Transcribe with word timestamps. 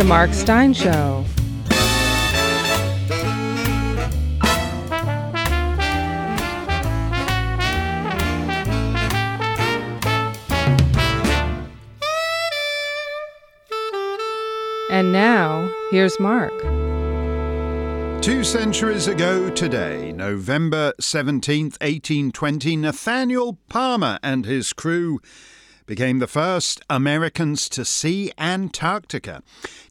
The 0.00 0.06
Mark 0.06 0.32
Steyn 0.32 0.72
Show. 0.72 1.26
And 14.90 15.12
now, 15.12 15.70
here's 15.90 16.18
Mark. 16.18 16.58
Two 18.22 18.42
centuries 18.42 19.06
ago 19.06 19.50
today, 19.50 20.12
November 20.12 20.94
17th, 20.98 21.78
1820, 21.82 22.76
Nathaniel 22.76 23.58
Palmer 23.68 24.18
and 24.22 24.46
his 24.46 24.72
crew 24.72 25.20
became 25.90 26.20
the 26.20 26.28
first 26.28 26.80
Americans 26.88 27.68
to 27.68 27.84
see 27.84 28.30
Antarctica. 28.38 29.42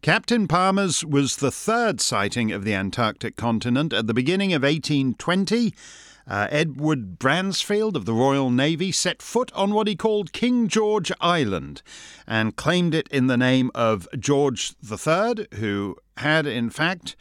Captain 0.01 0.47
Palmer's 0.47 1.03
was 1.03 1.35
the 1.35 1.51
third 1.51 1.99
sighting 1.99 2.53
of 2.53 2.63
the 2.63 2.73
Antarctic 2.73 3.35
continent 3.35 3.91
at 3.91 4.07
the 4.07 4.13
beginning 4.13 4.53
of 4.53 4.61
1820. 4.61 5.73
Uh, 6.25 6.47
Edward 6.51 7.19
Bransfield 7.19 7.97
of 7.97 8.05
the 8.05 8.13
Royal 8.13 8.49
Navy 8.49 8.93
set 8.93 9.21
foot 9.21 9.51
on 9.51 9.73
what 9.73 9.89
he 9.89 9.95
called 9.97 10.31
King 10.31 10.69
George 10.69 11.11
Island 11.19 11.81
and 12.25 12.55
claimed 12.55 12.95
it 12.95 13.09
in 13.09 13.27
the 13.27 13.35
name 13.35 13.69
of 13.75 14.07
George 14.17 14.75
III, 14.89 15.47
who 15.55 15.97
had, 16.15 16.47
in 16.47 16.69
fact, 16.69 17.17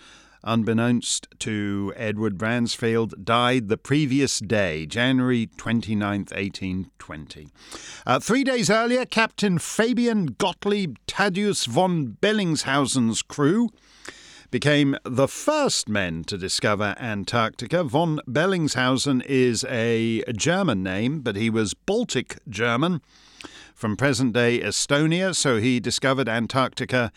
unbeknownst 0.48 1.28
to 1.40 1.92
Edward 1.94 2.38
Bransfield, 2.38 3.22
died 3.22 3.68
the 3.68 3.76
previous 3.76 4.38
day, 4.38 4.86
January 4.86 5.46
29th, 5.58 6.32
1820. 6.32 7.48
Uh, 8.06 8.18
three 8.18 8.42
days 8.42 8.70
earlier, 8.70 9.04
Captain 9.04 9.58
Fabian 9.58 10.26
Gottlieb 10.38 10.96
Thaddeus 11.06 11.66
von 11.66 12.16
Bellingshausen's 12.20 13.20
crew 13.22 13.68
became 14.50 14.96
the 15.04 15.28
first 15.28 15.88
men 15.88 16.24
to 16.24 16.38
discover 16.38 16.94
Antarctica. 16.98 17.84
Von 17.84 18.20
Bellingshausen 18.26 19.22
is 19.26 19.64
a 19.68 20.22
German 20.34 20.82
name, 20.82 21.20
but 21.20 21.36
he 21.36 21.50
was 21.50 21.74
Baltic 21.74 22.38
German 22.48 23.02
from 23.74 23.96
present 23.96 24.32
day 24.32 24.60
Estonia, 24.60 25.36
so 25.36 25.58
he 25.58 25.78
discovered 25.78 26.28
Antarctica 26.28 27.12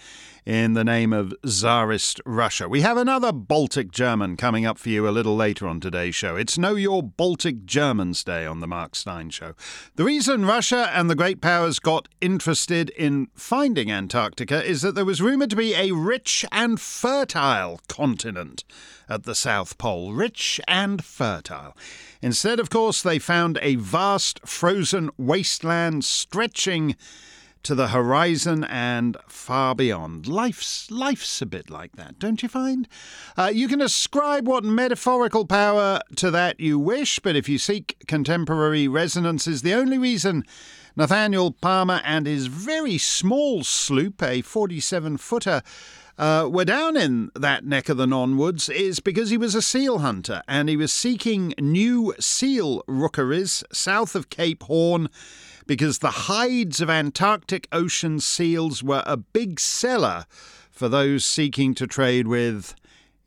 in 0.45 0.73
the 0.73 0.83
name 0.83 1.13
of 1.13 1.33
Tsarist 1.45 2.19
Russia. 2.25 2.67
We 2.67 2.81
have 2.81 2.97
another 2.97 3.31
Baltic 3.31 3.91
German 3.91 4.37
coming 4.37 4.65
up 4.65 4.79
for 4.79 4.89
you 4.89 5.07
a 5.07 5.11
little 5.11 5.35
later 5.35 5.67
on 5.67 5.79
today's 5.79 6.15
show. 6.15 6.35
It's 6.35 6.57
Know 6.57 6.73
Your 6.73 7.03
Baltic 7.03 7.65
Germans 7.65 8.23
Day 8.23 8.45
on 8.45 8.59
the 8.59 8.67
Mark 8.67 8.95
Steyn 8.95 9.29
Show. 9.29 9.53
The 9.95 10.03
reason 10.03 10.45
Russia 10.45 10.89
and 10.93 11.09
the 11.09 11.15
great 11.15 11.41
powers 11.41 11.77
got 11.77 12.07
interested 12.21 12.89
in 12.91 13.27
finding 13.35 13.91
Antarctica 13.91 14.63
is 14.63 14.81
that 14.81 14.95
there 14.95 15.05
was 15.05 15.21
rumoured 15.21 15.51
to 15.51 15.55
be 15.55 15.75
a 15.75 15.91
rich 15.91 16.43
and 16.51 16.79
fertile 16.79 17.79
continent 17.87 18.63
at 19.07 19.23
the 19.23 19.35
South 19.35 19.77
Pole. 19.77 20.13
Rich 20.13 20.59
and 20.67 21.03
fertile. 21.03 21.77
Instead, 22.21 22.59
of 22.59 22.69
course, 22.71 23.03
they 23.03 23.19
found 23.19 23.59
a 23.61 23.75
vast 23.75 24.39
frozen 24.47 25.11
wasteland 25.17 26.03
stretching 26.03 26.95
to 27.63 27.75
the 27.75 27.89
horizon 27.89 28.63
and 28.63 29.17
far 29.27 29.75
beyond. 29.75 30.27
Life's 30.27 30.89
life's 30.89 31.41
a 31.41 31.45
bit 31.45 31.69
like 31.69 31.95
that, 31.95 32.19
don't 32.19 32.41
you 32.41 32.49
find? 32.49 32.87
Uh, 33.37 33.51
you 33.53 33.67
can 33.67 33.81
ascribe 33.81 34.47
what 34.47 34.63
metaphorical 34.63 35.45
power 35.45 35.99
to 36.15 36.31
that 36.31 36.59
you 36.59 36.79
wish, 36.79 37.19
but 37.19 37.35
if 37.35 37.47
you 37.47 37.57
seek 37.57 38.03
contemporary 38.07 38.87
resonances, 38.87 39.61
the 39.61 39.73
only 39.73 39.97
reason 39.97 40.43
Nathaniel 40.95 41.51
Palmer 41.51 42.01
and 42.03 42.25
his 42.25 42.47
very 42.47 42.97
small 42.97 43.63
sloop, 43.63 44.21
a 44.21 44.41
47 44.41 45.17
footer, 45.17 45.61
uh, 46.17 46.47
were 46.51 46.65
down 46.65 46.97
in 46.97 47.31
that 47.35 47.65
neck 47.65 47.89
of 47.89 47.97
the 47.97 48.05
Nonwoods 48.05 48.69
is 48.71 48.99
because 48.99 49.29
he 49.29 49.37
was 49.37 49.55
a 49.55 49.61
seal 49.61 49.99
hunter 49.99 50.43
and 50.47 50.69
he 50.69 50.77
was 50.77 50.91
seeking 50.93 51.53
new 51.59 52.13
seal 52.19 52.83
rookeries 52.87 53.63
south 53.71 54.15
of 54.15 54.29
Cape 54.29 54.63
Horn 54.63 55.09
because 55.71 55.99
the 55.99 56.11
hides 56.27 56.81
of 56.81 56.89
Antarctic 56.89 57.65
ocean 57.71 58.19
seals 58.19 58.83
were 58.83 59.03
a 59.05 59.15
big 59.15 59.57
seller 59.57 60.25
for 60.69 60.89
those 60.89 61.23
seeking 61.23 61.73
to 61.73 61.87
trade 61.87 62.27
with, 62.27 62.75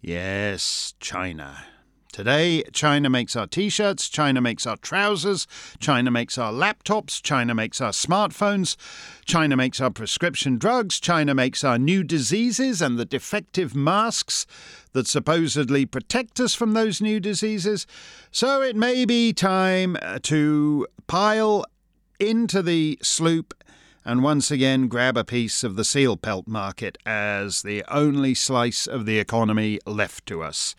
yes, 0.03 0.93
China. 1.01 1.65
Today, 2.13 2.63
China 2.75 3.09
makes 3.09 3.35
our 3.35 3.47
t 3.47 3.71
shirts, 3.71 4.11
China 4.11 4.43
makes 4.43 4.67
our 4.67 4.77
trousers, 4.77 5.47
China 5.81 6.11
makes 6.11 6.37
our 6.37 6.53
laptops, 6.53 7.23
China 7.23 7.55
makes 7.55 7.81
our 7.81 7.93
smartphones, 7.93 8.77
China 9.25 9.57
makes 9.57 9.81
our 9.81 9.91
prescription 9.91 10.59
drugs, 10.59 11.01
China 11.01 11.35
makes 11.35 11.65
our 11.65 11.79
new 11.79 12.05
diseases 12.05 12.83
and 12.83 12.99
the 12.99 13.07
defective 13.07 13.75
masks 13.75 14.45
that 14.93 15.07
supposedly 15.07 15.87
protect 15.87 16.39
us 16.41 16.55
from 16.55 16.75
those 16.75 17.01
new 17.01 17.19
diseases. 17.21 17.87
So 18.31 18.61
it 18.61 18.77
may 18.77 19.07
be 19.07 19.33
time 19.33 19.97
uh, 20.03 20.19
to 20.25 20.87
pile 21.07 21.65
into 22.19 22.63
the 22.63 22.99
sloop 23.03 23.55
and 24.05 24.23
once 24.23 24.51
again 24.51 24.89
grab 24.89 25.17
a 25.17 25.25
piece 25.25 25.65
of 25.65 25.77
the 25.77 25.85
seal 25.85 26.17
pelt 26.17 26.47
market 26.47 26.99
as 27.07 27.63
the 27.63 27.83
only 27.89 28.35
slice 28.35 28.87
of 28.87 29.07
the 29.07 29.19
economy 29.19 29.79
left 29.87 30.27
to 30.27 30.43
us. 30.43 30.75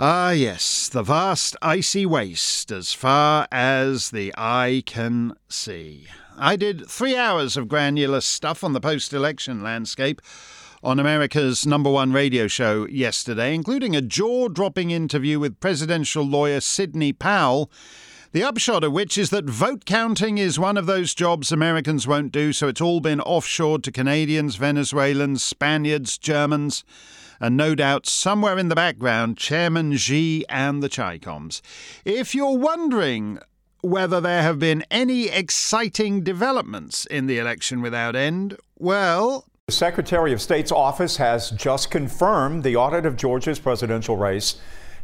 Ah, 0.00 0.30
yes, 0.30 0.88
the 0.88 1.02
vast 1.02 1.56
icy 1.60 2.06
waste 2.06 2.70
as 2.70 2.92
far 2.92 3.48
as 3.50 4.10
the 4.10 4.32
eye 4.36 4.82
can 4.86 5.34
see. 5.48 6.06
I 6.36 6.54
did 6.54 6.88
three 6.88 7.16
hours 7.16 7.56
of 7.56 7.66
granular 7.66 8.20
stuff 8.20 8.62
on 8.62 8.72
the 8.72 8.80
post 8.80 9.12
election 9.12 9.62
landscape 9.62 10.22
on 10.84 11.00
America's 11.00 11.66
number 11.66 11.90
one 11.90 12.12
radio 12.12 12.46
show 12.46 12.86
yesterday, 12.86 13.54
including 13.54 13.96
a 13.96 14.00
jaw 14.00 14.48
dropping 14.48 14.92
interview 14.92 15.40
with 15.40 15.58
presidential 15.58 16.22
lawyer 16.24 16.60
Sidney 16.60 17.12
Powell. 17.12 17.70
The 18.30 18.42
upshot 18.42 18.84
of 18.84 18.92
which 18.92 19.16
is 19.16 19.30
that 19.30 19.46
vote 19.46 19.86
counting 19.86 20.36
is 20.36 20.58
one 20.58 20.76
of 20.76 20.84
those 20.84 21.14
jobs 21.14 21.50
Americans 21.50 22.06
won't 22.06 22.30
do, 22.30 22.52
so 22.52 22.68
it's 22.68 22.80
all 22.80 23.00
been 23.00 23.20
offshored 23.20 23.82
to 23.84 23.92
Canadians, 23.92 24.56
Venezuelans, 24.56 25.42
Spaniards, 25.42 26.18
Germans 26.18 26.84
and 27.40 27.56
no 27.56 27.74
doubt 27.74 28.06
somewhere 28.06 28.58
in 28.58 28.68
the 28.68 28.74
background, 28.74 29.38
Chairman 29.38 29.96
Xi 29.96 30.44
and 30.48 30.82
the 30.82 30.90
Chicoms. 30.90 31.62
If 32.04 32.34
you're 32.34 32.58
wondering 32.58 33.38
whether 33.80 34.20
there 34.20 34.42
have 34.42 34.58
been 34.58 34.84
any 34.90 35.28
exciting 35.28 36.22
developments 36.22 37.06
in 37.06 37.28
the 37.28 37.38
election 37.38 37.80
without 37.80 38.14
end, 38.14 38.58
well, 38.78 39.46
the 39.66 39.72
Secretary 39.72 40.32
of 40.32 40.42
State's 40.42 40.72
office 40.72 41.16
has 41.16 41.50
just 41.52 41.90
confirmed 41.90 42.64
the 42.64 42.76
audit 42.76 43.06
of 43.06 43.16
Georgia's 43.16 43.58
presidential 43.58 44.16
race 44.16 44.56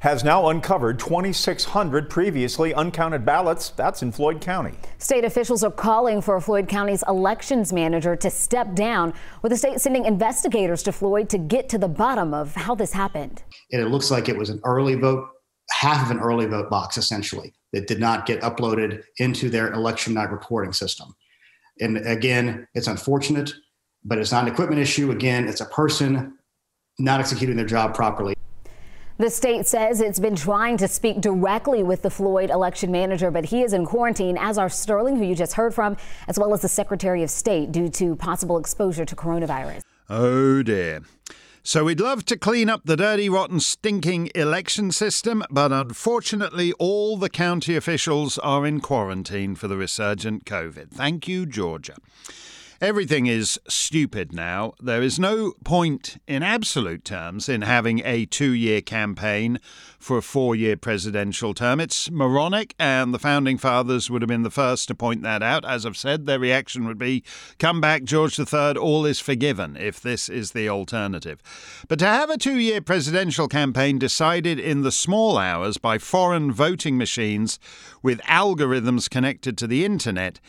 has 0.04 0.22
now 0.22 0.48
uncovered 0.48 0.98
2,600 0.98 2.10
previously 2.10 2.74
uncounted 2.74 3.24
ballots. 3.24 3.70
That's 3.70 4.02
in 4.02 4.12
Floyd 4.12 4.38
County. 4.38 4.74
State 4.98 5.24
officials 5.24 5.64
are 5.64 5.70
calling 5.70 6.20
for 6.20 6.38
Floyd 6.42 6.68
County's 6.68 7.02
elections 7.08 7.72
manager 7.72 8.14
to 8.14 8.28
step 8.28 8.74
down, 8.74 9.14
with 9.40 9.48
the 9.48 9.56
state 9.56 9.80
sending 9.80 10.04
investigators 10.04 10.82
to 10.82 10.92
Floyd 10.92 11.30
to 11.30 11.38
get 11.38 11.70
to 11.70 11.78
the 11.78 11.88
bottom 11.88 12.34
of 12.34 12.54
how 12.54 12.74
this 12.74 12.92
happened. 12.92 13.42
And 13.72 13.80
it 13.80 13.86
looks 13.86 14.10
like 14.10 14.28
it 14.28 14.36
was 14.36 14.50
an 14.50 14.60
early 14.64 14.94
vote, 14.94 15.26
half 15.70 16.04
of 16.04 16.10
an 16.14 16.22
early 16.22 16.44
vote 16.44 16.68
box, 16.68 16.98
essentially, 16.98 17.54
that 17.72 17.86
did 17.86 17.98
not 17.98 18.26
get 18.26 18.42
uploaded 18.42 19.04
into 19.16 19.48
their 19.48 19.72
election 19.72 20.12
night 20.12 20.30
reporting 20.30 20.74
system. 20.74 21.14
And 21.80 21.96
again, 22.06 22.68
it's 22.74 22.88
unfortunate, 22.88 23.54
but 24.04 24.18
it's 24.18 24.32
not 24.32 24.46
an 24.46 24.52
equipment 24.52 24.82
issue. 24.82 25.12
Again, 25.12 25.48
it's 25.48 25.62
a 25.62 25.66
person 25.66 26.36
not 26.98 27.20
executing 27.20 27.56
their 27.56 27.64
job 27.64 27.94
properly. 27.94 28.34
The 29.16 29.30
state 29.30 29.64
says 29.64 30.00
it's 30.00 30.18
been 30.18 30.34
trying 30.34 30.76
to 30.78 30.88
speak 30.88 31.20
directly 31.20 31.84
with 31.84 32.02
the 32.02 32.10
Floyd 32.10 32.50
election 32.50 32.90
manager, 32.90 33.30
but 33.30 33.44
he 33.44 33.62
is 33.62 33.72
in 33.72 33.86
quarantine, 33.86 34.36
as 34.36 34.58
are 34.58 34.68
Sterling, 34.68 35.16
who 35.18 35.24
you 35.24 35.36
just 35.36 35.52
heard 35.52 35.72
from, 35.72 35.96
as 36.26 36.36
well 36.36 36.52
as 36.52 36.62
the 36.62 36.68
Secretary 36.68 37.22
of 37.22 37.30
State, 37.30 37.70
due 37.70 37.88
to 37.90 38.16
possible 38.16 38.58
exposure 38.58 39.04
to 39.04 39.14
coronavirus. 39.14 39.82
Oh 40.10 40.64
dear. 40.64 41.02
So 41.62 41.84
we'd 41.84 42.00
love 42.00 42.24
to 42.26 42.36
clean 42.36 42.68
up 42.68 42.82
the 42.86 42.96
dirty, 42.96 43.28
rotten, 43.28 43.60
stinking 43.60 44.30
election 44.34 44.90
system, 44.90 45.44
but 45.48 45.70
unfortunately, 45.70 46.72
all 46.80 47.16
the 47.16 47.30
county 47.30 47.76
officials 47.76 48.36
are 48.38 48.66
in 48.66 48.80
quarantine 48.80 49.54
for 49.54 49.68
the 49.68 49.76
resurgent 49.76 50.44
COVID. 50.44 50.90
Thank 50.90 51.28
you, 51.28 51.46
Georgia. 51.46 51.94
Everything 52.80 53.26
is 53.26 53.60
stupid 53.68 54.32
now. 54.32 54.72
There 54.82 55.00
is 55.00 55.18
no 55.18 55.52
point 55.64 56.16
in 56.26 56.42
absolute 56.42 57.04
terms 57.04 57.48
in 57.48 57.62
having 57.62 58.02
a 58.04 58.26
two 58.26 58.50
year 58.50 58.80
campaign 58.80 59.60
for 59.98 60.18
a 60.18 60.22
four 60.22 60.56
year 60.56 60.76
presidential 60.76 61.54
term. 61.54 61.78
It's 61.78 62.10
moronic, 62.10 62.74
and 62.78 63.14
the 63.14 63.18
founding 63.18 63.58
fathers 63.58 64.10
would 64.10 64.22
have 64.22 64.28
been 64.28 64.42
the 64.42 64.50
first 64.50 64.88
to 64.88 64.94
point 64.94 65.22
that 65.22 65.42
out. 65.42 65.64
As 65.64 65.86
I've 65.86 65.96
said, 65.96 66.26
their 66.26 66.40
reaction 66.40 66.84
would 66.86 66.98
be 66.98 67.22
come 67.58 67.80
back, 67.80 68.02
George 68.02 68.38
III, 68.38 68.72
all 68.72 69.06
is 69.06 69.20
forgiven 69.20 69.76
if 69.76 70.00
this 70.00 70.28
is 70.28 70.50
the 70.50 70.68
alternative. 70.68 71.40
But 71.86 72.00
to 72.00 72.06
have 72.06 72.28
a 72.28 72.36
two 72.36 72.58
year 72.58 72.80
presidential 72.80 73.46
campaign 73.46 74.00
decided 74.00 74.58
in 74.58 74.82
the 74.82 74.92
small 74.92 75.38
hours 75.38 75.78
by 75.78 75.98
foreign 75.98 76.50
voting 76.50 76.98
machines 76.98 77.60
with 78.02 78.20
algorithms 78.22 79.08
connected 79.08 79.56
to 79.58 79.68
the 79.68 79.84
internet 79.84 80.40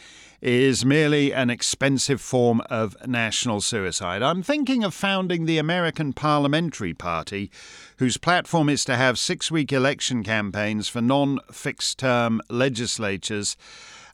is 0.46 0.86
merely 0.86 1.34
an 1.34 1.50
expensive 1.50 2.22
form 2.22 2.62
of 2.70 2.96
national 3.08 3.60
suicide. 3.60 4.22
I'm 4.22 4.44
thinking 4.44 4.84
of 4.84 4.94
founding 4.94 5.48
the 5.48 5.58
American 5.58 6.14
Parliamentary 6.14 6.94
Party, 6.94 7.50
whose 7.98 8.18
platform 8.18 8.70
is 8.70 8.86
to 8.86 8.96
have 8.96 9.18
six 9.18 9.50
week 9.50 9.74
election 9.74 10.24
campaigns 10.24 10.88
for 10.88 11.02
non 11.02 11.40
fixed 11.52 11.98
term 11.98 12.42
legislatures. 12.48 13.58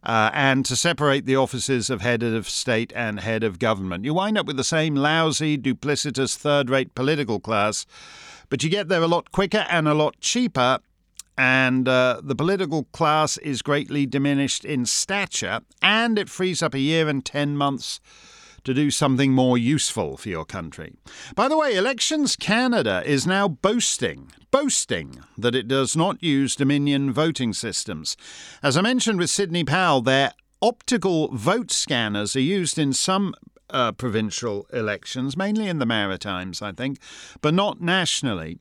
Uh, 0.03 0.31
and 0.33 0.65
to 0.65 0.75
separate 0.75 1.27
the 1.27 1.35
offices 1.35 1.91
of 1.91 2.01
head 2.01 2.23
of 2.23 2.49
state 2.49 2.91
and 2.95 3.19
head 3.19 3.43
of 3.43 3.59
government. 3.59 4.03
You 4.03 4.15
wind 4.15 4.35
up 4.35 4.47
with 4.47 4.57
the 4.57 4.63
same 4.63 4.95
lousy, 4.95 5.59
duplicitous, 5.59 6.35
third 6.35 6.71
rate 6.71 6.95
political 6.95 7.39
class, 7.39 7.85
but 8.49 8.63
you 8.63 8.69
get 8.71 8.87
there 8.87 9.03
a 9.03 9.07
lot 9.07 9.31
quicker 9.31 9.63
and 9.69 9.87
a 9.87 9.93
lot 9.93 10.19
cheaper 10.19 10.79
and 11.41 11.87
uh, 11.87 12.21
the 12.23 12.35
political 12.35 12.83
class 12.91 13.35
is 13.37 13.63
greatly 13.63 14.05
diminished 14.05 14.63
in 14.63 14.85
stature, 14.85 15.61
and 15.81 16.19
it 16.19 16.29
frees 16.29 16.61
up 16.61 16.75
a 16.75 16.79
year 16.79 17.09
and 17.09 17.25
10 17.25 17.57
months 17.57 17.99
to 18.63 18.75
do 18.75 18.91
something 18.91 19.31
more 19.31 19.57
useful 19.57 20.17
for 20.17 20.29
your 20.29 20.45
country. 20.45 20.93
By 21.33 21.47
the 21.47 21.57
way, 21.57 21.75
Elections 21.75 22.35
Canada 22.35 23.01
is 23.07 23.25
now 23.25 23.47
boasting, 23.47 24.31
boasting 24.51 25.23
that 25.35 25.55
it 25.55 25.67
does 25.67 25.95
not 25.95 26.21
use 26.21 26.55
Dominion 26.55 27.11
voting 27.11 27.53
systems. 27.53 28.15
As 28.61 28.77
I 28.77 28.81
mentioned 28.81 29.17
with 29.17 29.31
Sidney 29.31 29.63
Powell, 29.63 30.01
their 30.01 30.33
optical 30.61 31.29
vote 31.29 31.71
scanners 31.71 32.35
are 32.35 32.39
used 32.39 32.77
in 32.77 32.93
some 32.93 33.33
uh, 33.71 33.93
provincial 33.93 34.67
elections, 34.71 35.35
mainly 35.35 35.67
in 35.67 35.79
the 35.79 35.87
Maritimes, 35.87 36.61
I 36.61 36.71
think, 36.71 36.99
but 37.41 37.55
not 37.55 37.81
nationally. 37.81 38.59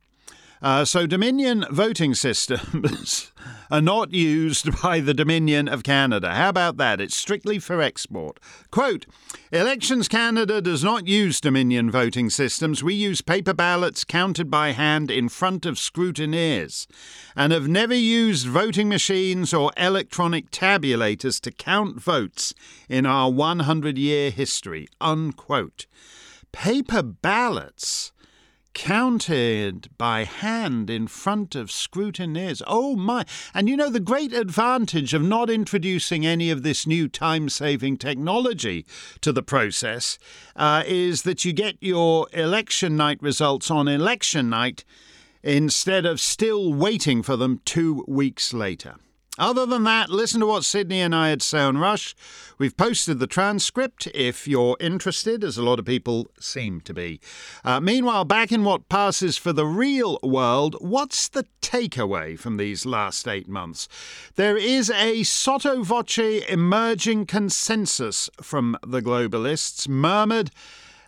Uh, 0.62 0.84
so 0.84 1.06
Dominion 1.06 1.64
voting 1.70 2.14
systems 2.14 3.32
are 3.70 3.80
not 3.80 4.12
used 4.12 4.82
by 4.82 5.00
the 5.00 5.14
Dominion 5.14 5.68
of 5.68 5.82
Canada. 5.82 6.34
How 6.34 6.50
about 6.50 6.76
that? 6.76 7.00
It's 7.00 7.16
strictly 7.16 7.58
for 7.58 7.80
export. 7.80 8.38
Quote 8.70 9.06
Elections 9.52 10.06
Canada 10.06 10.60
does 10.60 10.84
not 10.84 11.08
use 11.08 11.40
Dominion 11.40 11.90
voting 11.90 12.28
systems. 12.28 12.82
We 12.82 12.92
use 12.92 13.22
paper 13.22 13.54
ballots 13.54 14.04
counted 14.04 14.50
by 14.50 14.72
hand 14.72 15.10
in 15.10 15.30
front 15.30 15.64
of 15.64 15.76
scrutineers 15.76 16.86
and 17.34 17.52
have 17.54 17.66
never 17.66 17.94
used 17.94 18.46
voting 18.46 18.90
machines 18.90 19.54
or 19.54 19.72
electronic 19.78 20.50
tabulators 20.50 21.40
to 21.40 21.50
count 21.50 21.98
votes 21.98 22.52
in 22.86 23.06
our 23.06 23.30
100 23.30 23.96
year 23.96 24.30
history. 24.30 24.88
Unquote. 25.00 25.86
Paper 26.52 27.02
ballots 27.02 28.12
counted 28.80 29.90
by 29.98 30.24
hand 30.24 30.88
in 30.88 31.06
front 31.06 31.54
of 31.54 31.68
scrutineers. 31.68 32.62
Oh 32.66 32.96
my! 32.96 33.26
And 33.52 33.68
you 33.68 33.76
know, 33.76 33.90
the 33.90 34.00
great 34.00 34.32
advantage 34.32 35.12
of 35.12 35.20
not 35.22 35.50
introducing 35.50 36.24
any 36.24 36.50
of 36.50 36.62
this 36.62 36.86
new 36.86 37.06
time 37.06 37.50
saving 37.50 37.98
technology 37.98 38.86
to 39.20 39.32
the 39.32 39.42
process 39.42 40.18
uh, 40.56 40.82
is 40.86 41.24
that 41.24 41.44
you 41.44 41.52
get 41.52 41.76
your 41.80 42.26
election 42.32 42.96
night 42.96 43.20
results 43.20 43.70
on 43.70 43.86
election 43.86 44.48
night 44.48 44.82
instead 45.42 46.06
of 46.06 46.18
still 46.18 46.72
waiting 46.72 47.22
for 47.22 47.36
them 47.36 47.60
two 47.66 48.02
weeks 48.08 48.54
later. 48.54 48.94
Other 49.40 49.64
than 49.64 49.84
that, 49.84 50.10
listen 50.10 50.40
to 50.40 50.46
what 50.46 50.66
Sidney 50.66 51.00
and 51.00 51.14
I 51.14 51.30
had 51.30 51.40
say 51.40 51.60
on 51.60 51.78
Rush. 51.78 52.14
We've 52.58 52.76
posted 52.76 53.20
the 53.20 53.26
transcript 53.26 54.06
if 54.08 54.46
you're 54.46 54.76
interested, 54.78 55.42
as 55.42 55.56
a 55.56 55.62
lot 55.62 55.78
of 55.78 55.86
people 55.86 56.30
seem 56.38 56.82
to 56.82 56.92
be. 56.92 57.20
Uh, 57.64 57.80
meanwhile, 57.80 58.26
back 58.26 58.52
in 58.52 58.64
what 58.64 58.90
passes 58.90 59.38
for 59.38 59.54
the 59.54 59.64
real 59.64 60.18
world, 60.22 60.76
what's 60.78 61.26
the 61.26 61.46
takeaway 61.62 62.38
from 62.38 62.58
these 62.58 62.84
last 62.84 63.26
eight 63.26 63.48
months? 63.48 63.88
There 64.36 64.58
is 64.58 64.90
a 64.90 65.22
sotto 65.22 65.82
voce 65.84 66.18
emerging 66.18 67.24
consensus 67.24 68.28
from 68.42 68.76
the 68.86 69.00
globalists, 69.00 69.88
murmured 69.88 70.50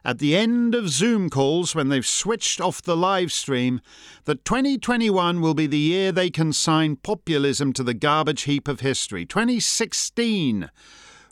at 0.04 0.18
the 0.18 0.36
end 0.36 0.74
of 0.74 0.88
Zoom 0.88 1.30
calls 1.30 1.74
when 1.74 1.88
they've 1.88 2.06
switched 2.06 2.60
off 2.60 2.82
the 2.82 2.96
live 2.96 3.32
stream 3.32 3.80
that 4.24 4.44
2021 4.44 5.40
will 5.40 5.54
be 5.54 5.66
the 5.66 5.78
year 5.78 6.12
they 6.12 6.30
consign 6.30 6.96
populism 6.96 7.72
to 7.72 7.82
the 7.82 7.94
garbage 7.94 8.42
heap 8.42 8.68
of 8.68 8.80
history. 8.80 9.24
2016 9.24 10.70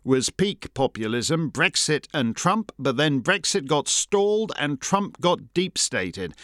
was 0.02 0.30
peak 0.30 0.72
populism, 0.72 1.50
Brexit 1.50 2.06
and 2.14 2.34
Trump, 2.34 2.72
but 2.78 2.96
then 2.96 3.20
Brexit 3.20 3.66
got 3.66 3.86
stalled 3.86 4.52
and 4.58 4.80
Trump 4.80 5.20
got 5.20 5.52
deep 5.52 5.76
stated. 5.76 6.34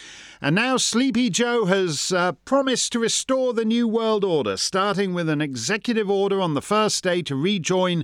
And 0.41 0.55
now 0.55 0.77
Sleepy 0.77 1.29
Joe 1.29 1.65
has 1.65 2.11
uh, 2.11 2.33
promised 2.33 2.91
to 2.91 2.99
restore 2.99 3.53
the 3.53 3.65
New 3.65 3.87
World 3.87 4.23
Order, 4.23 4.57
starting 4.57 5.13
with 5.13 5.27
an 5.27 5.41
executive 5.41 6.09
order 6.09 6.39
on 6.39 6.53
the 6.53 6.61
first 6.61 7.03
day 7.03 7.21
to 7.23 7.35
rejoin 7.35 8.03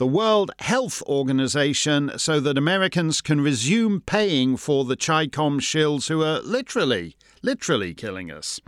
the 0.00 0.06
World 0.06 0.50
Health 0.60 1.02
Organization 1.02 2.10
so 2.16 2.40
that 2.40 2.56
Americans 2.56 3.20
can 3.20 3.42
resume 3.42 4.00
paying 4.00 4.56
for 4.56 4.86
the 4.86 4.96
Chi-Com 4.96 5.60
shills 5.60 6.08
who 6.08 6.22
are 6.22 6.40
literally, 6.40 7.16
literally 7.42 7.92
killing 7.92 8.30
us. 8.30 8.60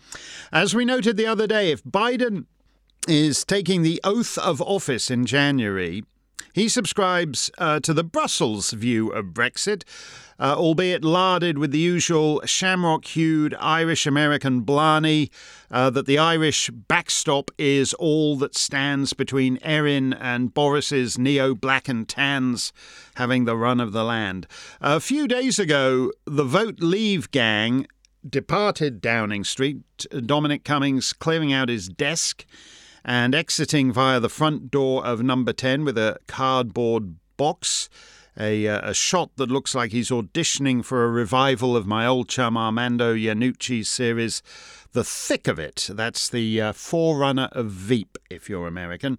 As 0.53 0.75
we 0.75 0.85
noted 0.85 1.17
the 1.17 1.27
other 1.27 1.47
day, 1.47 1.73
if 1.73 1.83
Biden 1.85 2.45
is 3.09 3.47
taking 3.47 3.81
the 3.81 3.99
oath 4.05 4.37
of 4.37 4.61
office 4.61 5.11
in 5.11 5.25
January, 5.25 6.05
he 6.53 6.69
subscribes 6.69 7.51
uh, 7.57 7.81
to 7.81 7.95
the 7.95 8.05
Brussels 8.05 8.73
view 8.73 9.09
of 9.09 9.33
Brexit, 9.33 9.85
uh, 10.43 10.57
albeit 10.57 11.05
larded 11.05 11.57
with 11.57 11.71
the 11.71 11.79
usual 11.79 12.43
shamrock 12.45 13.05
hued 13.05 13.55
Irish 13.61 14.07
American 14.07 14.63
blarney 14.63 15.31
uh, 15.71 15.89
that 15.91 16.07
the 16.07 16.19
Irish 16.19 16.69
backstop 16.69 17.53
is 17.59 17.95
all 17.95 18.37
that 18.39 18.57
stands 18.57 19.13
between 19.13 19.61
Erin 19.63 20.13
and 20.13 20.53
Boris's 20.53 21.17
neo 21.17 21.55
black 21.55 21.89
and 21.89 22.09
tans 22.09 22.73
having 23.15 23.45
the 23.45 23.57
run 23.57 23.79
of 23.79 23.93
the 23.93 24.03
land. 24.03 24.49
A 24.81 24.99
few 24.99 25.29
days 25.29 25.61
ago, 25.61 26.11
the 26.25 26.45
Vote 26.45 26.81
Leave 26.81 27.31
gang 27.31 27.87
departed 28.29 29.01
Downing 29.01 29.45
Street, 29.45 29.79
Dominic 30.27 30.65
Cummings 30.65 31.13
clearing 31.13 31.53
out 31.53 31.69
his 31.69 31.89
desk 31.89 32.45
and 33.05 33.33
exiting 33.33 33.93
via 33.93 34.19
the 34.19 34.29
front 34.29 34.73
door 34.73 35.07
of 35.07 35.23
number 35.23 35.53
10 35.53 35.85
with 35.85 35.97
a 35.97 36.19
cardboard 36.27 37.15
box. 37.37 37.89
A, 38.39 38.67
uh, 38.67 38.91
a 38.91 38.95
shot 38.95 39.31
that 39.37 39.51
looks 39.51 39.75
like 39.75 39.93
he's 39.93 40.11
auditioning 40.11 40.85
for 40.85 41.05
a 41.05 41.11
revival 41.11 41.77
of 41.77 41.87
my 41.87 42.07
old 42.07 42.29
chum 42.29 42.57
Armando 42.57 43.15
Iannucci's 43.15 43.89
series, 43.89 44.43
The 44.93 45.05
Thick 45.05 45.49
of 45.49 45.59
It. 45.59 45.91
That's 45.93 46.31
the 46.31 46.61
uh, 46.61 46.73
forerunner 46.73 47.51
of 47.53 47.67
Veep, 47.67 48.17
if 48.31 48.49
you're 48.49 48.67
American. 48.67 49.19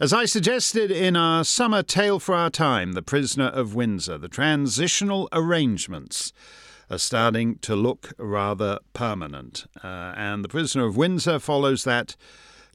As 0.00 0.12
I 0.12 0.24
suggested 0.24 0.90
in 0.90 1.16
our 1.16 1.44
summer 1.44 1.82
tale 1.82 2.18
for 2.18 2.34
our 2.34 2.50
time, 2.50 2.92
The 2.92 3.02
Prisoner 3.02 3.48
of 3.48 3.74
Windsor, 3.74 4.16
the 4.16 4.28
transitional 4.28 5.28
arrangements 5.32 6.32
are 6.88 6.98
starting 6.98 7.58
to 7.58 7.76
look 7.76 8.14
rather 8.16 8.78
permanent. 8.94 9.66
Uh, 9.82 10.14
and 10.16 10.44
The 10.44 10.48
Prisoner 10.48 10.86
of 10.86 10.96
Windsor 10.96 11.38
follows 11.40 11.84
that 11.84 12.16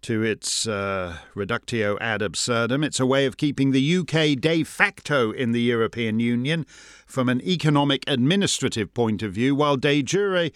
to 0.01 0.23
its 0.23 0.67
uh, 0.67 1.17
reductio 1.35 1.97
ad 1.99 2.21
absurdum. 2.21 2.83
It's 2.83 2.99
a 2.99 3.05
way 3.05 3.25
of 3.25 3.37
keeping 3.37 3.71
the 3.71 3.97
UK 3.97 4.39
de 4.39 4.63
facto 4.63 5.31
in 5.31 5.51
the 5.51 5.61
European 5.61 6.19
Union 6.19 6.65
from 7.05 7.29
an 7.29 7.41
economic 7.41 8.03
administrative 8.07 8.93
point 8.93 9.21
of 9.21 9.33
view, 9.33 9.55
while 9.55 9.77
de 9.77 10.01
jure. 10.01 10.49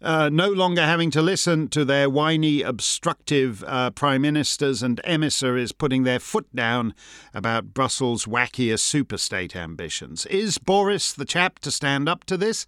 Uh, 0.00 0.28
no 0.32 0.48
longer 0.48 0.84
having 0.84 1.12
to 1.12 1.22
listen 1.22 1.68
to 1.68 1.84
their 1.84 2.10
whiny, 2.10 2.60
obstructive 2.60 3.62
uh, 3.68 3.88
prime 3.90 4.22
ministers 4.22 4.82
and 4.82 5.00
emissaries 5.04 5.70
putting 5.70 6.02
their 6.02 6.18
foot 6.18 6.52
down 6.56 6.92
about 7.32 7.72
Brussels' 7.72 8.24
wackier 8.24 8.74
superstate 8.74 9.54
ambitions. 9.54 10.26
Is 10.26 10.58
Boris 10.58 11.12
the 11.12 11.24
chap 11.24 11.60
to 11.60 11.70
stand 11.70 12.08
up 12.08 12.24
to 12.24 12.36
this? 12.36 12.66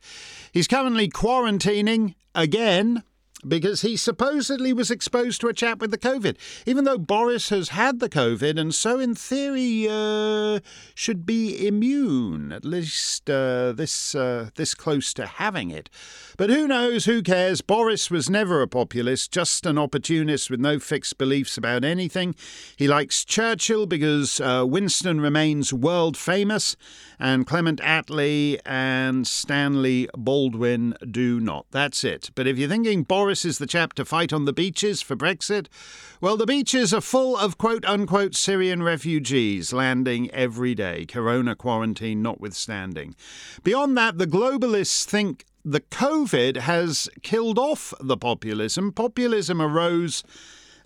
He's 0.52 0.68
currently 0.68 1.08
quarantining 1.08 2.14
again 2.36 3.02
because 3.46 3.82
he 3.82 3.96
supposedly 3.96 4.72
was 4.72 4.90
exposed 4.90 5.40
to 5.40 5.48
a 5.48 5.54
chap 5.54 5.80
with 5.80 5.90
the 5.90 5.98
COVID, 5.98 6.36
even 6.66 6.84
though 6.84 6.98
Boris 6.98 7.48
has 7.50 7.70
had 7.70 8.00
the 8.00 8.08
COVID 8.08 8.58
and 8.58 8.74
so, 8.74 8.98
in 8.98 9.14
theory, 9.14 9.86
uh, 9.90 10.60
should 10.94 11.26
be 11.26 11.66
immune, 11.66 12.52
at 12.52 12.64
least 12.64 13.28
uh, 13.30 13.72
this, 13.72 14.14
uh, 14.14 14.50
this 14.54 14.74
close 14.74 15.14
to 15.14 15.26
having 15.26 15.70
it. 15.70 15.90
But 16.36 16.50
who 16.50 16.66
knows, 16.66 17.04
who 17.04 17.22
cares? 17.22 17.60
Boris 17.60 18.10
was 18.10 18.28
never 18.28 18.60
a 18.60 18.68
populist, 18.68 19.32
just 19.32 19.66
an 19.66 19.78
opportunist 19.78 20.50
with 20.50 20.60
no 20.60 20.78
fixed 20.78 21.16
beliefs 21.16 21.56
about 21.56 21.84
anything. 21.84 22.34
He 22.76 22.88
likes 22.88 23.24
Churchill 23.24 23.86
because 23.86 24.40
uh, 24.40 24.64
Winston 24.66 25.20
remains 25.20 25.72
world 25.72 26.16
famous, 26.16 26.76
and 27.18 27.46
Clement 27.46 27.80
Attlee 27.80 28.58
and 28.66 29.26
Stanley 29.26 30.08
Baldwin 30.16 30.96
do 31.08 31.40
not. 31.40 31.66
That's 31.70 32.02
it. 32.04 32.30
But 32.34 32.46
if 32.46 32.58
you're 32.58 32.68
thinking 32.68 33.04
Boris 33.34 33.44
is 33.44 33.58
the 33.58 33.66
chap 33.66 33.94
to 33.94 34.04
fight 34.04 34.32
on 34.32 34.44
the 34.44 34.52
beaches 34.52 35.02
for 35.02 35.16
Brexit, 35.16 35.66
well, 36.20 36.36
the 36.36 36.46
beaches 36.46 36.94
are 36.94 37.00
full 37.00 37.36
of 37.36 37.58
quote 37.58 37.84
unquote 37.84 38.36
Syrian 38.36 38.80
refugees 38.80 39.72
landing 39.72 40.30
every 40.30 40.72
day, 40.72 41.04
corona 41.04 41.56
quarantine 41.56 42.22
notwithstanding. 42.22 43.16
Beyond 43.64 43.98
that, 43.98 44.18
the 44.18 44.28
globalists 44.28 45.04
think 45.04 45.46
the 45.64 45.80
COVID 45.80 46.58
has 46.58 47.08
killed 47.22 47.58
off 47.58 47.92
the 47.98 48.16
populism. 48.16 48.92
Populism 48.92 49.60
arose 49.60 50.22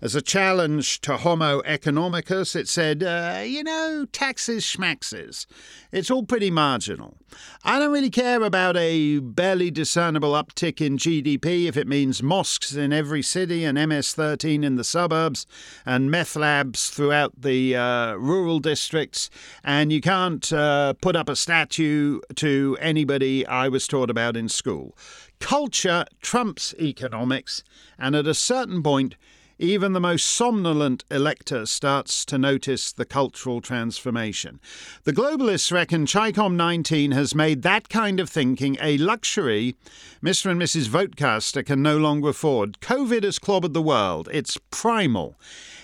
As 0.01 0.15
a 0.15 0.21
challenge 0.21 1.01
to 1.01 1.17
Homo 1.17 1.61
economicus, 1.63 2.55
it 2.55 2.69
said, 2.69 3.03
uh, 3.03 3.41
you 3.45 3.65
know, 3.65 4.05
taxes 4.13 4.63
schmaxes. 4.63 5.45
It's 5.91 6.09
all 6.09 6.23
pretty 6.23 6.49
marginal. 6.49 7.17
I 7.65 7.79
don't 7.79 7.91
really 7.91 8.09
care 8.09 8.41
about 8.41 8.77
a 8.77 9.19
barely 9.19 9.69
discernible 9.69 10.31
uptick 10.31 10.79
in 10.79 10.97
GDP 10.97 11.67
if 11.67 11.75
it 11.75 11.85
means 11.85 12.23
mosques 12.23 12.77
in 12.77 12.93
every 12.93 13.21
city 13.21 13.65
and 13.65 13.77
MS 13.89 14.13
13 14.13 14.63
in 14.63 14.77
the 14.77 14.85
suburbs 14.85 15.45
and 15.85 16.09
meth 16.09 16.37
labs 16.37 16.89
throughout 16.89 17.33
the 17.41 17.75
uh, 17.75 18.13
rural 18.13 18.59
districts, 18.59 19.29
and 19.65 19.91
you 19.91 19.99
can't 19.99 20.53
uh, 20.53 20.93
put 21.01 21.17
up 21.17 21.27
a 21.27 21.35
statue 21.35 22.21
to 22.35 22.77
anybody 22.79 23.45
I 23.45 23.67
was 23.67 23.85
taught 23.85 24.09
about 24.09 24.37
in 24.37 24.47
school. 24.47 24.95
Culture 25.39 26.05
trumps 26.21 26.73
economics, 26.79 27.63
and 27.97 28.15
at 28.15 28.27
a 28.27 28.33
certain 28.33 28.81
point, 28.81 29.15
even 29.59 29.91
the 29.91 29.99
most 29.99 30.25
somnolent 30.25 31.03
elector 31.11 31.65
starts 31.65 32.23
to 32.25 32.37
notice 32.37 32.93
the 32.93 33.05
cultural 33.05 33.59
transformation. 33.59 34.59
The 35.03 35.13
globalists 35.13 35.71
reckon 35.71 36.05
CHICOM 36.05 36.55
19 36.55 37.11
has 37.11 37.35
made 37.35 37.61
that 37.63 37.89
kind 37.89 38.19
of 38.21 38.29
thinking 38.29 38.77
a 38.81 38.97
luxury 38.97 39.75
Mr. 40.23 40.49
and 40.49 40.61
Mrs. 40.61 40.87
Votecaster 40.87 41.65
can 41.65 41.83
no 41.83 41.97
longer 41.97 42.29
afford. 42.29 42.79
COVID 42.79 43.23
has 43.23 43.37
clobbered 43.37 43.73
the 43.73 43.81
world. 43.81 44.29
It's 44.31 44.57
primal. 44.71 45.39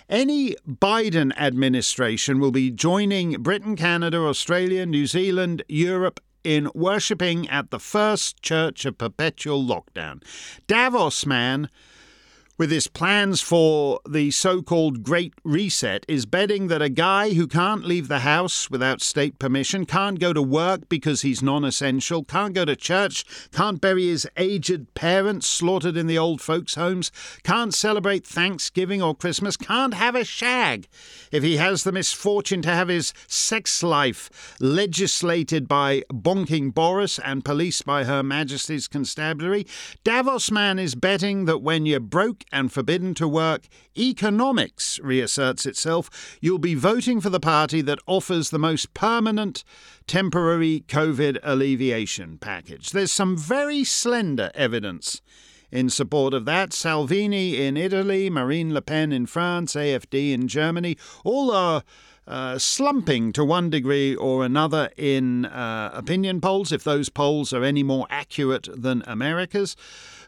Any 0.10 0.55
Biden 0.67 1.36
administration 1.38 2.39
will 2.39 2.51
be 2.51 2.72
joining 2.72 3.41
Britain, 3.41 3.75
Canada, 3.75 4.20
Australia, 4.20 4.86
New 4.86 5.08
Zealand, 5.08 5.63
Europe, 5.67 6.22
in 6.46 6.70
worshipping 6.75 7.50
at 7.50 7.72
the 7.72 7.79
first 7.79 8.41
church 8.41 8.86
of 8.86 8.98
perpetual 8.98 9.62
lockdown. 9.62 10.24
Davos 10.67 11.25
man 11.25 11.70
with 12.58 12.72
his 12.72 12.88
plans 12.88 13.42
for 13.42 14.00
the 14.08 14.32
so 14.32 14.62
called 14.62 15.04
Great 15.04 15.34
Reset, 15.44 16.06
is 16.08 16.26
betting 16.26 16.68
that 16.68 16.82
a 16.82 16.90
guy 16.90 17.34
who 17.34 17.48
can't 17.48 17.84
leave 17.84 18.08
the 18.08 18.20
house 18.20 18.70
without 18.70 19.02
state 19.02 19.38
permission, 19.40 19.86
can't 19.86 20.20
go 20.20 20.32
to 20.32 20.42
work 20.42 20.88
because 20.88 21.22
he's 21.22 21.44
non 21.44 21.66
essential, 21.66 22.24
can't 22.24 22.54
go 22.54 22.64
to 22.64 22.76
church, 22.76 23.26
can't 23.52 23.82
bury 23.82 24.08
his 24.08 24.28
aged 24.38 24.94
parents 24.94 25.48
slaughtered 25.48 25.98
in 25.98 26.08
the 26.08 26.18
old 26.18 26.42
folks' 26.42 26.76
homes, 26.76 27.12
can't 27.44 27.74
celebrate 27.74 28.26
Thanksgiving 28.26 29.02
or 29.02 29.14
Christmas, 29.14 29.58
can't 29.58 29.94
have 29.94 30.16
a 30.16 30.24
shag 30.24 30.88
if 31.32 31.44
he 31.44 31.58
has 31.58 31.84
the 31.84 31.92
misfortune 31.92 32.62
to 32.62 32.70
have 32.70 32.88
his 32.88 33.14
sex 33.28 33.84
life 33.84 34.56
legislated 34.62 35.68
by 35.68 36.04
bonking 36.10 36.74
Boris 36.74 37.20
and 37.20 37.44
policed 37.44 37.86
by 37.86 38.06
Her 38.06 38.24
Majesty's 38.24 38.88
Constabulary. 38.88 39.68
Davos 40.06 40.50
man 40.50 40.80
is 40.80 40.96
betting 40.96 41.46
that 41.46 41.60
when 41.60 41.86
you're 41.86 42.00
broke 42.00 42.45
and 42.52 42.72
forbidden 42.72 43.14
to 43.16 43.28
work, 43.28 43.68
economics 43.98 45.00
reasserts 45.00 45.66
itself, 45.66 46.38
you'll 46.42 46.60
be 46.60 46.75
voting 46.75 47.20
for 47.22 47.30
the 47.30 47.40
party 47.40 47.82
that 47.82 48.00
offers 48.08 48.50
the 48.50 48.60
most 48.60 48.94
permanent 48.94 49.64
temporary 50.08 50.84
COVID 50.88 51.38
alleviation 51.44 52.38
package. 52.38 52.92
There's 52.92 53.12
some 53.12 53.38
very 53.38 53.84
slender 53.84 54.52
evidence 54.56 55.22
in 55.72 55.90
support 55.90 56.34
of 56.34 56.46
that. 56.46 56.74
Salvini 56.74 57.62
in 57.62 57.75
Italy, 57.75 58.30
Marine 58.30 58.74
Le 58.74 58.82
Pen 58.82 59.12
in 59.12 59.25
France, 59.25 59.75
AFD 59.75 60.32
in 60.34 60.48
Germany, 60.48 60.98
all 61.24 61.52
are. 61.52 61.84
Uh, 62.28 62.58
slumping 62.58 63.32
to 63.32 63.46
one 63.46 63.70
degree 63.70 64.16
or 64.16 64.44
another 64.44 64.90
in 64.98 65.46
uh, 65.46 65.92
opinion 65.94 66.42
polls, 66.42 66.72
if 66.72 66.84
those 66.84 67.08
polls 67.08 67.54
are 67.54 67.64
any 67.64 67.84
more 67.84 68.08
accurate 68.10 68.68
than 68.75 69.04
America's. 69.06 69.75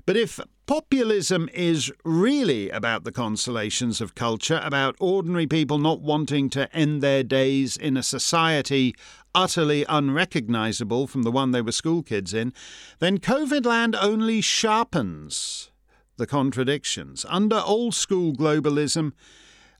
But 0.07 0.15
if 0.15 0.39
populism 0.67 1.49
is 1.53 1.91
really 2.05 2.69
about 2.69 3.03
the 3.03 3.11
consolations 3.11 3.99
of 3.99 4.15
culture, 4.15 4.61
about 4.63 4.95
ordinary 5.01 5.47
people 5.47 5.79
not 5.79 5.99
wanting 5.99 6.49
to 6.51 6.73
end 6.73 7.03
their 7.03 7.23
days 7.23 7.75
in 7.75 7.97
a 7.97 8.03
society 8.03 8.95
utterly 9.35 9.85
unrecognizable 9.89 11.07
from 11.07 11.23
the 11.23 11.31
one 11.31 11.51
they 11.51 11.61
were 11.61 11.73
school 11.73 12.03
kids 12.03 12.33
in, 12.33 12.53
then 12.99 13.17
COVID 13.17 13.65
land 13.65 13.97
only 13.97 14.39
sharpens 14.39 15.71
the 16.15 16.25
contradictions. 16.25 17.25
Under 17.27 17.59
old 17.65 17.93
school 17.93 18.31
globalism, 18.31 19.11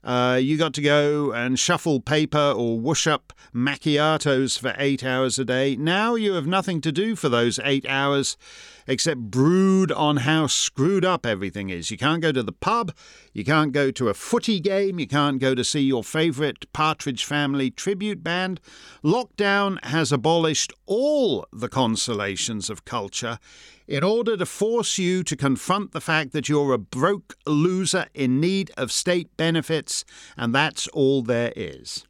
uh, 0.04 0.38
you 0.40 0.58
got 0.58 0.74
to 0.74 0.82
go 0.82 1.32
and 1.32 1.58
shuffle 1.58 2.00
paper 2.00 2.52
or 2.54 2.78
whoosh 2.78 3.06
up 3.06 3.32
macchiatos 3.54 4.58
for 4.58 4.74
eight 4.76 5.02
hours 5.02 5.38
a 5.38 5.44
day. 5.44 5.74
Now 5.74 6.16
you 6.16 6.34
have 6.34 6.46
nothing 6.46 6.82
to 6.82 6.92
do 6.92 7.16
for 7.16 7.30
those 7.30 7.58
eight 7.64 7.86
hours 7.88 8.36
except 8.88 9.20
brood 9.30 9.92
on 9.92 10.16
how 10.18 10.46
screwed 10.46 11.04
up 11.04 11.26
everything 11.26 11.68
is. 11.68 11.90
You 11.90 11.98
can't 11.98 12.22
go 12.22 12.32
to 12.32 12.42
the 12.42 12.52
pub, 12.52 12.92
you 13.32 13.44
can't 13.44 13.70
go 13.70 13.90
to 13.92 14.08
a 14.08 14.14
footy 14.14 14.58
game, 14.58 14.98
you 14.98 15.06
can't 15.06 15.38
go 15.38 15.54
to 15.54 15.62
see 15.62 15.82
your 15.82 16.02
favourite 16.02 16.72
Partridge 16.72 17.24
Family 17.24 17.70
tribute 17.70 18.24
band. 18.24 18.60
Lockdown 19.04 19.84
has 19.84 20.10
abolished 20.10 20.72
all 20.86 21.46
the 21.52 21.68
consolations 21.68 22.70
of 22.70 22.86
culture 22.86 23.38
in 23.86 24.02
order 24.02 24.36
to 24.36 24.46
force 24.46 24.98
you 24.98 25.22
to 25.22 25.36
confront 25.36 25.92
the 25.92 26.00
fact 26.00 26.32
that 26.32 26.48
you're 26.48 26.72
a 26.72 26.78
broke 26.78 27.36
loser 27.46 28.06
in 28.14 28.40
need 28.40 28.70
of 28.76 28.90
state 28.90 29.36
benefits, 29.36 30.04
and 30.36 30.54
that's 30.54 30.88
all 30.88 31.22
there 31.22 31.52
is. 31.54 32.06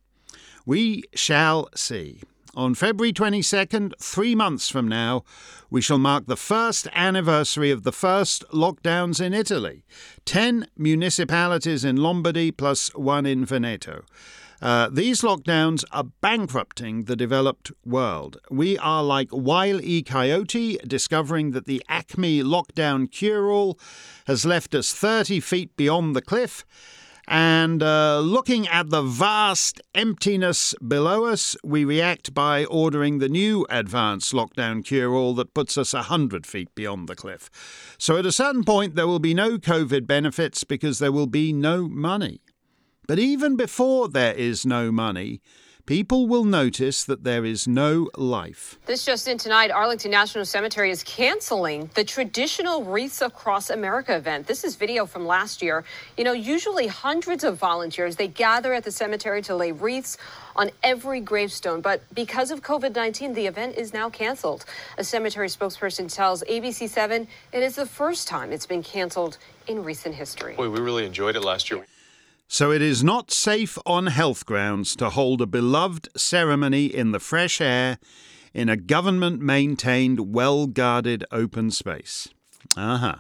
We 0.64 1.04
shall 1.14 1.68
see. 1.75 2.23
On 2.55 2.75
February 2.75 3.12
22nd, 3.12 3.93
three 4.00 4.35
months 4.35 4.69
from 4.69 4.88
now, 4.88 5.23
we 5.71 5.81
shall 5.81 5.99
mark 5.99 6.26
the 6.26 6.37
first 6.37 6.88
anniversary 6.95 7.71
of 7.71 7.83
the 7.83 7.93
first 7.93 8.43
lockdowns 8.50 9.21
in 9.21 9.35
Italy. 9.35 9.85
Ten 10.25 10.67
municipalities 10.76 11.85
in 11.85 11.97
Lombardy 11.97 12.50
plus 12.50 12.88
one 12.95 13.26
in 13.26 13.45
Veneto. 13.45 14.02
Uh, 14.61 14.88
these 14.90 15.21
lockdowns 15.21 15.85
are 15.93 16.05
bankrupting 16.05 17.05
the 17.05 17.14
developed 17.14 17.71
world. 17.85 18.38
We 18.50 18.76
are 18.78 19.05
like 19.05 19.28
Wile 19.31 19.81
E. 19.81 20.02
Coyote 20.02 20.78
discovering 20.78 21.52
that 21.52 21.67
the 21.67 21.83
Acme 21.88 22.43
lockdown 22.43 23.11
cure 23.11 23.50
all 23.50 23.78
has 24.26 24.45
left 24.45 24.75
us 24.75 24.93
30 24.93 25.40
feet 25.40 25.76
beyond 25.76 26.17
the 26.17 26.23
cliff. 26.23 26.64
And 27.30 27.82
uh, 27.82 28.20
looking 28.20 28.66
at 28.68 28.88
the 28.88 29.02
vast 29.02 29.82
emptiness 29.94 30.75
below 30.87 31.26
us, 31.26 31.58
we 31.62 31.85
react 31.85 32.32
by 32.32 32.64
ordering 32.64 33.18
the 33.18 33.28
new 33.28 33.66
advanced 33.68 34.32
lockdown 34.32 34.82
cure 34.82 35.12
all 35.12 35.35
that 35.35 35.52
puts 35.52 35.76
us 35.76 35.92
100 35.92 36.47
feet 36.47 36.75
beyond 36.75 37.06
the 37.06 37.14
cliff. 37.14 37.50
So 37.99 38.16
at 38.16 38.25
a 38.25 38.32
certain 38.32 38.64
point, 38.64 38.94
there 38.94 39.06
will 39.06 39.18
be 39.18 39.35
no 39.35 39.58
COVID 39.58 40.06
benefits 40.06 40.64
because 40.64 41.00
there 41.00 41.12
will 41.12 41.26
be 41.26 41.52
no 41.52 41.87
money. 41.87 42.40
But 43.06 43.18
even 43.18 43.56
before 43.56 44.08
there 44.08 44.32
is 44.32 44.64
no 44.64 44.90
money, 44.90 45.42
people 45.88 46.26
will 46.26 46.45
notice 46.45 47.02
that 47.04 47.25
there 47.25 47.47
is 47.47 47.66
no 47.66 48.11
life. 48.14 48.78
This 48.85 49.07
just 49.07 49.26
in 49.26 49.38
tonight, 49.38 49.71
Arlington 49.71 50.11
National 50.11 50.45
Cemetery 50.45 50.90
is 50.90 51.02
canceling 51.02 51.88
the 51.95 52.04
traditional 52.04 52.85
Wreaths 52.85 53.23
Across 53.23 53.71
America 53.71 54.14
event. 54.14 54.47
This 54.47 54.64
is 54.64 54.76
video 54.76 55.07
from 55.07 55.25
last 55.25 55.62
year. 55.62 55.85
You 56.18 56.25
know, 56.25 56.35
usually 56.35 56.88
hundreds 56.88 57.42
of 57.42 57.57
volunteers, 57.57 58.16
they 58.16 58.28
gather 58.28 58.75
at 58.75 58.85
the 58.85 58.90
cemetery 58.90 59.40
to 59.40 59.57
lay 59.57 59.73
wreaths 59.73 60.18
on 60.54 60.71
every 60.83 61.21
gravestone. 61.21 61.80
But 61.80 62.02
because 62.14 62.50
of 62.50 62.61
COVID 62.61 62.95
19, 62.95 63.33
the 63.33 63.47
event 63.47 63.76
is 63.76 63.95
now 63.95 64.11
canceled. 64.11 64.66
A 64.99 65.04
cemetery 65.04 65.49
spokesperson 65.49 66.14
tells 66.14 66.42
ABC 66.42 66.87
7 66.87 67.26
it 67.54 67.62
is 67.62 67.76
the 67.76 67.87
first 67.87 68.28
time 68.28 68.52
it's 68.52 68.66
been 68.66 68.83
canceled 68.83 69.38
in 69.66 69.83
recent 69.83 70.14
history. 70.14 70.54
Boy, 70.54 70.68
we 70.68 70.80
really 70.80 71.07
enjoyed 71.07 71.35
it 71.35 71.42
last 71.42 71.71
year. 71.71 71.87
So 72.50 72.73
it 72.73 72.81
is 72.81 73.05
not 73.05 73.31
safe 73.31 73.76
on 73.85 74.07
health 74.07 74.47
grounds 74.47 74.97
to 74.97 75.11
hold 75.11 75.43
a 75.43 75.47
beloved 75.47 76.09
ceremony 76.17 76.87
in 76.87 77.12
the 77.12 77.21
fresh 77.21 77.61
air 77.61 77.99
in 78.55 78.71
a 78.71 78.76
government 78.76 79.43
maintained, 79.43 80.33
well 80.35 80.67
guarded 80.67 81.26
open 81.31 81.71
space. 81.71 82.28
Uh 82.75 82.97
huh. 82.97 83.17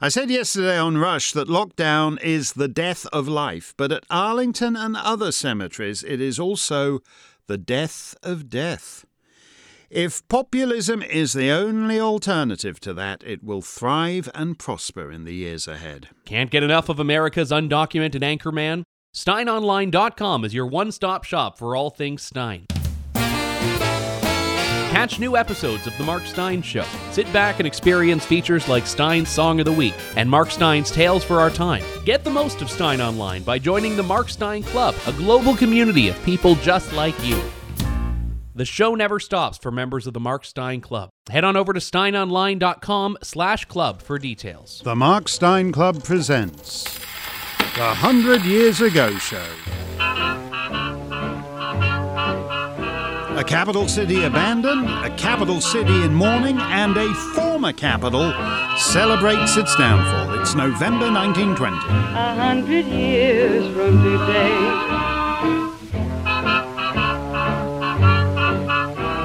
I 0.00 0.08
said 0.08 0.30
yesterday 0.30 0.78
on 0.78 0.96
Rush 0.96 1.32
that 1.32 1.48
lockdown 1.48 2.18
is 2.22 2.54
the 2.54 2.66
death 2.66 3.06
of 3.12 3.28
life, 3.28 3.74
but 3.76 3.92
at 3.92 4.06
Arlington 4.08 4.74
and 4.74 4.96
other 4.96 5.30
cemeteries, 5.32 6.02
it 6.02 6.22
is 6.22 6.38
also 6.38 7.00
the 7.46 7.58
death 7.58 8.14
of 8.22 8.48
death. 8.48 9.04
If 9.90 10.26
populism 10.28 11.02
is 11.02 11.32
the 11.32 11.50
only 11.50 11.98
alternative 11.98 12.78
to 12.80 12.94
that, 12.94 13.24
it 13.26 13.42
will 13.42 13.60
thrive 13.60 14.30
and 14.36 14.56
prosper 14.56 15.10
in 15.10 15.24
the 15.24 15.34
years 15.34 15.66
ahead. 15.66 16.10
Can't 16.24 16.48
get 16.48 16.62
enough 16.62 16.88
of 16.88 17.00
America's 17.00 17.50
undocumented 17.50 18.22
anchorman? 18.22 18.84
SteynOnline.com 19.16 20.44
is 20.44 20.54
your 20.54 20.66
one 20.66 20.92
stop 20.92 21.24
shop 21.24 21.58
for 21.58 21.74
all 21.74 21.90
things 21.90 22.22
Steyn. 22.22 22.66
Catch 24.92 25.18
new 25.18 25.36
episodes 25.36 25.88
of 25.88 25.98
The 25.98 26.04
Mark 26.04 26.24
Steyn 26.24 26.62
Show. 26.62 26.86
Sit 27.10 27.32
back 27.32 27.58
and 27.58 27.66
experience 27.66 28.24
features 28.24 28.68
like 28.68 28.86
Steyn's 28.86 29.28
Song 29.28 29.58
of 29.58 29.64
the 29.64 29.72
Week 29.72 29.94
and 30.14 30.30
Mark 30.30 30.52
Steyn's 30.52 30.92
Tales 30.92 31.24
for 31.24 31.40
Our 31.40 31.50
Time. 31.50 31.82
Get 32.04 32.22
the 32.22 32.30
most 32.30 32.62
of 32.62 32.70
Steyn 32.70 33.00
Online 33.00 33.42
by 33.42 33.58
joining 33.58 33.96
the 33.96 34.04
Mark 34.04 34.28
Steyn 34.28 34.62
Club, 34.62 34.94
a 35.08 35.12
global 35.14 35.56
community 35.56 36.08
of 36.08 36.22
people 36.22 36.54
just 36.54 36.92
like 36.92 37.20
you. 37.24 37.42
The 38.54 38.64
show 38.64 38.94
never 38.94 39.20
stops 39.20 39.58
for 39.58 39.70
members 39.70 40.06
of 40.06 40.14
the 40.14 40.20
Mark 40.20 40.44
Steyn 40.44 40.80
Club. 40.80 41.10
Head 41.30 41.44
on 41.44 41.56
over 41.56 41.72
to 41.72 41.78
steynonline.com 41.80 43.18
slash 43.22 43.64
club 43.66 44.02
for 44.02 44.18
details. 44.18 44.80
The 44.84 44.96
Mark 44.96 45.28
Steyn 45.28 45.70
Club 45.70 46.02
presents 46.02 46.98
The 47.76 47.94
Hundred 47.94 48.42
Years 48.42 48.80
Ago 48.80 49.16
Show. 49.18 49.46
A 53.38 53.44
capital 53.44 53.88
city 53.88 54.24
abandoned, 54.24 54.86
a 54.90 55.14
capital 55.16 55.60
city 55.60 56.02
in 56.02 56.12
mourning, 56.12 56.58
and 56.58 56.96
a 56.96 57.14
former 57.34 57.72
capital 57.72 58.32
celebrates 58.76 59.56
its 59.56 59.74
downfall. 59.76 60.40
It's 60.40 60.54
November 60.56 61.10
1920. 61.10 61.76
A 61.76 62.34
hundred 62.34 62.84
years 62.86 63.72
from 63.74 64.02
today. 64.02 65.19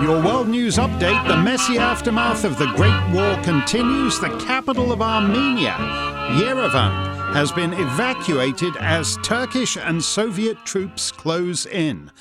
Your 0.06 0.22
World 0.22 0.50
News 0.50 0.78
Update 0.78 1.28
the 1.28 1.36
messy 1.36 1.80
aftermath 1.80 2.44
of 2.44 2.60
the 2.60 2.68
Great 2.76 3.12
War 3.12 3.42
continues. 3.42 4.20
The 4.20 4.30
capital 4.46 4.92
of 4.92 5.02
Armenia, 5.02 5.72
Yerevan, 6.38 7.34
has 7.34 7.52
been 7.52 7.74
evacuated 7.74 8.78
as 8.78 9.18
Turkish 9.24 9.78
and 9.78 10.04
Soviet 10.04 10.64
troops 10.64 11.12
close 11.12 11.66
in. 11.66 12.12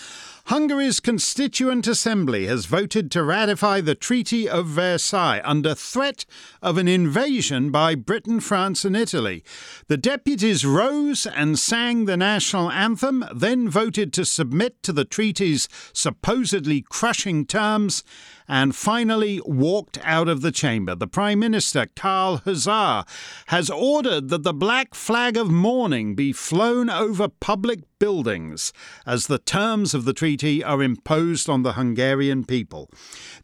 Hungary's 0.48 1.00
Constituent 1.00 1.86
Assembly 1.86 2.44
has 2.46 2.66
voted 2.66 3.10
to 3.12 3.24
ratify 3.24 3.80
the 3.80 3.94
Treaty 3.94 4.46
of 4.46 4.66
Versailles 4.66 5.40
under 5.42 5.74
threat 5.74 6.26
of 6.60 6.76
an 6.76 6.86
invasion 6.86 7.70
by 7.70 7.94
Britain, 7.94 8.40
France, 8.40 8.84
and 8.84 8.94
Italy. 8.94 9.42
The 9.86 9.96
deputies 9.96 10.66
rose 10.66 11.24
and 11.24 11.58
sang 11.58 12.04
the 12.04 12.18
national 12.18 12.70
anthem, 12.70 13.24
then 13.34 13.70
voted 13.70 14.12
to 14.12 14.26
submit 14.26 14.82
to 14.82 14.92
the 14.92 15.06
treaty's 15.06 15.66
supposedly 15.94 16.82
crushing 16.82 17.46
terms 17.46 18.04
and 18.48 18.74
finally 18.76 19.40
walked 19.44 19.98
out 20.02 20.28
of 20.28 20.40
the 20.40 20.52
chamber. 20.52 20.94
The 20.94 21.06
Prime 21.06 21.38
Minister, 21.38 21.86
Karl 21.96 22.38
Hazar, 22.44 23.04
has 23.46 23.70
ordered 23.70 24.28
that 24.28 24.42
the 24.42 24.52
black 24.52 24.94
flag 24.94 25.36
of 25.36 25.50
mourning 25.50 26.14
be 26.14 26.32
flown 26.32 26.90
over 26.90 27.28
public 27.28 27.80
buildings 27.98 28.72
as 29.06 29.26
the 29.26 29.38
terms 29.38 29.94
of 29.94 30.04
the 30.04 30.12
treaty 30.12 30.62
are 30.62 30.82
imposed 30.82 31.48
on 31.48 31.62
the 31.62 31.72
Hungarian 31.72 32.44
people. 32.44 32.90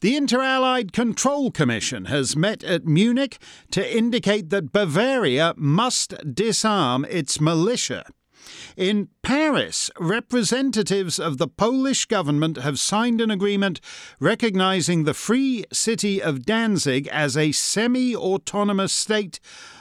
The 0.01 0.17
Inter 0.17 0.43
Allied 0.43 0.93
Control 0.93 1.51
Commission 1.51 2.07
has 2.07 2.37
met 2.37 2.63
at 2.63 2.85
Munich 2.85 3.39
to 3.71 3.97
indicate 3.97 4.51
that 4.51 4.73
Bavaria 4.73 5.55
must 5.57 6.15
disarm 6.35 7.07
its 7.09 7.41
militia. 7.41 8.05
In 8.77 9.09
Paris, 9.23 9.91
representatives 9.99 11.19
of 11.19 11.39
the 11.39 11.49
Polish 11.49 12.07
government 12.07 12.57
have 12.59 12.79
signed 12.79 13.21
an 13.21 13.31
agreement 13.31 13.81
recognizing 14.19 15.05
the 15.05 15.15
Free 15.15 15.65
City 15.73 16.23
of 16.23 16.45
Danzig 16.45 17.07
as 17.09 17.37
a 17.37 17.53
semi 17.53 18.15
autonomous 18.17 18.93
state 18.93 19.41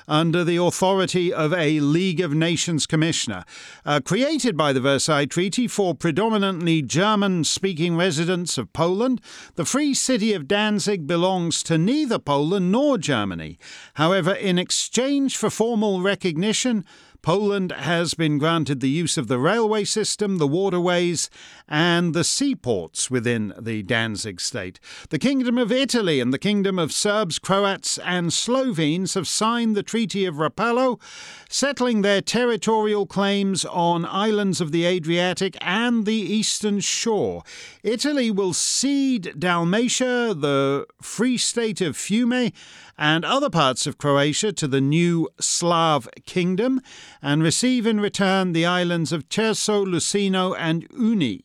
under 0.10 0.44
the 0.44 0.58
authority 0.58 1.32
of 1.32 1.54
a 1.54 1.80
League 1.80 2.20
of 2.20 2.34
Nations 2.34 2.86
commissioner. 2.86 3.46
Uh, 3.86 4.02
created 4.04 4.58
by 4.58 4.74
the 4.74 4.82
Versailles 4.82 5.26
Treaty 5.26 5.68
for 5.68 5.94
predominantly 5.94 6.82
German 6.82 7.44
speaking 7.44 7.96
residents 7.96 8.58
of 8.58 8.74
Poland, 8.74 9.22
the 9.56 9.66
Free 9.66 9.94
City 9.94 10.34
of 10.34 10.48
Danzig 10.48 11.06
belongs 11.06 11.62
to 11.64 11.78
neither 11.78 12.18
Poland 12.18 12.72
nor 12.72 12.98
Germany. 12.98 13.60
However, 13.94 14.34
in 14.34 14.58
exchange 14.58 15.38
for 15.38 15.50
formal 15.50 16.02
recognition, 16.02 16.84
Poland 17.22 17.72
has 17.74 18.14
been 18.14 18.38
granted 18.38 18.79
the 18.79 18.90
use 18.90 19.18
of 19.18 19.27
the 19.27 19.40
railway 19.40 19.84
system, 19.84 20.38
the 20.38 20.48
waterways, 20.48 21.29
and 21.68 22.14
the 22.14 22.24
seaports 22.24 23.12
within 23.12 23.53
the 23.60 23.84
Danzig 23.84 24.40
state. 24.40 24.79
The 25.10 25.20
Kingdom 25.20 25.58
of 25.58 25.72
Italy 25.72 26.20
and 26.20 26.34
the 26.34 26.40
Kingdom 26.40 26.79
of 26.79 26.94
Serbs, 26.94 27.38
Croats, 27.38 27.98
and 28.00 28.32
Slovenes 28.32 29.16
have 29.16 29.27
signed 29.27 29.75
the 29.75 29.84
Treaty 29.84 30.25
of 30.25 30.36
Rapallo, 30.36 31.00
settling 31.50 32.01
their 32.01 32.22
territorial 32.22 33.05
claims 33.05 33.66
on 33.66 34.05
islands 34.05 34.62
of 34.62 34.72
the 34.72 34.86
Adriatic 34.86 35.58
and 35.62 36.05
the 36.05 36.14
eastern 36.14 36.79
shore. 36.79 37.44
Italy 37.84 38.32
will 38.32 38.53
cede 38.53 39.34
Dalmatia, 39.38 40.34
the 40.34 40.86
Free 41.01 41.38
State 41.38 41.82
of 41.82 41.98
Fiume, 41.98 42.53
and 43.00 43.24
other 43.24 43.50
parts 43.50 43.88
of 43.88 43.98
Croatia 43.98 44.51
to 44.51 44.68
the 44.68 44.81
new 44.81 45.29
Slav 45.40 46.09
kingdom 46.25 46.81
and 47.22 47.42
receive 47.42 47.88
in 47.88 48.01
return 48.01 48.51
the 48.51 48.66
islands 48.66 49.14
of 49.14 49.29
Cherso, 49.29 49.85
Lussino, 49.85 50.53
and 50.59 50.85
Uni. 50.92 51.42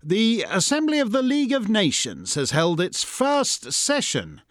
The 0.00 0.46
Assembly 0.48 1.00
of 1.00 1.10
the 1.10 1.22
League 1.22 1.52
of 1.52 1.68
Nations 1.68 2.36
has 2.36 2.52
held 2.52 2.80
its 2.80 3.02
first 3.02 3.72
session 3.72 4.42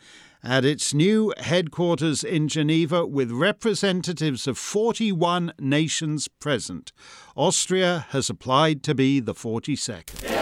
at 0.43 0.65
its 0.65 0.93
new 0.93 1.33
headquarters 1.37 2.21
in 2.21 2.49
Geneva 2.49 3.07
with 3.07 3.31
representatives 3.31 4.45
of 4.45 4.57
41 4.57 5.53
nations 5.57 6.27
present. 6.27 6.91
Austria 7.37 8.07
has 8.09 8.29
applied 8.29 8.83
to 8.83 8.93
be 8.93 9.21
the 9.21 9.33
42nd. 9.33 10.34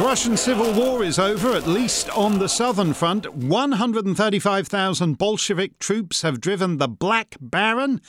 The 0.00 0.06
Russian 0.06 0.38
Civil 0.38 0.72
War 0.72 1.04
is 1.04 1.18
over, 1.18 1.52
at 1.52 1.66
least 1.66 2.08
on 2.16 2.38
the 2.38 2.48
southern 2.48 2.94
front. 2.94 3.34
135,000 3.34 5.18
Bolshevik 5.18 5.78
troops 5.78 6.22
have 6.22 6.40
driven 6.40 6.78
the 6.78 6.88
Black 6.88 7.36
Baron, 7.38 8.00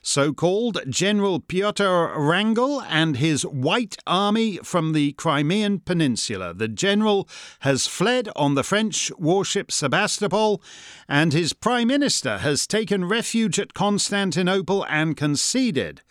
so 0.00 0.32
called 0.32 0.78
General 0.88 1.40
Pyotr 1.40 2.12
Wrangel, 2.16 2.82
and 2.82 3.16
his 3.16 3.44
White 3.44 3.96
Army 4.06 4.58
from 4.58 4.92
the 4.92 5.10
Crimean 5.14 5.80
Peninsula. 5.80 6.54
The 6.54 6.68
general 6.68 7.28
has 7.60 7.88
fled 7.88 8.28
on 8.36 8.54
the 8.54 8.62
French 8.62 9.10
warship 9.18 9.72
Sebastopol, 9.72 10.62
and 11.08 11.32
his 11.32 11.52
prime 11.52 11.88
minister 11.88 12.38
has 12.38 12.64
taken 12.64 13.06
refuge 13.06 13.58
at 13.58 13.74
Constantinople 13.74 14.86
and 14.88 15.16
conceded 15.16 16.02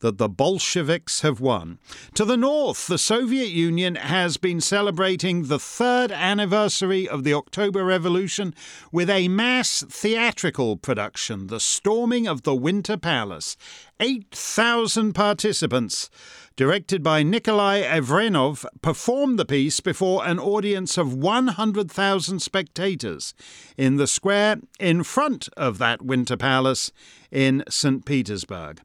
that 0.00 0.18
the 0.18 0.28
Bolsheviks 0.28 1.20
have 1.20 1.40
won. 1.40 1.78
To 2.14 2.24
the 2.24 2.36
north, 2.36 2.86
the 2.86 2.98
Soviet 2.98 3.48
Union 3.48 3.94
has 3.96 4.36
been 4.36 4.60
celebrating 4.60 5.44
the 5.44 5.58
third 5.58 6.12
anniversary 6.12 7.08
of 7.08 7.24
the 7.24 7.34
October 7.34 7.84
Revolution 7.84 8.54
with 8.92 9.08
a 9.08 9.28
mass 9.28 9.84
theatrical 9.88 10.76
production, 10.76 11.46
The 11.48 11.60
Storming 11.60 12.26
of 12.26 12.42
the 12.42 12.54
Winter 12.54 12.96
Palace. 12.96 13.56
8,000 13.98 15.14
participants 15.14 16.10
directed 16.56 17.02
by 17.02 17.22
Nikolai 17.22 17.82
Evreinov, 17.82 18.64
performed 18.80 19.38
the 19.38 19.44
piece 19.44 19.80
before 19.80 20.26
an 20.26 20.38
audience 20.38 20.96
of 20.96 21.12
100,000 21.12 22.40
spectators 22.40 23.34
in 23.76 23.96
the 23.96 24.06
square 24.06 24.56
in 24.80 25.02
front 25.02 25.50
of 25.56 25.76
that 25.78 26.00
Winter 26.00 26.36
Palace 26.36 26.92
in 27.30 27.64
St. 27.68 28.04
Petersburg. 28.04 28.80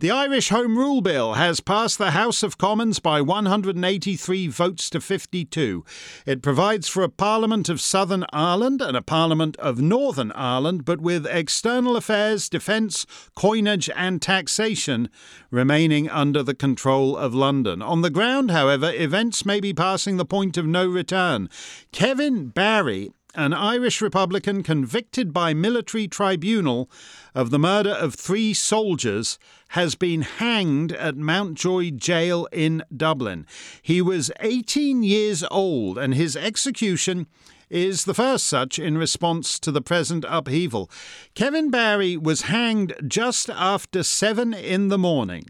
The 0.00 0.10
Irish 0.10 0.48
Home 0.50 0.76
Rule 0.76 1.00
Bill 1.00 1.34
has 1.34 1.60
passed 1.60 1.96
the 1.96 2.10
House 2.10 2.42
of 2.42 2.58
Commons 2.58 2.98
by 2.98 3.20
183 3.20 4.48
votes 4.48 4.90
to 4.90 5.00
52. 5.00 5.84
It 6.26 6.42
provides 6.42 6.88
for 6.88 7.02
a 7.02 7.08
Parliament 7.08 7.68
of 7.68 7.80
Southern 7.80 8.24
Ireland 8.32 8.82
and 8.82 8.96
a 8.96 9.02
Parliament 9.02 9.56
of 9.56 9.80
Northern 9.80 10.32
Ireland, 10.32 10.84
but 10.84 11.00
with 11.00 11.26
external 11.26 11.96
affairs, 11.96 12.48
defence, 12.48 13.06
coinage, 13.34 13.88
and 13.96 14.20
taxation 14.20 15.08
remaining 15.50 16.10
under 16.10 16.42
the 16.42 16.54
control 16.54 17.16
of 17.16 17.34
London. 17.34 17.80
On 17.80 18.02
the 18.02 18.10
ground, 18.10 18.50
however, 18.50 18.92
events 18.94 19.46
may 19.46 19.60
be 19.60 19.72
passing 19.72 20.16
the 20.16 20.24
point 20.24 20.56
of 20.56 20.66
no 20.66 20.86
return. 20.86 21.48
Kevin 21.92 22.48
Barry 22.48 23.12
an 23.34 23.54
Irish 23.54 24.02
Republican 24.02 24.62
convicted 24.62 25.32
by 25.32 25.54
military 25.54 26.06
tribunal 26.06 26.90
of 27.34 27.50
the 27.50 27.58
murder 27.58 27.90
of 27.90 28.14
three 28.14 28.52
soldiers 28.52 29.38
has 29.68 29.94
been 29.94 30.22
hanged 30.22 30.92
at 30.92 31.16
Mountjoy 31.16 31.90
Jail 31.90 32.46
in 32.52 32.82
Dublin. 32.94 33.46
He 33.80 34.02
was 34.02 34.30
18 34.40 35.02
years 35.02 35.44
old, 35.50 35.96
and 35.96 36.14
his 36.14 36.36
execution 36.36 37.26
is 37.70 38.04
the 38.04 38.12
first 38.12 38.46
such 38.46 38.78
in 38.78 38.98
response 38.98 39.58
to 39.58 39.72
the 39.72 39.80
present 39.80 40.26
upheaval. 40.28 40.90
Kevin 41.34 41.70
Barry 41.70 42.18
was 42.18 42.42
hanged 42.42 42.92
just 43.08 43.48
after 43.48 44.02
seven 44.02 44.52
in 44.52 44.88
the 44.88 44.98
morning, 44.98 45.46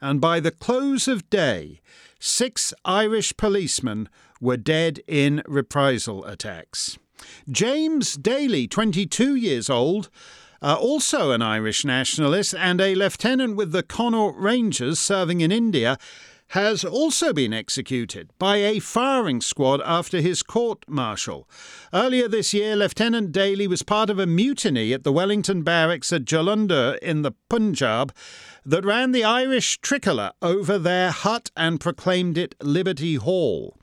and 0.00 0.20
by 0.20 0.40
the 0.40 0.50
close 0.50 1.06
of 1.06 1.30
day, 1.30 1.80
six 2.18 2.74
Irish 2.84 3.36
policemen 3.36 4.08
were 4.40 4.56
dead 4.56 5.00
in 5.06 5.40
reprisal 5.46 6.24
attacks. 6.24 6.98
James 7.50 8.16
Daly, 8.16 8.66
22 8.66 9.34
years 9.34 9.68
old, 9.70 10.10
uh, 10.62 10.74
also 10.74 11.32
an 11.32 11.42
Irish 11.42 11.84
nationalist 11.84 12.54
and 12.54 12.80
a 12.80 12.94
lieutenant 12.94 13.56
with 13.56 13.72
the 13.72 13.82
Connaught 13.82 14.36
Rangers 14.38 14.98
serving 14.98 15.40
in 15.40 15.50
India, 15.50 15.98
has 16.52 16.84
also 16.84 17.32
been 17.32 17.54
executed 17.54 18.28
by 18.38 18.58
a 18.58 18.78
firing 18.78 19.40
squad 19.40 19.80
after 19.86 20.20
his 20.20 20.42
court 20.42 20.84
martial. 20.86 21.48
Earlier 21.94 22.28
this 22.28 22.52
year, 22.52 22.76
Lieutenant 22.76 23.32
Daly 23.32 23.66
was 23.66 23.82
part 23.82 24.10
of 24.10 24.18
a 24.18 24.26
mutiny 24.26 24.92
at 24.92 25.02
the 25.02 25.12
Wellington 25.12 25.62
Barracks 25.62 26.12
at 26.12 26.26
Jalandhar 26.26 26.98
in 26.98 27.22
the 27.22 27.32
Punjab 27.48 28.14
that 28.66 28.84
ran 28.84 29.12
the 29.12 29.24
Irish 29.24 29.80
tricolour 29.80 30.32
over 30.42 30.78
their 30.78 31.10
hut 31.10 31.50
and 31.56 31.80
proclaimed 31.80 32.36
it 32.36 32.54
Liberty 32.60 33.14
Hall. 33.14 33.78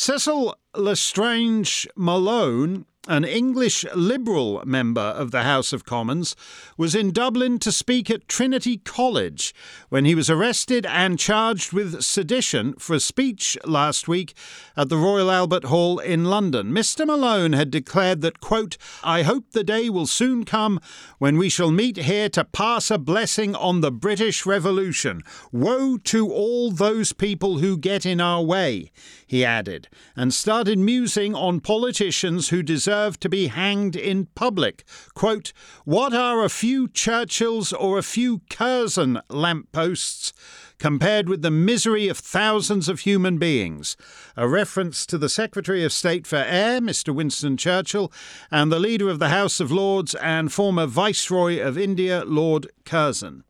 Cecil 0.00 0.52
L'Estrange 0.76 1.88
Malone 1.96 2.84
an 3.08 3.24
English 3.24 3.86
Liberal 3.94 4.62
member 4.66 5.00
of 5.00 5.30
the 5.30 5.42
House 5.42 5.72
of 5.72 5.86
Commons, 5.86 6.36
was 6.76 6.94
in 6.94 7.10
Dublin 7.10 7.58
to 7.60 7.72
speak 7.72 8.10
at 8.10 8.28
Trinity 8.28 8.76
College 8.76 9.54
when 9.88 10.04
he 10.04 10.14
was 10.14 10.28
arrested 10.28 10.84
and 10.84 11.18
charged 11.18 11.72
with 11.72 12.02
sedition 12.02 12.74
for 12.74 12.94
a 12.94 13.00
speech 13.00 13.56
last 13.64 14.08
week 14.08 14.34
at 14.76 14.90
the 14.90 14.98
Royal 14.98 15.30
Albert 15.30 15.64
Hall 15.64 15.98
in 15.98 16.26
London. 16.26 16.70
Mr. 16.70 17.06
Malone 17.06 17.54
had 17.54 17.70
declared 17.70 18.20
that, 18.20 18.40
quote, 18.40 18.76
I 19.02 19.22
hope 19.22 19.52
the 19.52 19.64
day 19.64 19.88
will 19.88 20.06
soon 20.06 20.44
come 20.44 20.78
when 21.18 21.38
we 21.38 21.48
shall 21.48 21.70
meet 21.70 21.96
here 21.96 22.28
to 22.28 22.44
pass 22.44 22.90
a 22.90 22.98
blessing 22.98 23.54
on 23.54 23.80
the 23.80 23.90
British 23.90 24.44
Revolution. 24.44 25.22
Woe 25.50 25.96
to 26.04 26.30
all 26.30 26.70
those 26.70 27.14
people 27.14 27.58
who 27.58 27.78
get 27.78 28.04
in 28.04 28.20
our 28.20 28.42
way, 28.42 28.92
he 29.26 29.46
added, 29.46 29.88
and 30.14 30.34
started 30.34 30.78
musing 30.78 31.34
on 31.34 31.60
politicians 31.60 32.50
who 32.50 32.62
deserve 32.62 32.97
deserve 32.98 33.20
to 33.20 33.28
be 33.28 33.46
hanged 33.46 33.94
in 33.94 34.26
public. 34.34 34.84
Quote, 35.14 35.52
What 35.84 36.12
are 36.12 36.44
a 36.44 36.48
few 36.48 36.88
Churchills 36.88 37.72
or 37.72 37.96
a 37.96 38.02
few 38.02 38.40
Curzon 38.50 39.20
lampposts 39.28 40.32
compared 40.78 41.28
with 41.28 41.42
the 41.42 41.50
misery 41.50 42.08
of 42.08 42.18
thousands 42.18 42.88
of 42.88 43.00
human 43.00 43.38
beings? 43.38 43.96
A 44.36 44.48
reference 44.48 45.06
to 45.06 45.16
the 45.16 45.28
Secretary 45.28 45.84
of 45.84 45.92
State 45.92 46.26
for 46.26 46.36
Air, 46.36 46.80
Mr. 46.80 47.14
Winston 47.14 47.56
Churchill, 47.56 48.12
and 48.50 48.72
the 48.72 48.80
leader 48.80 49.08
of 49.08 49.20
the 49.20 49.28
House 49.28 49.60
of 49.60 49.70
Lords 49.70 50.16
and 50.16 50.52
former 50.52 50.86
Viceroy 50.86 51.60
of 51.60 51.78
India, 51.78 52.24
Lord 52.24 52.66
Curzon. 52.84 53.44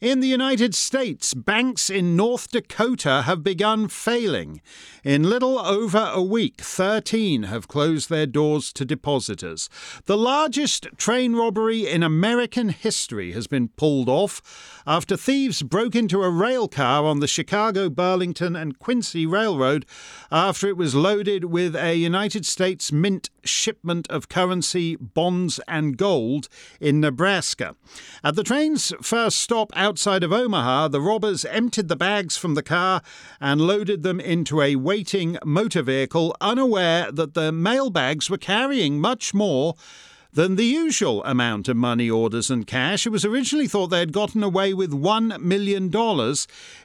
In 0.00 0.20
the 0.20 0.28
United 0.28 0.74
States, 0.74 1.34
banks 1.34 1.90
in 1.90 2.16
North 2.16 2.50
Dakota 2.50 3.22
have 3.22 3.42
begun 3.42 3.88
failing. 3.88 4.60
In 5.02 5.28
little 5.28 5.58
over 5.58 6.10
a 6.12 6.22
week, 6.22 6.60
13 6.60 7.44
have 7.44 7.68
closed 7.68 8.08
their 8.08 8.26
doors 8.26 8.72
to 8.74 8.84
depositors. 8.84 9.68
The 10.06 10.16
largest 10.16 10.86
train 10.96 11.34
robbery 11.34 11.86
in 11.86 12.02
American 12.02 12.70
history 12.70 13.32
has 13.32 13.46
been 13.46 13.68
pulled 13.68 14.08
off 14.08 14.82
after 14.86 15.16
thieves 15.16 15.62
broke 15.62 15.94
into 15.94 16.22
a 16.22 16.30
rail 16.30 16.68
car 16.68 17.04
on 17.04 17.20
the 17.20 17.26
Chicago, 17.26 17.88
Burlington, 17.88 18.56
and 18.56 18.78
Quincy 18.78 19.26
Railroad 19.26 19.86
after 20.30 20.68
it 20.68 20.76
was 20.76 20.94
loaded 20.94 21.44
with 21.44 21.76
a 21.76 21.94
United 21.94 22.46
States 22.46 22.92
Mint 22.92 23.30
shipment 23.44 24.06
of 24.08 24.28
currency, 24.28 24.96
bonds, 24.96 25.60
and 25.68 25.96
gold 25.96 26.48
in 26.80 27.00
Nebraska. 27.00 27.76
At 28.22 28.36
the 28.36 28.44
train's 28.44 28.92
first 29.02 29.38
stop 29.38 29.72
outside 29.76 30.22
of 30.22 30.32
Omaha, 30.32 30.88
the 30.88 31.00
robbers 31.00 31.44
emptied 31.44 31.88
the 31.88 31.96
bags 31.96 32.36
from 32.36 32.54
the 32.54 32.62
car 32.62 33.02
and 33.40 33.60
loaded 33.60 34.02
them 34.02 34.20
into 34.20 34.60
a 34.60 34.76
waiting 34.76 35.38
motor 35.44 35.82
vehicle, 35.82 36.34
unaware 36.40 37.12
that 37.12 37.34
the 37.34 37.52
mail 37.52 37.90
bags 37.90 38.30
were 38.30 38.38
carrying 38.38 39.00
much 39.00 39.34
more 39.34 39.74
than 40.34 40.56
the 40.56 40.64
usual 40.64 41.22
amount 41.24 41.68
of 41.68 41.76
money 41.76 42.10
orders 42.10 42.50
and 42.50 42.66
cash. 42.66 43.06
It 43.06 43.10
was 43.10 43.24
originally 43.24 43.68
thought 43.68 43.86
they 43.88 44.00
had 44.00 44.12
gotten 44.12 44.42
away 44.42 44.74
with 44.74 44.90
$1 44.90 45.40
million. 45.40 45.90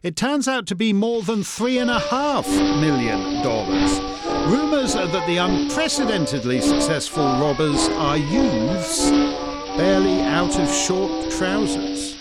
It 0.03 0.15
turns 0.15 0.47
out 0.47 0.67
to 0.67 0.75
be 0.75 0.93
more 0.93 1.23
than 1.23 1.39
$3.5 1.39 2.79
million. 2.79 4.18
Rumours 4.47 4.95
are 4.95 5.07
that 5.07 5.27
the 5.27 5.37
unprecedentedly 5.37 6.61
successful 6.61 7.23
robbers 7.23 7.89
are 7.89 8.17
youths 8.17 9.09
barely 9.77 10.21
out 10.21 10.59
of 10.59 10.69
short 10.73 11.31
trousers. 11.31 12.18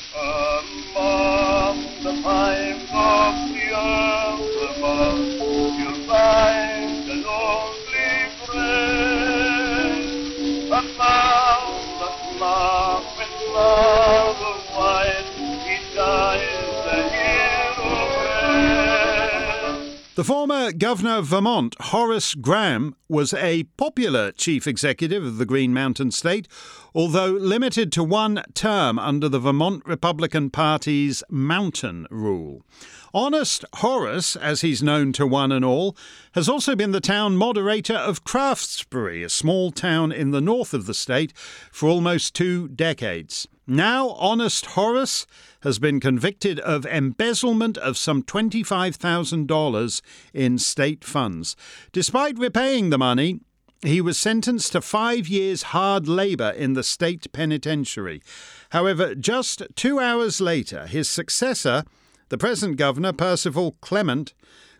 The 20.18 20.24
former 20.24 20.72
governor 20.72 21.18
of 21.18 21.26
Vermont, 21.26 21.76
Horace 21.78 22.34
Graham, 22.34 22.96
was 23.08 23.32
a 23.32 23.62
popular 23.76 24.32
chief 24.32 24.66
executive 24.66 25.24
of 25.24 25.38
the 25.38 25.46
Green 25.46 25.72
Mountain 25.72 26.10
State, 26.10 26.48
although 26.92 27.30
limited 27.30 27.92
to 27.92 28.02
one 28.02 28.42
term 28.52 28.98
under 28.98 29.28
the 29.28 29.38
Vermont 29.38 29.84
Republican 29.86 30.50
Party's 30.50 31.22
Mountain 31.30 32.08
Rule. 32.10 32.64
Honest 33.14 33.64
Horace, 33.74 34.36
as 34.36 34.60
he's 34.60 34.82
known 34.82 35.12
to 35.14 35.26
one 35.26 35.50
and 35.50 35.64
all, 35.64 35.96
has 36.32 36.48
also 36.48 36.76
been 36.76 36.92
the 36.92 37.00
town 37.00 37.36
moderator 37.36 37.94
of 37.94 38.24
Craftsbury, 38.24 39.24
a 39.24 39.28
small 39.28 39.70
town 39.70 40.12
in 40.12 40.30
the 40.30 40.40
north 40.40 40.74
of 40.74 40.86
the 40.86 40.94
state, 40.94 41.32
for 41.72 41.88
almost 41.88 42.34
two 42.34 42.68
decades. 42.68 43.48
Now, 43.66 44.10
Honest 44.10 44.66
Horace 44.66 45.26
has 45.62 45.78
been 45.78 46.00
convicted 46.00 46.60
of 46.60 46.86
embezzlement 46.86 47.76
of 47.78 47.98
some 47.98 48.22
$25,000 48.22 50.00
in 50.32 50.58
state 50.58 51.04
funds. 51.04 51.56
Despite 51.92 52.38
repaying 52.38 52.90
the 52.90 52.98
money, 52.98 53.40
he 53.82 54.00
was 54.00 54.18
sentenced 54.18 54.72
to 54.72 54.80
five 54.80 55.28
years 55.28 55.64
hard 55.64 56.08
labour 56.08 56.50
in 56.50 56.72
the 56.72 56.82
state 56.82 57.30
penitentiary. 57.32 58.22
However, 58.70 59.14
just 59.14 59.62
two 59.76 60.00
hours 60.00 60.40
later, 60.40 60.86
his 60.86 61.08
successor, 61.08 61.84
the 62.28 62.38
present 62.38 62.76
governor, 62.76 63.12
Percival 63.12 63.76
Clement, 63.80 64.34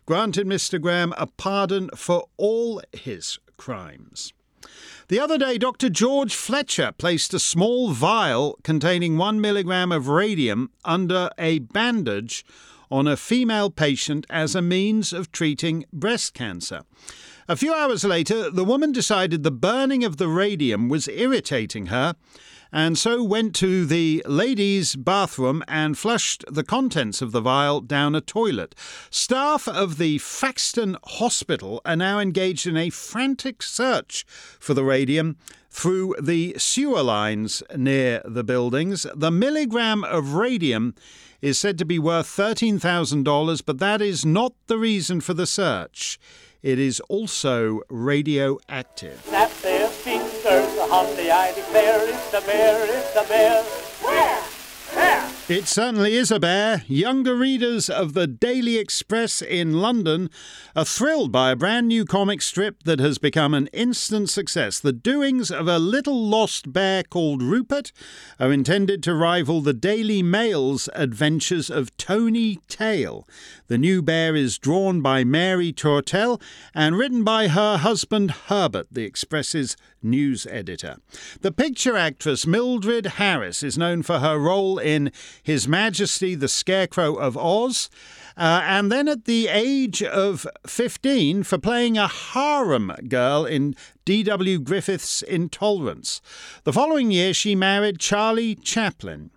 granted 0.07 0.47
Mr. 0.47 0.81
Graham 0.81 1.13
a 1.17 1.27
pardon 1.27 1.91
for 1.95 2.27
all 2.37 2.81
his 2.93 3.39
crimes. 3.57 4.33
The 5.09 5.21
other 5.21 5.39
day, 5.39 5.57
Dr. 5.57 5.89
George 5.89 6.35
Fletcher 6.35 6.93
placed 6.93 7.33
a 7.33 7.39
small 7.39 7.93
vial 7.93 8.59
containing 8.63 9.17
one 9.17 9.41
milligram 9.41 9.91
of 9.91 10.09
radium 10.09 10.71
under 10.85 11.31
a 11.39 11.61
bandage 11.61 12.45
on 12.91 13.07
a 13.07 13.17
female 13.17 13.71
patient 13.71 14.27
as 14.29 14.55
a 14.55 14.63
means 14.63 15.13
of 15.13 15.33
treating 15.33 15.85
breast 15.93 16.35
cancer. 16.35 16.83
A 17.49 17.57
few 17.57 17.73
hours 17.73 18.05
later, 18.05 18.51
the 18.51 18.65
woman 18.65 18.93
decided 18.93 19.43
the 19.43 19.51
burning 19.51 20.05
of 20.05 20.19
the 20.19 20.29
radium 20.29 20.91
was 20.91 21.09
irritating 21.09 21.87
her 21.87 22.15
and 22.73 22.99
so 22.99 23.23
went 23.23 23.55
to 23.57 23.87
the 23.87 24.23
ladies' 24.27 24.97
bathroom 24.97 25.63
and 25.67 25.97
flushed 25.97 26.45
the 26.51 26.65
contents 26.65 27.23
of 27.23 27.33
the 27.33 27.41
vial 27.41 27.81
down 27.81 28.15
a 28.15 28.21
toilet. 28.21 28.75
Staff 29.11 29.69
of 29.69 29.99
the 29.99 30.19
Faxton 30.19 30.97
Hospital 31.05 31.81
are 31.85 31.97
now 31.97 32.19
engaged 32.19 32.67
in 32.67 32.77
a 32.77 32.91
frantic 32.91 33.63
search 33.63 34.25
for 34.59 34.75
the 34.75 34.85
radium 34.85 35.37
through 35.71 36.15
the 36.21 36.55
sewer 36.59 37.03
lines 37.03 37.63
near 37.77 38.21
the 38.25 38.45
buildings. 38.45 39.07
The 39.15 39.31
milligram 39.31 40.05
of 40.05 40.35
radium 40.35 40.95
is 41.41 41.59
said 41.59 41.79
to 41.79 41.85
be 41.85 41.99
worth 41.99 42.27
$13,000, 42.27 43.63
but 43.65 43.79
that 43.79 44.03
is 44.03 44.25
not 44.25 44.55
the 44.67 44.79
reason 44.79 45.21
for 45.21 45.35
the 45.35 45.47
search. 45.47 46.19
It 46.63 46.79
is 46.79 46.99
also 47.09 47.83
radioactive. 47.89 49.23
Snap 49.25 49.53
their 49.63 49.78
fingers, 50.09 50.79
Huntley, 50.89 51.31
I 51.31 51.53
declare 51.53 52.09
it's 52.09 52.33
a 52.33 52.41
bear, 52.41 52.77
it's 52.97 53.15
a 53.15 53.29
bear. 53.29 53.63
Where? 54.03 54.41
Where? 54.95 55.38
It 55.49 55.67
certainly 55.67 56.15
is 56.15 56.31
a 56.31 56.39
bear. 56.39 56.83
Younger 56.89 57.35
readers 57.35 57.89
of 57.89 58.13
the 58.13 58.27
Daily 58.27 58.77
Express 58.77 59.41
in 59.41 59.81
London 59.81 60.29
are 60.77 60.85
thrilled 60.85 61.33
by 61.33 61.53
a 61.53 61.57
brand 61.57 61.89
new 61.89 62.05
comic 62.05 62.43
strip 62.43 62.83
that 62.83 63.01
has 63.01 63.17
become 63.17 63.55
an 63.55 63.69
instant 63.69 64.29
success. 64.29 64.79
The 64.79 64.93
doings 64.93 65.51
of 65.51 65.67
a 65.67 65.79
little 65.79 66.23
lost 66.23 66.71
bear 66.71 67.03
called 67.03 67.43
Rupert 67.43 67.93
are 68.39 68.53
intended 68.53 69.03
to 69.05 69.15
rival 69.15 69.63
the 69.63 69.73
Daily 69.73 70.23
Mail's 70.23 70.91
adventures 70.95 71.71
of 71.71 71.97
Tony 71.97 72.59
Tail. 72.69 73.27
The 73.69 73.79
new 73.79 74.03
bear 74.03 74.37
is 74.37 74.59
drawn 74.59 75.01
by 75.01 75.25
Mary 75.25 75.73
Tourtel 75.73 76.43
and 76.75 76.99
written 76.99 77.25
by 77.25 77.49
her 77.49 77.79
husband 77.79 78.33
Herbert, 78.49 78.89
the 78.93 79.05
Express's 79.05 79.79
news 80.03 80.47
editor. 80.51 80.97
The 81.41 81.53
picture 81.53 81.97
actress 81.97 82.47
Mildred 82.47 83.07
Harris 83.07 83.63
is 83.63 83.79
known 83.79 84.03
for 84.03 84.19
her 84.19 84.39
role 84.39 84.79
in 84.79 85.11
his 85.43 85.69
Majesty 85.69 86.35
the 86.35 86.49
Scarecrow 86.49 87.15
of 87.15 87.37
Oz. 87.37 87.89
Uh, 88.37 88.63
and 88.65 88.93
then 88.93 89.09
at 89.09 89.25
the 89.25 89.49
age 89.49 90.03
of 90.03 90.47
15 90.67 91.43
for 91.43 91.59
playing 91.59 91.99
a 91.99 92.07
harem 92.07 92.93
girl 93.09 93.45
in 93.45 93.75
D.W. 94.05 94.61
Griffith's 94.61 95.23
Intolerance. 95.23 96.21
The 96.63 96.73
following 96.73 97.11
year, 97.11 97.35
she 97.35 97.57
married 97.57 97.99
Charlie 97.99 98.55
Chaplin. 98.55 99.31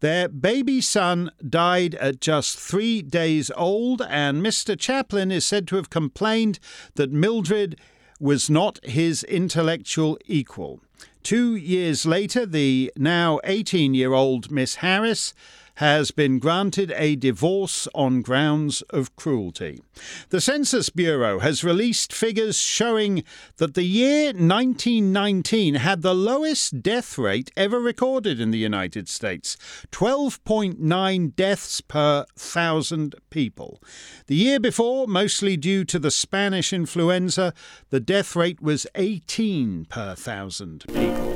Their 0.00 0.28
baby 0.28 0.82
son 0.82 1.30
died 1.48 1.94
at 1.94 2.20
just 2.20 2.58
three 2.58 3.00
days 3.00 3.50
old, 3.56 4.02
and 4.02 4.42
Mr. 4.42 4.78
Chaplin 4.78 5.32
is 5.32 5.46
said 5.46 5.66
to 5.68 5.76
have 5.76 5.88
complained 5.88 6.58
that 6.96 7.10
Mildred 7.10 7.80
was 8.20 8.50
not 8.50 8.84
his 8.84 9.24
intellectual 9.24 10.18
equal. 10.26 10.82
Two 11.24 11.56
years 11.56 12.04
later, 12.04 12.44
the 12.44 12.92
now 12.98 13.40
18 13.44 13.94
year 13.94 14.12
old 14.12 14.50
Miss 14.50 14.76
Harris 14.76 15.32
has 15.76 16.10
been 16.10 16.38
granted 16.38 16.92
a 16.96 17.16
divorce 17.16 17.88
on 17.94 18.22
grounds 18.22 18.82
of 18.90 19.14
cruelty. 19.16 19.82
The 20.30 20.40
Census 20.40 20.90
Bureau 20.90 21.40
has 21.40 21.64
released 21.64 22.12
figures 22.12 22.58
showing 22.58 23.24
that 23.56 23.74
the 23.74 23.82
year 23.82 24.26
1919 24.26 25.76
had 25.76 26.02
the 26.02 26.14
lowest 26.14 26.82
death 26.82 27.18
rate 27.18 27.50
ever 27.56 27.80
recorded 27.80 28.40
in 28.40 28.50
the 28.50 28.58
United 28.58 29.08
States 29.08 29.56
12.9 29.90 31.34
deaths 31.34 31.80
per 31.80 32.24
thousand 32.36 33.14
people. 33.30 33.82
The 34.26 34.36
year 34.36 34.60
before, 34.60 35.06
mostly 35.06 35.56
due 35.56 35.84
to 35.84 35.98
the 35.98 36.10
Spanish 36.10 36.72
influenza, 36.72 37.52
the 37.90 38.00
death 38.00 38.36
rate 38.36 38.60
was 38.60 38.86
18 38.94 39.86
per 39.86 40.14
thousand 40.14 40.84
people. 40.88 41.33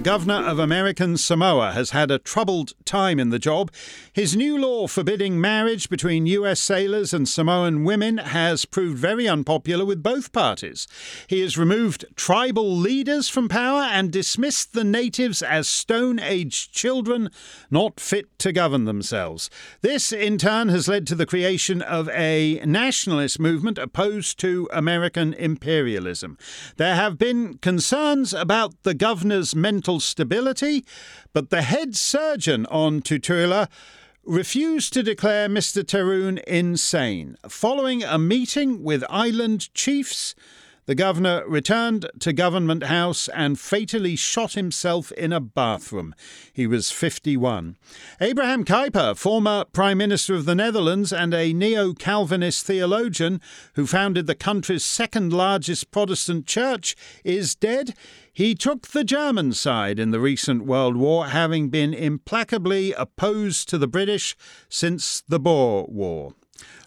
The 0.00 0.04
governor 0.04 0.46
of 0.46 0.58
American 0.58 1.18
Samoa, 1.18 1.72
has 1.72 1.90
had 1.90 2.10
a 2.10 2.18
troubled 2.18 2.72
time 2.86 3.20
in 3.20 3.28
the 3.28 3.38
job. 3.38 3.70
His 4.14 4.34
new 4.34 4.56
law 4.56 4.86
forbidding 4.86 5.38
marriage 5.38 5.90
between 5.90 6.24
U.S. 6.24 6.58
sailors 6.58 7.12
and 7.12 7.28
Samoan 7.28 7.84
women 7.84 8.16
has 8.16 8.64
proved 8.64 8.96
very 8.96 9.28
unpopular 9.28 9.84
with 9.84 10.02
both 10.02 10.32
parties. 10.32 10.88
He 11.26 11.40
has 11.40 11.58
removed 11.58 12.06
tribal 12.16 12.74
leaders 12.74 13.28
from 13.28 13.46
power 13.46 13.82
and 13.82 14.10
dismissed 14.10 14.72
the 14.72 14.84
natives 14.84 15.42
as 15.42 15.68
Stone 15.68 16.18
Age 16.18 16.70
children 16.70 17.28
not 17.70 18.00
fit 18.00 18.38
to 18.38 18.52
govern 18.52 18.86
themselves. 18.86 19.50
This, 19.82 20.12
in 20.12 20.38
turn, 20.38 20.70
has 20.70 20.88
led 20.88 21.06
to 21.08 21.14
the 21.14 21.26
creation 21.26 21.82
of 21.82 22.08
a 22.08 22.62
nationalist 22.64 23.38
movement 23.38 23.76
opposed 23.76 24.40
to 24.40 24.66
American 24.72 25.34
imperialism. 25.34 26.38
There 26.78 26.94
have 26.94 27.18
been 27.18 27.58
concerns 27.58 28.32
about 28.32 28.82
the 28.82 28.94
governor's 28.94 29.54
mental 29.54 29.89
stability, 29.98 30.84
but 31.32 31.50
the 31.50 31.62
head 31.62 31.96
surgeon 31.96 32.66
on 32.66 33.00
Tutuila 33.00 33.68
refused 34.24 34.92
to 34.92 35.02
declare 35.02 35.48
Mr. 35.48 35.84
Terhune 35.84 36.38
insane. 36.46 37.36
Following 37.48 38.04
a 38.04 38.18
meeting 38.18 38.84
with 38.84 39.02
island 39.08 39.72
chiefs, 39.74 40.34
the 40.90 40.96
governor 40.96 41.44
returned 41.46 42.10
to 42.18 42.32
Government 42.32 42.82
House 42.82 43.28
and 43.28 43.60
fatally 43.60 44.16
shot 44.16 44.54
himself 44.54 45.12
in 45.12 45.32
a 45.32 45.38
bathroom. 45.38 46.16
He 46.52 46.66
was 46.66 46.90
51. 46.90 47.76
Abraham 48.20 48.64
Kuyper, 48.64 49.16
former 49.16 49.66
Prime 49.66 49.98
Minister 49.98 50.34
of 50.34 50.46
the 50.46 50.56
Netherlands 50.56 51.12
and 51.12 51.32
a 51.32 51.52
neo 51.52 51.92
Calvinist 51.92 52.66
theologian 52.66 53.40
who 53.74 53.86
founded 53.86 54.26
the 54.26 54.34
country's 54.34 54.82
second 54.82 55.32
largest 55.32 55.92
Protestant 55.92 56.48
church, 56.48 56.96
is 57.22 57.54
dead. 57.54 57.94
He 58.32 58.56
took 58.56 58.88
the 58.88 59.04
German 59.04 59.52
side 59.52 60.00
in 60.00 60.10
the 60.10 60.18
recent 60.18 60.66
World 60.66 60.96
War, 60.96 61.28
having 61.28 61.68
been 61.68 61.94
implacably 61.94 62.94
opposed 62.94 63.68
to 63.68 63.78
the 63.78 63.86
British 63.86 64.36
since 64.68 65.22
the 65.28 65.38
Boer 65.38 65.86
War. 65.88 66.32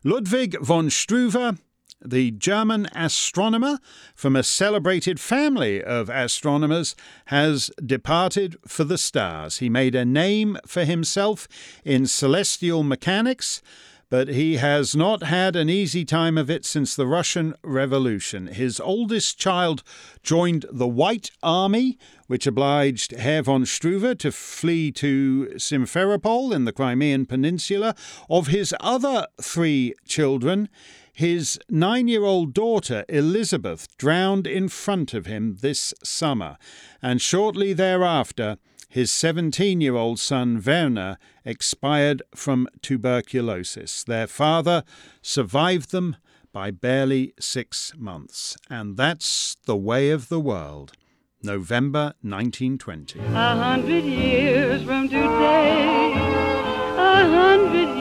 Ludwig 0.04 0.60
von 0.60 0.90
Struve, 0.90 1.58
the 2.06 2.32
German 2.32 2.88
astronomer 2.94 3.80
from 4.16 4.36
a 4.36 4.44
celebrated 4.44 5.20
family 5.20 5.84
of 5.84 6.10
astronomers, 6.10 6.96
has 7.26 7.72
departed 7.86 8.58
for 8.68 8.84
the 8.84 8.98
stars. 8.98 9.58
He 9.58 9.70
made 9.70 9.96
a 9.96 10.06
name 10.06 10.58
for 10.66 10.86
himself 10.86 11.48
in 11.84 12.06
celestial 12.06 12.84
mechanics, 12.84 13.62
but 14.10 14.28
he 14.28 14.58
has 14.58 14.96
not 14.96 15.24
had 15.24 15.56
an 15.56 15.72
easy 15.72 16.06
time 16.06 16.38
of 16.38 16.48
it 16.48 16.66
since 16.66 16.96
the 16.96 17.08
Russian 17.08 17.56
Revolution. 17.64 18.46
His 18.46 18.80
oldest 18.80 19.40
child 19.40 19.82
joined 20.22 20.68
the 20.72 20.88
White 20.88 21.32
Army, 21.42 21.98
which 22.28 22.46
obliged 22.46 23.14
Herr 23.14 23.42
von 23.42 23.66
Struve 23.66 24.20
to 24.20 24.32
flee 24.32 24.92
to 24.92 25.54
Simferopol 25.56 26.54
in 26.54 26.66
the 26.66 26.72
Crimean 26.72 27.26
Peninsula. 27.26 27.96
Of 28.30 28.48
his 28.48 28.76
other 28.80 29.26
three 29.42 29.96
children, 30.06 30.70
his 31.14 31.60
nine 31.70 32.08
year 32.08 32.24
old 32.24 32.54
daughter 32.54 33.06
Elizabeth 33.08 33.88
drowned 33.98 34.48
in 34.48 34.68
front 34.68 35.14
of 35.14 35.28
him 35.28 35.58
this 35.62 35.94
summer, 36.04 36.58
and 37.02 37.22
shortly 37.22 37.72
thereafter, 37.72 38.58
his 38.90 39.12
17 39.12 39.80
year 39.80 39.96
old 39.96 40.20
son 40.20 40.62
Werner 40.64 41.18
expired 41.46 42.22
from 42.36 42.68
tuberculosis. 42.82 44.04
Their 44.04 44.28
father 44.28 44.84
survived 45.22 45.92
them 45.92 46.18
by 46.52 46.72
barely 46.72 47.34
six 47.40 47.94
months. 47.98 48.56
And 48.70 48.96
that's 48.96 49.58
the 49.66 49.76
way 49.76 50.12
of 50.12 50.30
the 50.30 50.40
world. 50.40 50.94
November 51.42 52.14
1920. 52.22 53.20
A 53.20 53.24
hundred 53.34 54.06
years 54.06 54.84
from 54.84 55.10
today, 55.10 56.14
a 56.14 57.28
hundred 57.28 57.93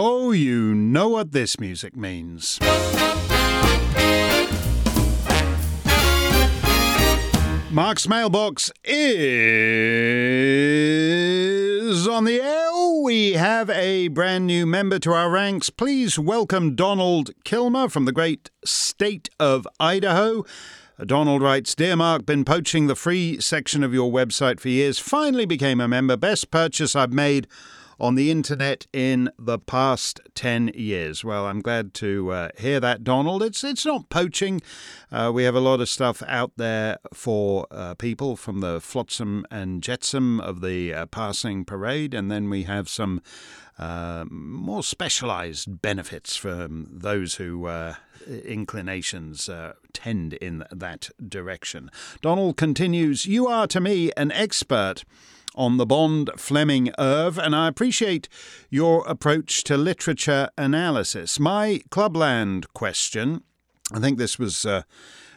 Oh, 0.00 0.30
you 0.30 0.76
know 0.76 1.08
what 1.08 1.32
this 1.32 1.58
music 1.58 1.96
means. 1.96 2.60
Mark's 7.72 8.06
mailbox 8.06 8.70
is 8.84 9.26
on 12.06 12.26
the 12.26 12.40
air. 12.40 12.70
We 13.02 13.32
have 13.32 13.68
a 13.70 14.06
brand 14.06 14.46
new 14.46 14.66
member 14.66 15.00
to 15.00 15.10
our 15.14 15.30
ranks. 15.30 15.68
Please 15.68 16.16
welcome 16.16 16.76
Donald 16.76 17.32
Kilmer 17.42 17.88
from 17.88 18.04
the 18.04 18.12
great 18.12 18.52
state 18.64 19.28
of 19.40 19.66
Idaho. 19.80 20.44
Donald 21.04 21.42
writes 21.42 21.74
Dear 21.74 21.96
Mark, 21.96 22.24
been 22.24 22.44
poaching 22.44 22.86
the 22.86 22.94
free 22.94 23.40
section 23.40 23.82
of 23.82 23.92
your 23.92 24.12
website 24.12 24.60
for 24.60 24.68
years. 24.68 25.00
Finally 25.00 25.46
became 25.46 25.80
a 25.80 25.88
member. 25.88 26.16
Best 26.16 26.52
purchase 26.52 26.94
I've 26.94 27.12
made 27.12 27.48
on 28.00 28.14
the 28.14 28.30
internet 28.30 28.86
in 28.92 29.30
the 29.38 29.58
past 29.58 30.20
10 30.34 30.68
years. 30.74 31.24
Well, 31.24 31.46
I'm 31.46 31.60
glad 31.60 31.94
to 31.94 32.30
uh, 32.30 32.48
hear 32.58 32.80
that, 32.80 33.02
Donald. 33.04 33.42
It's, 33.42 33.64
it's 33.64 33.84
not 33.84 34.08
poaching. 34.08 34.60
Uh, 35.10 35.30
we 35.34 35.44
have 35.44 35.54
a 35.54 35.60
lot 35.60 35.80
of 35.80 35.88
stuff 35.88 36.22
out 36.26 36.52
there 36.56 36.98
for 37.12 37.66
uh, 37.70 37.94
people 37.94 38.36
from 38.36 38.60
the 38.60 38.80
flotsam 38.80 39.44
and 39.50 39.82
jetsam 39.82 40.40
of 40.40 40.60
the 40.60 40.94
uh, 40.94 41.06
passing 41.06 41.64
parade, 41.64 42.14
and 42.14 42.30
then 42.30 42.48
we 42.50 42.64
have 42.64 42.88
some. 42.88 43.20
Uh, 43.80 44.24
more 44.28 44.82
specialized 44.82 45.80
benefits 45.80 46.34
from 46.34 46.88
those 46.90 47.36
who 47.36 47.66
uh, 47.66 47.94
inclinations 48.26 49.48
uh, 49.48 49.74
tend 49.92 50.34
in 50.34 50.64
that 50.70 51.10
direction. 51.28 51.88
Donald 52.20 52.56
continues 52.56 53.26
You 53.26 53.46
are 53.46 53.68
to 53.68 53.80
me 53.80 54.10
an 54.16 54.32
expert 54.32 55.04
on 55.58 55.76
the 55.76 55.84
Bond 55.84 56.30
Fleming 56.36 56.90
Irv, 56.98 57.36
and 57.36 57.54
I 57.54 57.68
appreciate 57.68 58.28
your 58.70 59.06
approach 59.06 59.64
to 59.64 59.76
literature 59.76 60.48
analysis. 60.56 61.38
My 61.38 61.82
Clubland 61.90 62.72
question, 62.72 63.42
I 63.92 63.98
think 63.98 64.16
this 64.16 64.38
was. 64.38 64.64
Uh, 64.64 64.82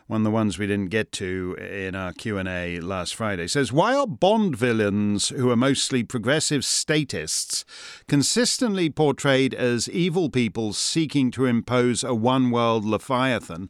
one 0.08 0.22
of 0.22 0.26
the 0.26 0.32
ones 0.32 0.60
we 0.60 0.68
didn't 0.68 0.90
get 0.90 1.14
to 1.14 1.56
in 1.62 1.96
our 1.96 2.12
Q&A 2.12 2.82
last 2.82 3.16
Friday 3.16 3.48
says 3.48 3.72
why 3.72 3.96
are 3.96 4.06
bond 4.06 4.58
villains 4.58 5.30
who 5.30 5.50
are 5.50 5.56
mostly 5.56 6.04
progressive 6.04 6.66
statists 6.66 7.64
consistently 8.10 8.90
portrayed 8.90 9.54
as 9.54 9.88
evil 9.88 10.30
people 10.30 10.74
seeking 10.74 11.32
to 11.32 11.46
impose 11.46 12.04
a 12.04 12.14
one 12.14 12.52
world 12.52 12.84
leviathan 12.84 13.70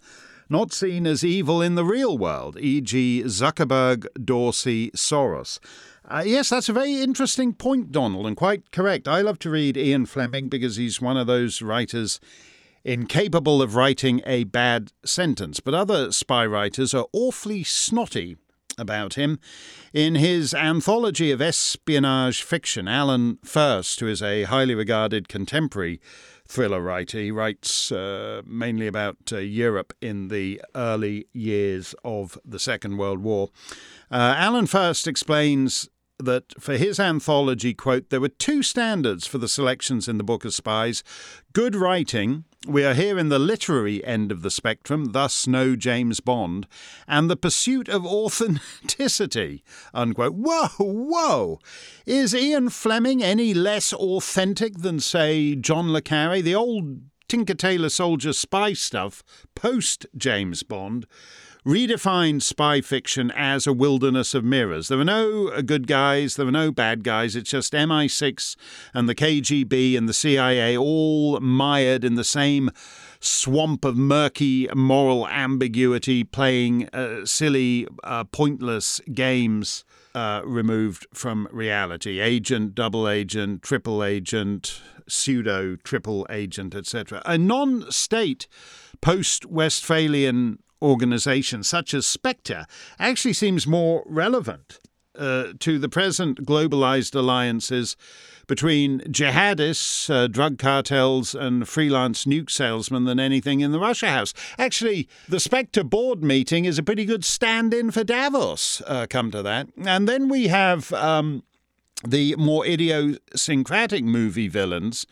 not 0.49 0.73
seen 0.73 1.05
as 1.05 1.23
evil 1.23 1.61
in 1.61 1.75
the 1.75 1.85
real 1.85 2.17
world 2.17 2.57
e.g. 2.59 3.23
Zuckerberg 3.25 4.05
Dorsey 4.21 4.89
Soros 4.91 5.59
uh, 6.05 6.23
yes, 6.25 6.49
that's 6.49 6.69
a 6.69 6.73
very 6.73 7.01
interesting 7.01 7.53
point, 7.53 7.91
Donald, 7.91 8.25
and 8.25 8.35
quite 8.35 8.71
correct. 8.71 9.07
I 9.07 9.21
love 9.21 9.39
to 9.39 9.49
read 9.49 9.77
Ian 9.77 10.05
Fleming 10.05 10.49
because 10.49 10.75
he's 10.75 11.01
one 11.01 11.17
of 11.17 11.27
those 11.27 11.61
writers 11.61 12.19
incapable 12.83 13.61
of 13.61 13.75
writing 13.75 14.21
a 14.25 14.43
bad 14.45 14.91
sentence. 15.05 15.59
But 15.59 15.73
other 15.73 16.11
spy 16.11 16.45
writers 16.45 16.93
are 16.93 17.05
awfully 17.13 17.63
snotty 17.63 18.37
about 18.77 19.13
him. 19.13 19.39
In 19.93 20.15
his 20.15 20.53
anthology 20.53 21.31
of 21.31 21.41
espionage 21.41 22.41
fiction, 22.41 22.87
Alan 22.87 23.37
Furst, 23.43 23.99
who 23.99 24.07
is 24.07 24.21
a 24.21 24.43
highly 24.43 24.73
regarded 24.73 25.27
contemporary 25.27 25.99
thriller 26.51 26.81
writer, 26.81 27.17
he 27.17 27.31
writes 27.31 27.91
uh, 27.93 28.41
mainly 28.45 28.85
about 28.85 29.31
uh, 29.31 29.37
Europe 29.37 29.93
in 30.01 30.27
the 30.27 30.61
early 30.75 31.25
years 31.31 31.95
of 32.03 32.37
the 32.43 32.59
Second 32.59 32.97
World 32.97 33.19
War. 33.19 33.49
Uh, 34.11 34.35
Alan 34.37 34.67
Furst 34.67 35.07
explains 35.07 35.89
that 36.19 36.53
for 36.59 36.75
his 36.75 36.99
anthology, 36.99 37.73
quote, 37.73 38.09
there 38.09 38.19
were 38.19 38.29
two 38.29 38.61
standards 38.61 39.25
for 39.25 39.37
the 39.37 39.47
selections 39.47 40.09
in 40.09 40.17
the 40.17 40.23
Book 40.23 40.43
of 40.43 40.53
Spies 40.53 41.03
good 41.53 41.75
writing. 41.75 42.43
We 42.67 42.85
are 42.85 42.93
here 42.93 43.17
in 43.17 43.29
the 43.29 43.39
literary 43.39 44.05
end 44.05 44.31
of 44.31 44.43
the 44.43 44.51
spectrum, 44.51 45.13
thus 45.13 45.47
no 45.47 45.75
James 45.75 46.19
Bond, 46.19 46.67
and 47.07 47.27
the 47.27 47.35
pursuit 47.35 47.89
of 47.89 48.05
authenticity. 48.05 49.63
Unquote. 49.95 50.35
Whoa, 50.35 50.67
whoa! 50.77 51.59
Is 52.05 52.35
Ian 52.35 52.69
Fleming 52.69 53.23
any 53.23 53.55
less 53.55 53.93
authentic 53.93 54.77
than, 54.77 54.99
say, 54.99 55.55
John 55.55 55.91
Le 55.91 56.03
Carre? 56.03 56.39
The 56.39 56.53
old 56.53 56.99
Tinker 57.27 57.55
Tailor 57.55 57.89
Soldier 57.89 58.31
spy 58.31 58.73
stuff 58.73 59.23
post 59.55 60.05
James 60.15 60.61
Bond 60.61 61.07
redefined 61.65 62.41
spy 62.41 62.81
fiction 62.81 63.31
as 63.31 63.67
a 63.67 63.73
wilderness 63.73 64.33
of 64.33 64.43
mirrors. 64.43 64.87
There 64.87 64.99
are 64.99 65.05
no 65.05 65.61
good 65.61 65.85
guys, 65.85 66.35
there 66.35 66.47
are 66.47 66.51
no 66.51 66.71
bad 66.71 67.03
guys. 67.03 67.35
It's 67.35 67.51
just 67.51 67.73
MI6 67.73 68.55
and 68.93 69.07
the 69.07 69.15
KGB 69.15 69.97
and 69.97 70.09
the 70.09 70.13
CIA 70.13 70.75
all 70.75 71.39
mired 71.39 72.03
in 72.03 72.15
the 72.15 72.23
same 72.23 72.71
swamp 73.19 73.85
of 73.85 73.95
murky 73.95 74.67
moral 74.73 75.27
ambiguity, 75.27 76.23
playing 76.23 76.89
uh, 76.89 77.25
silly, 77.25 77.87
uh, 78.03 78.23
pointless 78.25 78.99
games. 79.13 79.83
Uh, 80.13 80.41
removed 80.43 81.07
from 81.13 81.47
reality. 81.53 82.19
Agent, 82.19 82.75
double 82.75 83.07
agent, 83.07 83.61
triple 83.61 84.03
agent, 84.03 84.81
pseudo 85.07 85.77
triple 85.77 86.27
agent, 86.29 86.75
etc. 86.75 87.21
A 87.25 87.37
non 87.37 87.89
state 87.89 88.49
post 88.99 89.45
Westphalian 89.45 90.59
organization 90.81 91.63
such 91.63 91.93
as 91.93 92.05
Spectre 92.05 92.65
actually 92.99 93.33
seems 93.33 93.67
more 93.67 94.03
relevant 94.05 94.79
uh, 95.17 95.53
to 95.59 95.77
the 95.77 95.89
present 95.89 96.45
globalized 96.45 97.15
alliances 97.15 97.95
between 98.47 98.99
jihadists, 99.01 100.09
uh, 100.09 100.27
drug 100.27 100.57
cartels, 100.57 101.33
and 101.33 101.67
freelance 101.67 102.25
nuke 102.25 102.49
salesmen 102.49 103.05
than 103.05 103.19
anything 103.19 103.61
in 103.61 103.71
the 103.71 103.79
Russia 103.79 104.09
House. 104.09 104.33
Actually, 104.57 105.07
the 105.29 105.39
Spectre 105.39 105.83
board 105.83 106.23
meeting 106.23 106.65
is 106.65 106.77
a 106.77 106.83
pretty 106.83 107.05
good 107.05 107.23
stand 107.23 107.73
in 107.73 107.91
for 107.91 108.03
Davos, 108.03 108.81
uh, 108.87 109.05
come 109.09 109.31
to 109.31 109.41
that. 109.41 109.69
And 109.85 110.07
then 110.07 110.27
we 110.27 110.47
have. 110.47 110.91
Um, 110.93 111.43
the 112.03 112.35
more 112.35 112.65
idiosyncratic 112.65 114.03
movie 114.03 114.47
villains. 114.47 115.05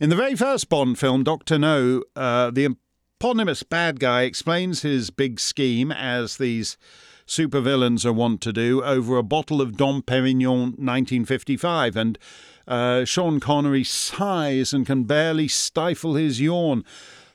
In 0.00 0.10
the 0.10 0.16
very 0.16 0.34
first 0.34 0.68
Bond 0.68 0.98
film, 0.98 1.22
Dr. 1.22 1.60
No, 1.60 2.02
uh, 2.16 2.50
the 2.50 2.74
eponymous 3.24 3.62
bad 3.62 3.98
guy 3.98 4.24
explains 4.24 4.82
his 4.82 5.08
big 5.08 5.40
scheme 5.40 5.90
as 5.90 6.36
these 6.36 6.76
supervillains 7.26 8.04
are 8.04 8.12
wont 8.12 8.42
to 8.42 8.52
do 8.52 8.84
over 8.84 9.16
a 9.16 9.22
bottle 9.22 9.62
of 9.62 9.78
Dom 9.78 10.02
Perignon 10.02 10.76
1955 10.76 11.96
and 11.96 12.18
uh, 12.68 13.06
Sean 13.06 13.40
Connery 13.40 13.82
sighs 13.82 14.74
and 14.74 14.84
can 14.84 15.04
barely 15.04 15.48
stifle 15.48 16.16
his 16.16 16.38
yawn. 16.38 16.84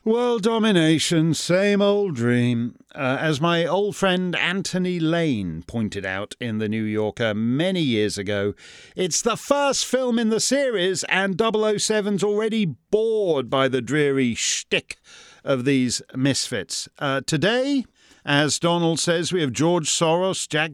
World 0.04 0.44
domination, 0.44 1.34
same 1.34 1.82
old 1.82 2.14
dream. 2.14 2.76
Uh, 2.94 3.18
as 3.20 3.40
my 3.40 3.66
old 3.66 3.96
friend 3.96 4.36
Anthony 4.36 5.00
Lane 5.00 5.64
pointed 5.66 6.06
out 6.06 6.36
in 6.38 6.58
The 6.58 6.68
New 6.68 6.84
Yorker 6.84 7.34
many 7.34 7.82
years 7.82 8.16
ago, 8.16 8.54
it's 8.94 9.22
the 9.22 9.36
first 9.36 9.84
film 9.84 10.20
in 10.20 10.28
the 10.28 10.38
series, 10.38 11.02
and 11.08 11.36
007's 11.36 12.22
already 12.22 12.64
bored 12.64 13.50
by 13.50 13.66
the 13.66 13.82
dreary 13.82 14.36
shtick 14.36 14.96
of 15.44 15.64
these 15.64 16.02
misfits. 16.14 16.88
Uh, 16.98 17.20
today, 17.26 17.84
as 18.24 18.58
Donald 18.58 19.00
says, 19.00 19.32
we 19.32 19.40
have 19.40 19.52
George 19.52 19.88
Soros, 19.88 20.46
Jack 20.48 20.72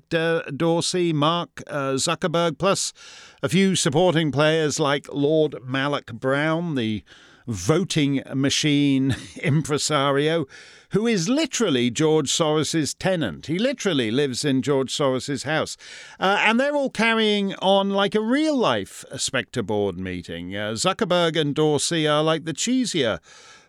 Dorsey, 0.56 1.12
Mark 1.12 1.62
uh, 1.68 1.92
Zuckerberg, 1.92 2.58
plus 2.58 2.92
a 3.42 3.48
few 3.48 3.76
supporting 3.76 4.32
players 4.32 4.80
like 4.80 5.06
Lord 5.12 5.52
Malloch 5.64 6.12
Brown, 6.12 6.74
the 6.74 7.04
voting 7.46 8.22
machine 8.34 9.14
impresario, 9.42 10.46
who 10.90 11.06
is 11.06 11.28
literally 11.28 11.90
George 11.90 12.30
Soros's 12.30 12.94
tenant. 12.94 13.46
He 13.46 13.58
literally 13.58 14.10
lives 14.10 14.44
in 14.44 14.62
George 14.62 14.92
Soros's 14.92 15.44
house. 15.44 15.76
Uh, 16.18 16.38
and 16.40 16.58
they're 16.58 16.74
all 16.74 16.90
carrying 16.90 17.54
on 17.56 17.90
like 17.90 18.14
a 18.14 18.20
real 18.20 18.56
life 18.56 19.04
Spectre 19.16 19.62
board 19.62 19.98
meeting. 19.98 20.56
Uh, 20.56 20.72
Zuckerberg 20.72 21.38
and 21.38 21.54
Dorsey 21.54 22.06
are 22.06 22.22
like 22.22 22.44
the 22.44 22.54
cheesier 22.54 23.20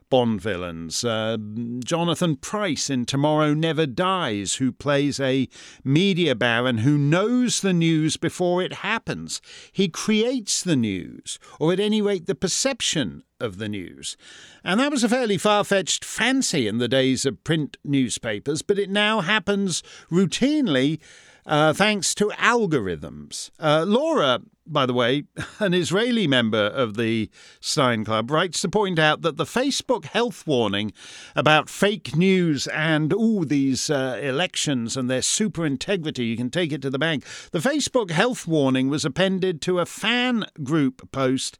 Bond 0.10 0.41
villains. 0.41 1.04
Uh, 1.04 1.38
Jonathan 1.84 2.36
Pryce 2.36 2.89
in 2.89 3.06
Tomorrow 3.06 3.54
Never 3.54 3.86
Dies, 3.86 4.56
who 4.56 4.72
plays 4.72 5.20
a 5.20 5.48
media 5.84 6.36
baron 6.36 6.80
who 6.80 6.98
knows 6.98 7.62
the 7.62 7.74
news 7.74 8.17
before 8.17 8.62
it 8.62 8.74
happens. 8.74 9.41
He 9.72 9.89
creates 9.89 10.63
the 10.63 10.76
news, 10.76 11.39
or 11.60 11.74
at 11.74 11.80
any 11.80 12.02
rate, 12.02 12.26
the 12.26 12.36
perception 12.36 13.24
of 13.39 13.58
the 13.58 13.70
news. 13.70 14.17
And 14.63 14.80
that 14.80 14.91
was 14.91 15.04
a 15.04 15.10
fairly 15.10 15.38
far 15.38 15.63
fetched 15.63 16.04
fancy 16.04 16.67
in 16.67 16.78
the 16.78 16.88
days 16.88 17.26
of 17.26 17.43
print 17.43 17.78
newspapers, 17.84 18.62
but 18.62 18.80
it 18.80 18.89
now 18.89 19.22
happens 19.22 19.84
routinely 20.12 21.00
uh, 21.46 21.74
thanks 21.74 22.13
to 22.15 22.30
algorithms. 22.38 23.52
Uh, 23.60 23.86
Laura, 23.88 24.41
by 24.72 24.86
the 24.86 24.94
way, 24.94 25.24
an 25.60 25.74
Israeli 25.74 26.28
member 26.28 26.68
of 26.68 26.96
the 26.96 27.30
Steyn 27.60 28.06
Club, 28.06 28.32
writes 28.32 28.62
to 28.62 28.70
point 28.70 29.00
out 29.00 29.22
that 29.22 29.38
the 29.38 29.46
Facebook 29.46 30.06
health 30.06 30.46
warning 30.46 30.94
about 31.36 31.70
fake 31.70 32.16
news 32.16 32.68
and, 32.68 33.14
all 33.14 33.44
these 33.44 33.90
uh, 33.90 34.20
elections 34.22 34.96
and 34.98 35.10
their 35.10 35.22
super 35.22 35.66
integrity, 35.66 36.26
you 36.26 36.38
can 36.38 36.50
take 36.50 36.72
it 36.72 36.82
to 36.82 36.90
the 36.90 37.00
bank. 37.00 37.24
The 37.52 37.60
Facebook 37.60 38.12
health 38.12 38.48
warning 38.48 38.90
was 38.90 39.06
appended 39.06 39.62
to 39.64 39.80
a 39.80 39.86
fan 39.86 40.46
group 40.64 41.12
post 41.12 41.58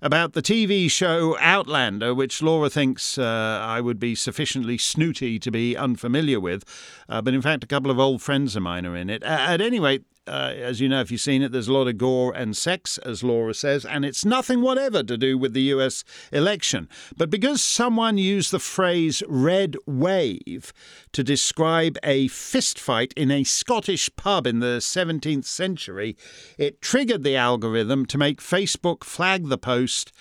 about 0.00 0.34
the 0.34 0.42
TV 0.42 0.90
show 0.90 1.36
Outlander, 1.40 2.14
which 2.14 2.42
Laura 2.42 2.68
thinks 2.68 3.16
uh, 3.16 3.60
I 3.62 3.80
would 3.80 3.98
be 3.98 4.14
sufficiently 4.14 4.76
snooty 4.76 5.38
to 5.38 5.50
be 5.50 5.76
unfamiliar 5.76 6.38
with. 6.38 6.64
Uh, 7.08 7.22
but 7.22 7.32
in 7.32 7.40
fact, 7.40 7.64
a 7.64 7.66
couple 7.66 7.90
of 7.90 7.98
old 7.98 8.20
friends 8.20 8.54
of 8.54 8.62
mine 8.62 8.84
are 8.84 8.96
in 8.96 9.08
it. 9.08 9.22
at 9.22 9.62
any 9.62 9.80
rate, 9.80 10.04
uh, 10.26 10.52
as 10.56 10.80
you 10.80 10.88
know, 10.88 11.00
if 11.00 11.10
you've 11.10 11.20
seen 11.20 11.42
it, 11.42 11.52
there's 11.52 11.68
a 11.68 11.72
lot 11.72 11.88
of 11.88 11.98
gore 11.98 12.32
and 12.34 12.56
sex, 12.56 12.98
as 12.98 13.22
Laura 13.22 13.52
says, 13.52 13.84
and 13.84 14.04
it's 14.04 14.24
nothing 14.24 14.62
whatever 14.62 15.02
to 15.02 15.16
do 15.16 15.36
with 15.36 15.52
the 15.52 15.62
US 15.62 16.04
election. 16.32 16.88
But 17.16 17.30
because 17.30 17.62
someone 17.62 18.16
used 18.16 18.50
the 18.50 18.58
phrase 18.58 19.22
red 19.28 19.76
wave 19.86 20.72
to 21.12 21.22
describe 21.22 21.98
a 22.02 22.28
fistfight 22.28 23.12
in 23.14 23.30
a 23.30 23.44
Scottish 23.44 24.10
pub 24.16 24.46
in 24.46 24.60
the 24.60 24.78
17th 24.78 25.44
century, 25.44 26.16
it 26.58 26.80
triggered 26.80 27.22
the 27.22 27.36
algorithm 27.36 28.06
to 28.06 28.18
make 28.18 28.40
Facebook 28.40 29.04
flag 29.04 29.48
the 29.48 29.58
post 29.58 30.12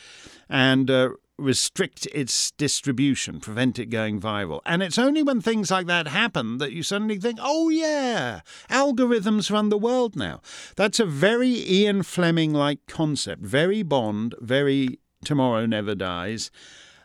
and 0.49 0.91
uh, 0.91 1.09
restrict 1.43 2.07
its 2.13 2.51
distribution, 2.51 3.39
prevent 3.39 3.77
it 3.77 3.87
going 3.87 4.19
viral. 4.19 4.61
And 4.65 4.81
it's 4.81 4.97
only 4.97 5.21
when 5.21 5.41
things 5.41 5.69
like 5.69 5.87
that 5.87 6.07
happen 6.07 6.57
that 6.57 6.71
you 6.71 6.83
suddenly 6.83 7.19
think, 7.19 7.39
oh, 7.41 7.69
yeah, 7.69 8.41
algorithms 8.69 9.51
run 9.51 9.69
the 9.69 9.77
world 9.77 10.15
now. 10.15 10.41
That's 10.75 10.99
a 10.99 11.05
very 11.05 11.49
Ian 11.49 12.03
Fleming 12.03 12.53
like 12.53 12.79
concept, 12.87 13.43
very 13.43 13.83
Bond, 13.83 14.35
very 14.39 14.99
Tomorrow 15.23 15.65
Never 15.65 15.95
Dies. 15.95 16.49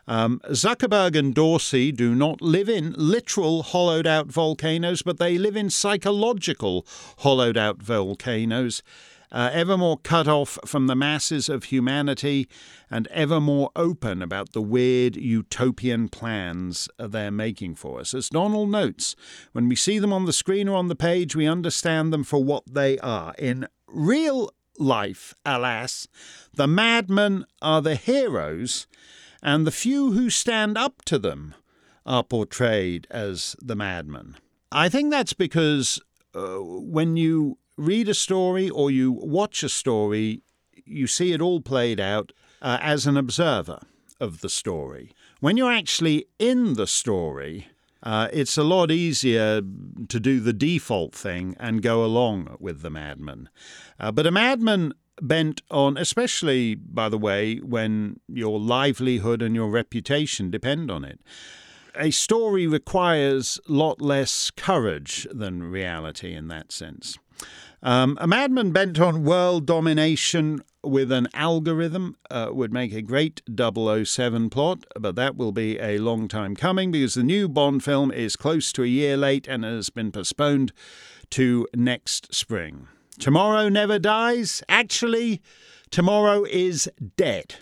Um, 0.07 0.41
Zuckerberg 0.49 1.15
and 1.15 1.35
Dorsey 1.35 1.91
do 1.91 2.15
not 2.15 2.41
live 2.41 2.67
in 2.67 2.95
literal 2.97 3.61
hollowed 3.61 4.07
out 4.07 4.25
volcanoes, 4.25 5.03
but 5.03 5.19
they 5.19 5.37
live 5.37 5.55
in 5.55 5.69
psychological 5.69 6.83
hollowed 7.19 7.57
out 7.57 7.79
volcanoes 7.83 8.81
uh, 9.31 9.49
ever 9.53 9.77
more 9.77 9.97
cut 9.97 10.27
off 10.27 10.57
from 10.65 10.87
the 10.87 10.95
masses 10.95 11.49
of 11.49 11.65
humanity 11.65 12.47
and 12.89 13.07
ever 13.07 13.39
more 13.39 13.69
open 13.75 14.21
about 14.21 14.53
the 14.53 14.61
weird 14.61 15.15
utopian 15.15 16.09
plans 16.09 16.89
they're 16.97 17.31
making 17.31 17.75
for 17.75 17.99
us. 17.99 18.13
As 18.13 18.29
Donald 18.29 18.69
notes, 18.69 19.15
when 19.51 19.69
we 19.69 19.75
see 19.75 19.99
them 19.99 20.13
on 20.13 20.25
the 20.25 20.33
screen 20.33 20.67
or 20.67 20.75
on 20.75 20.87
the 20.87 20.95
page, 20.95 21.35
we 21.35 21.47
understand 21.47 22.11
them 22.11 22.23
for 22.23 22.43
what 22.43 22.63
they 22.71 22.97
are. 22.99 23.33
In 23.37 23.67
real 23.87 24.51
life, 24.77 25.35
alas, 25.45 26.07
the 26.53 26.67
madmen 26.67 27.45
are 27.61 27.81
the 27.81 27.95
heroes, 27.95 28.87
and 29.43 29.65
the 29.65 29.71
few 29.71 30.11
who 30.13 30.29
stand 30.29 30.77
up 30.77 31.03
to 31.05 31.19
them 31.19 31.53
are 32.05 32.23
portrayed 32.23 33.07
as 33.11 33.55
the 33.61 33.75
madmen. 33.75 34.35
I 34.71 34.89
think 34.89 35.11
that's 35.11 35.33
because 35.33 36.01
uh, 36.33 36.57
when 36.59 37.17
you 37.17 37.57
read 37.79 38.09
a 38.09 38.13
story 38.13 38.69
or 38.69 38.91
you 38.91 39.11
watch 39.11 39.63
a 39.63 39.69
story, 39.69 40.41
you 40.85 41.07
see 41.07 41.31
it 41.31 41.41
all 41.41 41.61
played 41.61 41.99
out 41.99 42.31
uh, 42.61 42.77
as 42.81 43.07
an 43.07 43.17
observer. 43.17 43.79
of 44.19 44.41
the 44.41 44.49
story. 44.49 45.11
When 45.39 45.55
you're 45.57 45.71
actually 45.71 46.25
in 46.37 46.73
the 46.73 46.87
story, 46.87 47.67
uh, 48.03 48.27
it's 48.33 48.57
a 48.57 48.63
lot 48.63 48.91
easier 48.91 49.61
to 50.09 50.19
do 50.19 50.39
the 50.39 50.53
default 50.53 51.15
thing 51.15 51.55
and 51.59 51.81
go 51.81 52.03
along 52.03 52.57
with 52.59 52.81
the 52.81 52.89
madman. 52.89 53.49
Uh, 53.99 54.11
but 54.11 54.27
a 54.27 54.31
madman 54.31 54.93
bent 55.21 55.61
on, 55.71 55.97
especially, 55.97 56.75
by 56.75 57.09
the 57.09 57.17
way, 57.17 57.57
when 57.57 58.19
your 58.27 58.59
livelihood 58.59 59.41
and 59.41 59.55
your 59.55 59.69
reputation 59.69 60.49
depend 60.51 60.91
on 60.91 61.05
it. 61.05 61.19
A 61.95 62.11
story 62.11 62.67
requires 62.67 63.59
lot 63.67 64.01
less 64.01 64.51
courage 64.51 65.27
than 65.31 65.63
reality 65.63 66.33
in 66.33 66.47
that 66.49 66.71
sense. 66.71 67.17
Um, 67.81 68.17
a 68.19 68.27
madman 68.27 68.71
bent 68.71 68.99
on 68.99 69.23
world 69.23 69.65
domination 69.65 70.61
with 70.83 71.11
an 71.11 71.27
algorithm 71.33 72.17
uh, 72.29 72.49
would 72.51 72.73
make 72.73 72.93
a 72.93 73.01
great 73.01 73.41
007 73.49 74.49
plot, 74.49 74.85
but 74.99 75.15
that 75.15 75.37
will 75.37 75.51
be 75.51 75.79
a 75.79 75.97
long 75.97 76.27
time 76.27 76.55
coming 76.55 76.91
because 76.91 77.13
the 77.13 77.23
new 77.23 77.47
Bond 77.47 77.83
film 77.83 78.11
is 78.11 78.35
close 78.35 78.71
to 78.73 78.83
a 78.83 78.87
year 78.87 79.15
late 79.15 79.47
and 79.47 79.63
has 79.63 79.89
been 79.89 80.11
postponed 80.11 80.71
to 81.31 81.67
next 81.73 82.33
spring. 82.33 82.87
Tomorrow 83.17 83.69
never 83.69 83.99
dies. 83.99 84.63
Actually, 84.69 85.41
tomorrow 85.89 86.45
is 86.45 86.89
dead, 87.17 87.55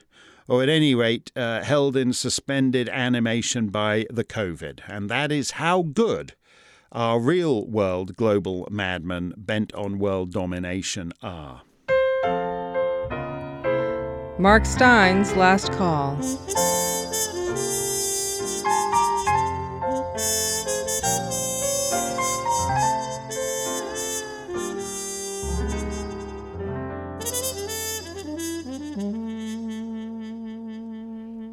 or 0.48 0.64
at 0.64 0.70
any 0.70 0.94
rate, 0.94 1.32
uh, 1.36 1.64
held 1.64 1.96
in 1.98 2.14
suspended 2.14 2.90
animation 2.90 3.70
by 3.70 4.06
the 4.10 4.24
COVID. 4.24 4.82
And 4.88 5.10
that 5.10 5.32
is 5.32 5.52
how 5.52 5.82
good 5.82 6.34
our 6.92 7.20
real 7.20 7.66
world 7.68 8.16
global 8.16 8.68
madmen 8.72 9.34
bent 9.38 9.74
on 9.74 10.00
world 10.00 10.32
domination 10.32 11.12
are. 11.22 11.62
Mark 14.40 14.66
Steyn's 14.66 15.36
last 15.36 15.72
call. 15.74 16.16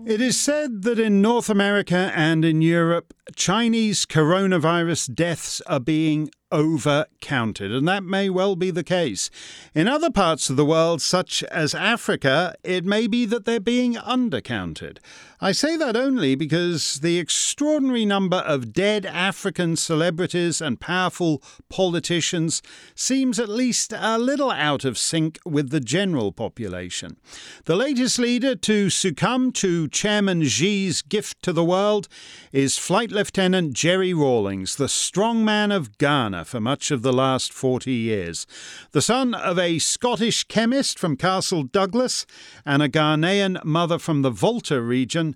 It 0.06 0.20
is 0.20 0.38
said 0.38 0.82
that 0.82 0.98
in 0.98 1.22
North 1.22 1.48
America 1.48 2.12
and 2.14 2.44
in 2.44 2.60
Europe, 2.60 3.14
Chinese 3.36 4.04
coronavirus 4.04 5.14
deaths 5.14 5.62
are 5.62 5.80
being 5.80 6.30
overcounted, 6.52 7.74
and 7.74 7.88
that 7.88 8.04
may 8.04 8.28
well 8.28 8.54
be 8.54 8.70
the 8.70 8.84
case. 8.84 9.30
In 9.74 9.88
other 9.88 10.10
parts 10.10 10.50
of 10.50 10.56
the 10.56 10.64
world, 10.64 11.00
such 11.00 11.42
as 11.44 11.74
Africa, 11.74 12.54
it 12.62 12.84
may 12.84 13.06
be 13.06 13.24
that 13.24 13.46
they're 13.46 13.60
being 13.60 13.94
undercounted. 13.94 14.98
I 15.44 15.52
say 15.52 15.76
that 15.76 15.94
only 15.94 16.36
because 16.36 17.00
the 17.00 17.18
extraordinary 17.18 18.06
number 18.06 18.38
of 18.38 18.72
dead 18.72 19.04
African 19.04 19.76
celebrities 19.76 20.62
and 20.62 20.80
powerful 20.80 21.42
politicians 21.68 22.62
seems 22.94 23.38
at 23.38 23.50
least 23.50 23.92
a 23.94 24.16
little 24.16 24.50
out 24.50 24.86
of 24.86 24.96
sync 24.96 25.38
with 25.44 25.68
the 25.68 25.80
general 25.80 26.32
population. 26.32 27.18
The 27.66 27.76
latest 27.76 28.18
leader 28.18 28.54
to 28.54 28.88
succumb 28.88 29.52
to 29.52 29.86
Chairman 29.88 30.44
Xi's 30.44 31.02
gift 31.02 31.42
to 31.42 31.52
the 31.52 31.62
world 31.62 32.08
is 32.50 32.78
Flight 32.78 33.12
Lieutenant 33.12 33.74
Jerry 33.74 34.14
Rawlings, 34.14 34.76
the 34.76 34.86
strongman 34.86 35.76
of 35.76 35.98
Ghana 35.98 36.46
for 36.46 36.58
much 36.58 36.90
of 36.90 37.02
the 37.02 37.12
last 37.12 37.52
40 37.52 37.92
years. 37.92 38.46
The 38.92 39.02
son 39.02 39.34
of 39.34 39.58
a 39.58 39.78
Scottish 39.78 40.44
chemist 40.44 40.98
from 40.98 41.18
Castle 41.18 41.64
Douglas 41.64 42.24
and 42.64 42.82
a 42.82 42.88
Ghanaian 42.88 43.62
mother 43.62 43.98
from 43.98 44.22
the 44.22 44.30
Volta 44.30 44.80
region, 44.80 45.33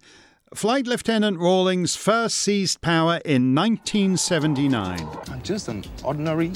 Flight 0.55 0.87
Lieutenant 0.87 1.39
Rawlings 1.39 1.95
first 1.95 2.39
seized 2.39 2.81
power 2.81 3.21
in 3.25 3.55
1979. 3.55 5.07
I'm 5.31 5.43
just 5.43 5.69
an 5.69 5.85
ordinary, 6.03 6.53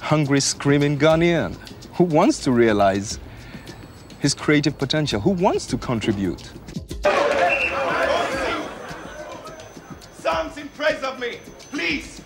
hungry, 0.00 0.40
screaming 0.40 0.98
Ghanaian 0.98 1.56
who 1.94 2.04
wants 2.04 2.38
to 2.44 2.52
realize 2.52 3.18
his 4.20 4.34
creative 4.34 4.78
potential, 4.78 5.20
who 5.20 5.30
wants 5.30 5.66
to 5.66 5.76
contribute. 5.76 6.50
Songs 10.18 10.56
in 10.56 10.68
praise 10.70 11.02
of 11.02 11.18
me, 11.20 11.38
please. 11.70 12.22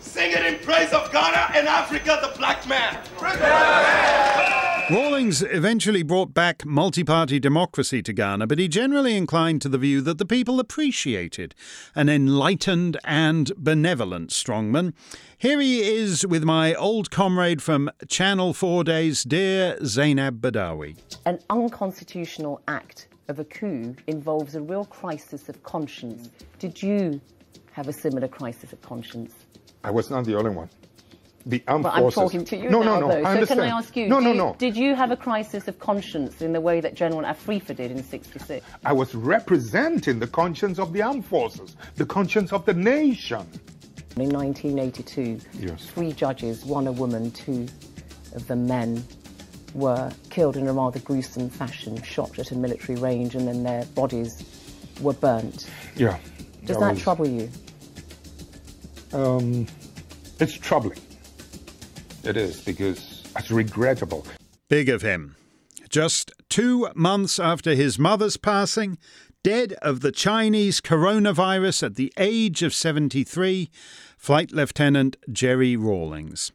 Sing 0.00 0.30
it 0.30 0.44
in 0.44 0.58
praise 0.64 0.92
of 0.92 1.10
Ghana 1.10 1.52
and 1.54 1.66
Africa, 1.66 2.20
the 2.22 2.38
black 2.38 2.68
man. 2.68 2.98
Rawlings 4.90 5.42
eventually 5.42 6.02
brought 6.02 6.34
back 6.34 6.66
multi 6.66 7.04
party 7.04 7.40
democracy 7.40 8.02
to 8.02 8.12
Ghana, 8.12 8.46
but 8.46 8.58
he 8.58 8.68
generally 8.68 9.16
inclined 9.16 9.62
to 9.62 9.70
the 9.70 9.78
view 9.78 10.02
that 10.02 10.18
the 10.18 10.26
people 10.26 10.60
appreciated 10.60 11.54
an 11.94 12.10
enlightened 12.10 12.98
and 13.02 13.50
benevolent 13.56 14.28
strongman. 14.28 14.92
Here 15.38 15.58
he 15.58 15.80
is 15.80 16.26
with 16.26 16.44
my 16.44 16.74
old 16.74 17.10
comrade 17.10 17.62
from 17.62 17.90
Channel 18.08 18.52
4 18.52 18.84
days, 18.84 19.24
dear 19.24 19.78
Zainab 19.86 20.42
Badawi. 20.42 20.98
An 21.24 21.38
unconstitutional 21.48 22.60
act 22.68 23.08
of 23.28 23.38
a 23.38 23.44
coup 23.44 23.96
involves 24.06 24.54
a 24.54 24.60
real 24.60 24.84
crisis 24.84 25.48
of 25.48 25.62
conscience. 25.62 26.28
Did 26.58 26.82
you 26.82 27.22
have 27.72 27.88
a 27.88 27.92
similar 27.92 28.28
crisis 28.28 28.74
of 28.74 28.82
conscience? 28.82 29.32
I 29.82 29.90
was 29.90 30.10
not 30.10 30.26
the 30.26 30.34
only 30.34 30.50
one. 30.50 30.68
The 31.46 31.62
armed 31.68 31.84
I'm 31.84 32.00
forces. 32.02 32.14
talking 32.14 32.44
to 32.46 32.56
you 32.56 32.70
no, 32.70 32.82
now, 32.82 32.98
no, 32.98 33.00
no. 33.00 33.08
though. 33.08 33.18
I 33.18 33.22
so 33.22 33.28
understand. 33.28 33.60
can 33.60 33.68
I 33.70 33.76
ask 33.78 33.96
you? 33.96 34.08
No, 34.08 34.18
do 34.18 34.24
no, 34.24 34.30
you- 34.32 34.36
no. 34.38 34.56
Did 34.58 34.76
you 34.76 34.94
have 34.94 35.10
a 35.10 35.16
crisis 35.16 35.68
of 35.68 35.78
conscience 35.78 36.40
in 36.40 36.52
the 36.54 36.60
way 36.60 36.80
that 36.80 36.94
General 36.94 37.22
Afrifa 37.22 37.76
did 37.76 37.90
in 37.90 38.02
'66? 38.02 38.64
I 38.84 38.92
was 38.94 39.14
representing 39.14 40.18
the 40.20 40.26
conscience 40.26 40.78
of 40.78 40.92
the 40.94 41.02
armed 41.02 41.26
forces, 41.26 41.76
the 41.96 42.06
conscience 42.06 42.52
of 42.52 42.64
the 42.64 42.72
nation. 42.72 43.46
In 44.16 44.30
1982, 44.30 45.38
Yes. 45.58 45.84
three 45.86 46.12
judges, 46.12 46.64
one 46.64 46.86
a 46.86 46.92
woman, 46.92 47.30
two 47.32 47.66
of 48.34 48.46
the 48.46 48.56
men, 48.56 49.04
were 49.74 50.10
killed 50.30 50.56
in 50.56 50.66
a 50.68 50.72
rather 50.72 51.00
gruesome 51.00 51.50
fashion, 51.50 52.00
shot 52.02 52.38
at 52.38 52.52
a 52.52 52.54
military 52.54 52.96
range, 52.98 53.34
and 53.34 53.46
then 53.46 53.64
their 53.64 53.84
bodies 53.86 54.42
were 55.00 55.12
burnt. 55.14 55.66
Yeah. 55.96 56.16
Does 56.64 56.78
that 56.78 56.92
was- 56.94 57.02
trouble 57.02 57.26
you? 57.28 57.50
Um, 59.12 59.66
it's 60.40 60.54
troubling. 60.54 60.98
It 62.24 62.36
is 62.36 62.60
because 62.60 63.22
it's 63.36 63.50
regrettable. 63.50 64.26
Big 64.68 64.88
of 64.88 65.02
him. 65.02 65.36
Just 65.90 66.32
two 66.48 66.88
months 66.94 67.38
after 67.38 67.74
his 67.74 67.98
mother's 67.98 68.36
passing, 68.36 68.98
dead 69.42 69.74
of 69.82 70.00
the 70.00 70.10
Chinese 70.10 70.80
coronavirus 70.80 71.82
at 71.82 71.94
the 71.96 72.12
age 72.16 72.62
of 72.62 72.72
73, 72.72 73.68
Flight 74.16 74.52
Lieutenant 74.52 75.16
Jerry 75.30 75.76
Rawlings. 75.76 76.50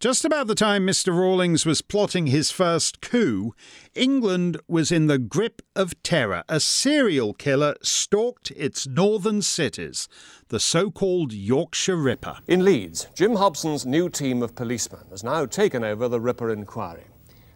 Just 0.00 0.24
about 0.24 0.46
the 0.46 0.54
time 0.54 0.86
Mr. 0.86 1.14
Rawlings 1.14 1.66
was 1.66 1.82
plotting 1.82 2.28
his 2.28 2.50
first 2.50 3.00
coup, 3.02 3.54
England 3.94 4.58
was 4.66 4.90
in 4.90 5.08
the 5.08 5.18
grip 5.18 5.60
of 5.76 6.02
terror. 6.02 6.42
A 6.48 6.58
serial 6.58 7.34
killer 7.34 7.74
stalked 7.82 8.50
its 8.52 8.86
northern 8.86 9.42
cities, 9.42 10.08
the 10.48 10.58
so 10.58 10.90
called 10.90 11.32
Yorkshire 11.32 11.96
Ripper. 11.96 12.38
In 12.46 12.64
Leeds, 12.64 13.08
Jim 13.14 13.36
Hobson's 13.36 13.84
new 13.84 14.08
team 14.08 14.42
of 14.42 14.54
policemen 14.54 15.04
has 15.10 15.22
now 15.22 15.44
taken 15.44 15.84
over 15.84 16.08
the 16.08 16.20
Ripper 16.20 16.50
inquiry. 16.50 17.04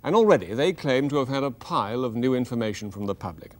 And 0.02 0.14
already 0.14 0.52
they 0.52 0.74
claim 0.74 1.08
to 1.08 1.16
have 1.16 1.28
had 1.28 1.44
a 1.44 1.50
pile 1.50 2.04
of 2.04 2.14
new 2.14 2.34
information 2.34 2.90
from 2.90 3.06
the 3.06 3.14
public. 3.14 3.52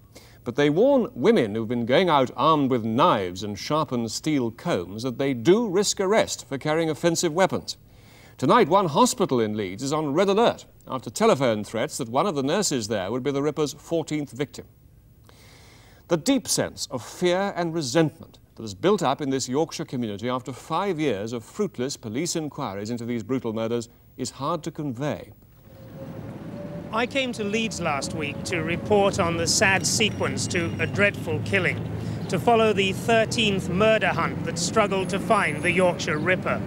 But 0.44 0.56
they 0.56 0.68
warn 0.68 1.08
women 1.14 1.54
who've 1.54 1.66
been 1.66 1.86
going 1.86 2.10
out 2.10 2.30
armed 2.36 2.70
with 2.70 2.84
knives 2.84 3.42
and 3.42 3.58
sharpened 3.58 4.10
steel 4.10 4.50
combs 4.50 5.02
that 5.04 5.16
they 5.16 5.32
do 5.32 5.66
risk 5.66 6.00
arrest 6.00 6.46
for 6.46 6.58
carrying 6.58 6.90
offensive 6.90 7.32
weapons. 7.32 7.78
Tonight, 8.36 8.68
one 8.68 8.86
hospital 8.86 9.38
in 9.38 9.56
Leeds 9.56 9.80
is 9.80 9.92
on 9.92 10.12
red 10.12 10.28
alert 10.28 10.66
after 10.88 11.08
telephone 11.08 11.62
threats 11.62 11.98
that 11.98 12.08
one 12.08 12.26
of 12.26 12.34
the 12.34 12.42
nurses 12.42 12.88
there 12.88 13.08
would 13.12 13.22
be 13.22 13.30
the 13.30 13.42
Ripper's 13.42 13.74
14th 13.74 14.32
victim. 14.32 14.66
The 16.08 16.16
deep 16.16 16.48
sense 16.48 16.88
of 16.90 17.04
fear 17.04 17.52
and 17.54 17.72
resentment 17.72 18.40
that 18.56 18.62
has 18.62 18.74
built 18.74 19.04
up 19.04 19.20
in 19.20 19.30
this 19.30 19.48
Yorkshire 19.48 19.84
community 19.84 20.28
after 20.28 20.52
five 20.52 20.98
years 20.98 21.32
of 21.32 21.44
fruitless 21.44 21.96
police 21.96 22.34
inquiries 22.34 22.90
into 22.90 23.04
these 23.04 23.22
brutal 23.22 23.52
murders 23.52 23.88
is 24.16 24.30
hard 24.30 24.64
to 24.64 24.72
convey. 24.72 25.30
I 26.92 27.06
came 27.06 27.30
to 27.32 27.44
Leeds 27.44 27.80
last 27.80 28.14
week 28.14 28.42
to 28.44 28.62
report 28.62 29.20
on 29.20 29.36
the 29.36 29.46
sad 29.46 29.86
sequence 29.86 30.48
to 30.48 30.72
a 30.80 30.88
dreadful 30.88 31.40
killing, 31.44 31.88
to 32.30 32.40
follow 32.40 32.72
the 32.72 32.94
13th 32.94 33.68
murder 33.68 34.08
hunt 34.08 34.44
that 34.44 34.58
struggled 34.58 35.08
to 35.10 35.20
find 35.20 35.62
the 35.62 35.70
Yorkshire 35.70 36.18
Ripper. 36.18 36.60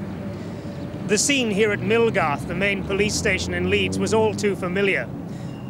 The 1.07 1.17
scene 1.17 1.49
here 1.49 1.71
at 1.71 1.79
Millgarth, 1.79 2.47
the 2.47 2.53
main 2.53 2.83
police 2.83 3.15
station 3.15 3.53
in 3.53 3.69
Leeds, 3.69 3.97
was 3.97 4.13
all 4.13 4.35
too 4.35 4.57
familiar. 4.57 5.07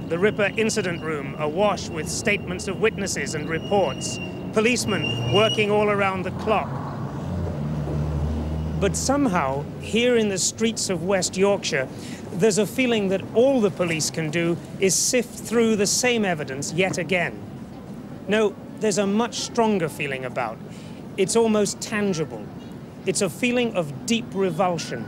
The 0.07 0.17
Ripper 0.17 0.51
incident 0.57 1.03
room 1.03 1.35
awash 1.37 1.89
with 1.89 2.09
statements 2.09 2.67
of 2.67 2.81
witnesses 2.81 3.35
and 3.35 3.47
reports, 3.47 4.17
policemen 4.53 5.31
working 5.35 5.69
all 5.69 5.91
around 5.91 6.23
the 6.23 6.31
clock. 6.31 6.67
But 8.79 8.97
somehow, 8.97 9.63
here 9.79 10.17
in 10.17 10.29
the 10.29 10.39
streets 10.39 10.89
of 10.89 11.03
West 11.03 11.37
Yorkshire, 11.37 11.87
there's 12.31 12.57
a 12.57 12.65
feeling 12.65 13.09
that 13.09 13.21
all 13.35 13.61
the 13.61 13.69
police 13.69 14.09
can 14.09 14.31
do 14.31 14.57
is 14.79 14.95
sift 14.95 15.37
through 15.37 15.75
the 15.75 15.85
same 15.85 16.25
evidence 16.25 16.73
yet 16.73 16.97
again. 16.97 17.39
No, 18.27 18.55
there's 18.79 18.97
a 18.97 19.05
much 19.05 19.35
stronger 19.35 19.87
feeling 19.87 20.25
about. 20.25 20.57
It's 21.15 21.35
almost 21.35 21.79
tangible. 21.79 22.43
It's 23.05 23.21
a 23.21 23.29
feeling 23.29 23.75
of 23.75 24.07
deep 24.07 24.25
revulsion, 24.33 25.05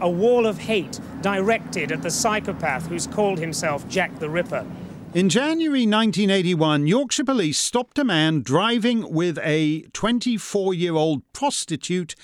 a 0.00 0.10
wall 0.10 0.46
of 0.46 0.58
hate 0.58 1.00
directed 1.20 1.92
at 1.92 2.02
the 2.02 2.10
psychopath 2.10 2.86
who's 2.86 3.06
called 3.06 3.38
himself 3.38 3.88
Jack 3.88 4.18
the 4.18 4.28
Ripper. 4.28 4.66
In 5.12 5.28
January 5.28 5.86
1981, 5.86 6.86
Yorkshire 6.86 7.24
Police 7.24 7.58
stopped 7.58 7.98
a 7.98 8.04
man 8.04 8.42
driving 8.42 9.12
with 9.12 9.38
a 9.42 9.82
24 9.92 10.72
year 10.72 10.94
old 10.94 11.22
prostitute 11.32 12.14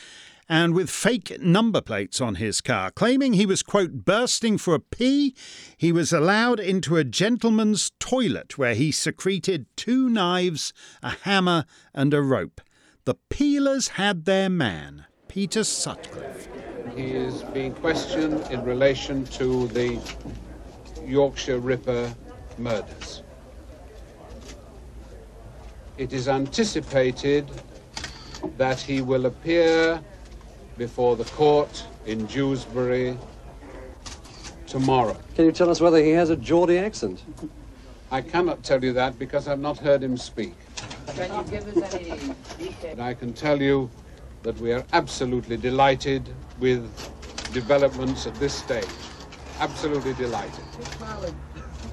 and 0.48 0.74
with 0.74 0.88
fake 0.88 1.36
number 1.40 1.80
plates 1.80 2.20
on 2.20 2.36
his 2.36 2.60
car. 2.60 2.90
Claiming 2.92 3.32
he 3.32 3.46
was, 3.46 3.64
quote, 3.64 4.04
bursting 4.04 4.58
for 4.58 4.74
a 4.74 4.80
pee, 4.80 5.34
he 5.76 5.90
was 5.90 6.12
allowed 6.12 6.60
into 6.60 6.96
a 6.96 7.04
gentleman's 7.04 7.90
toilet 7.98 8.56
where 8.56 8.74
he 8.74 8.92
secreted 8.92 9.66
two 9.76 10.08
knives, 10.08 10.72
a 11.02 11.10
hammer, 11.10 11.64
and 11.92 12.14
a 12.14 12.22
rope. 12.22 12.60
The 13.04 13.16
peelers 13.30 13.88
had 13.88 14.24
their 14.24 14.48
man, 14.48 15.06
Peter 15.28 15.64
Sutcliffe. 15.64 16.48
He 16.96 17.12
is 17.12 17.42
being 17.52 17.74
questioned 17.74 18.50
in 18.50 18.64
relation 18.64 19.26
to 19.26 19.68
the 19.68 20.00
Yorkshire 21.04 21.58
Ripper 21.58 22.10
murders. 22.56 23.22
It 25.98 26.14
is 26.14 26.26
anticipated 26.26 27.50
that 28.56 28.80
he 28.80 29.02
will 29.02 29.26
appear 29.26 30.00
before 30.78 31.16
the 31.16 31.24
court 31.24 31.84
in 32.06 32.24
Dewsbury 32.24 33.18
tomorrow. 34.66 35.18
Can 35.34 35.44
you 35.44 35.52
tell 35.52 35.68
us 35.68 35.82
whether 35.82 35.98
he 36.02 36.12
has 36.12 36.30
a 36.30 36.36
Geordie 36.36 36.78
accent? 36.78 37.22
I 38.10 38.22
cannot 38.22 38.62
tell 38.62 38.82
you 38.82 38.94
that 38.94 39.18
because 39.18 39.48
I've 39.48 39.60
not 39.60 39.76
heard 39.76 40.02
him 40.02 40.16
speak. 40.16 40.54
Can 41.14 41.30
you 41.36 41.50
give 41.50 41.76
us 41.76 41.94
any 41.94 42.34
But 42.80 43.00
I 43.00 43.12
can 43.12 43.34
tell 43.34 43.60
you 43.60 43.90
that 44.44 44.56
we 44.58 44.72
are 44.72 44.84
absolutely 44.94 45.58
delighted 45.58 46.34
with 46.58 46.90
developments 47.52 48.26
at 48.26 48.34
this 48.36 48.54
stage. 48.54 48.86
Absolutely 49.60 50.14
delighted. 50.14 50.64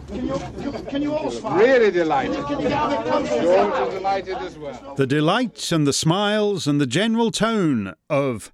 Can 0.08 0.28
you, 0.28 0.72
can 0.90 1.02
you 1.02 1.14
all 1.14 1.32
smile? 1.32 1.58
Really 1.58 1.90
delighted. 1.90 2.46
Can 2.46 2.60
you 2.60 2.70
get 2.70 2.84
a 2.84 2.90
bit 2.90 3.12
closer? 3.12 3.42
George 3.42 3.88
is 3.88 3.94
delighted 3.96 4.38
as 4.38 4.58
well. 4.58 4.96
The 4.96 5.08
delight 5.08 5.72
and 5.72 5.88
the 5.88 5.94
smiles 5.94 6.68
and 6.68 6.80
the 6.80 6.86
general 6.86 7.32
tone 7.32 7.94
of 8.10 8.52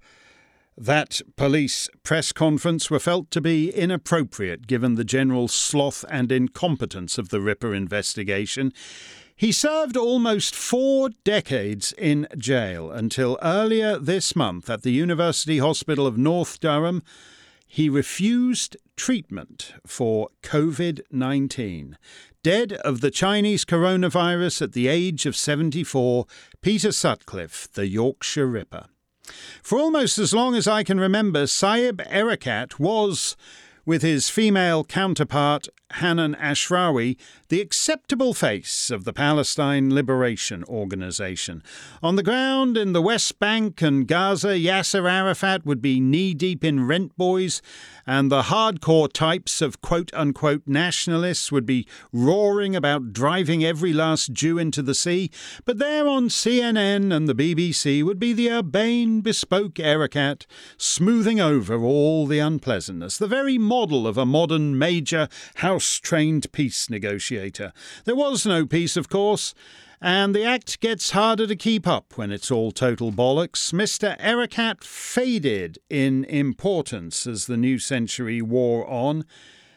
that 0.78 1.22
police 1.36 1.89
press 2.03 2.32
conference 2.32 2.89
were 2.89 2.99
felt 2.99 3.32
to 3.32 3.41
be 3.41 3.70
inappropriate 3.72 4.66
given 4.66 4.95
the 4.95 5.03
general 5.03 5.49
sloth 5.49 6.05
and 6.10 6.32
incompetence 6.32 7.18
of 7.18 7.30
the 7.30 7.41
Ripper 7.41 7.74
investigation. 7.76 8.72
He 9.39 9.53
served 9.53 9.95
almost 9.95 10.53
four 10.53 11.11
decades 11.23 11.93
in 11.97 12.27
jail 12.37 12.91
until 12.91 13.39
earlier 13.41 13.97
this 13.97 14.35
month 14.35 14.69
at 14.69 14.81
the 14.81 14.91
University 14.91 15.59
Hospital 15.59 16.05
of 16.05 16.17
North 16.17 16.59
Durham. 16.59 17.03
He 17.65 17.87
refused 17.87 18.75
treatment 18.97 19.75
for 19.87 20.27
COVID 20.43 20.99
19. 21.09 21.97
Dead 22.43 22.73
of 22.73 22.99
the 22.99 23.09
Chinese 23.09 23.63
coronavirus 23.63 24.61
at 24.61 24.73
the 24.73 24.89
age 24.89 25.25
of 25.25 25.37
74, 25.37 26.25
Peter 26.61 26.91
Sutcliffe, 26.91 27.71
the 27.71 27.87
Yorkshire 27.87 28.45
Ripper. 28.45 28.87
For 29.63 29.79
almost 29.79 30.19
as 30.19 30.33
long 30.33 30.53
as 30.53 30.67
I 30.67 30.83
can 30.83 30.99
remember, 30.99 31.43
Saeb 31.43 32.05
Erekat 32.11 32.77
was, 32.77 33.37
with 33.89 34.03
his 34.03 34.29
female 34.29 34.83
counterpart 34.83 35.67
Hanan 35.95 36.35
Ashrawi, 36.35 37.17
the 37.47 37.61
acceptable 37.61 38.35
face 38.35 38.91
of 38.91 39.03
the 39.03 39.13
Palestine 39.13 39.93
Liberation 39.93 40.63
Organization. 40.65 41.63
On 42.03 42.15
the 42.15 42.21
ground 42.21 42.77
in 42.77 42.93
the 42.93 43.01
West 43.01 43.39
Bank 43.39 43.81
and 43.81 44.07
Gaza, 44.07 44.49
Yasser 44.49 45.09
Arafat 45.09 45.65
would 45.65 45.81
be 45.81 45.99
knee 45.99 46.35
deep 46.35 46.63
in 46.63 46.85
rent 46.85 47.17
boys, 47.17 47.63
and 48.05 48.31
the 48.31 48.43
hardcore 48.43 49.11
types 49.11 49.61
of 49.61 49.81
quote 49.81 50.13
unquote 50.13 50.63
nationalists 50.67 51.51
would 51.51 51.65
be 51.65 51.87
roaring 52.13 52.75
about 52.75 53.11
driving 53.11 53.63
every 53.65 53.93
last 53.93 54.31
Jew 54.31 54.59
into 54.59 54.83
the 54.83 54.95
sea. 54.95 55.31
But 55.65 55.79
there 55.79 56.07
on 56.07 56.29
CNN 56.29 57.11
and 57.11 57.27
the 57.27 57.35
BBC 57.35 58.03
would 58.03 58.19
be 58.19 58.33
the 58.33 58.51
urbane, 58.51 59.21
bespoke 59.21 59.75
Erekat, 59.75 60.45
smoothing 60.77 61.39
over 61.39 61.83
all 61.83 62.27
the 62.27 62.39
unpleasantness, 62.39 63.17
the 63.17 63.27
very 63.27 63.57
model 63.80 64.07
of 64.07 64.17
a 64.17 64.25
modern 64.25 64.77
major 64.77 65.30
house 65.55 65.99
trained 65.99 66.51
peace 66.51 66.89
negotiator. 66.89 67.71
There 68.03 68.15
was 68.15 68.45
no 68.45 68.65
peace, 68.65 68.97
of 68.97 69.07
course. 69.07 69.53
And 70.01 70.36
the 70.36 70.43
act 70.43 70.82
gets 70.82 71.11
harder 71.11 71.47
to 71.47 71.55
keep 71.55 71.88
up 71.88 72.17
when 72.17 72.30
it's 72.30 72.51
all 72.51 72.73
total 72.73 73.13
bollocks. 73.13 73.71
Mr. 73.71 74.19
Erekat 74.19 74.84
faded 74.84 75.80
in 75.89 76.25
importance 76.25 77.25
as 77.25 77.45
the 77.45 77.55
new 77.55 77.80
century 77.80 78.41
wore 78.41 78.86
on 78.86 79.23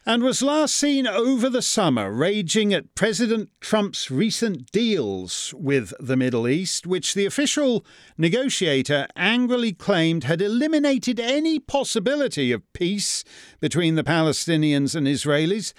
and 0.04 0.22
was 0.22 0.42
last 0.42 0.74
seen 0.74 1.06
over 1.06 1.48
the 1.48 1.62
summer 1.62 2.10
raging 2.10 2.74
at 2.74 2.94
President 2.96 3.48
Trump's 3.60 4.10
recent 4.10 4.70
deals 4.72 5.54
with 5.56 5.92
the 6.00 6.16
Middle 6.16 6.48
East, 6.48 6.86
which 6.86 7.14
the 7.14 7.24
official 7.24 7.84
negotiator 8.18 9.06
angrily 9.14 9.72
claimed 9.72 10.24
had 10.24 10.42
eliminated 10.42 11.20
any 11.20 11.60
possibility 11.60 12.50
of 12.50 12.72
peace 12.72 13.22
between 13.60 13.94
the 13.94 14.02
Palestinians 14.02 14.96
and 14.96 15.06
Israelis, 15.06 15.72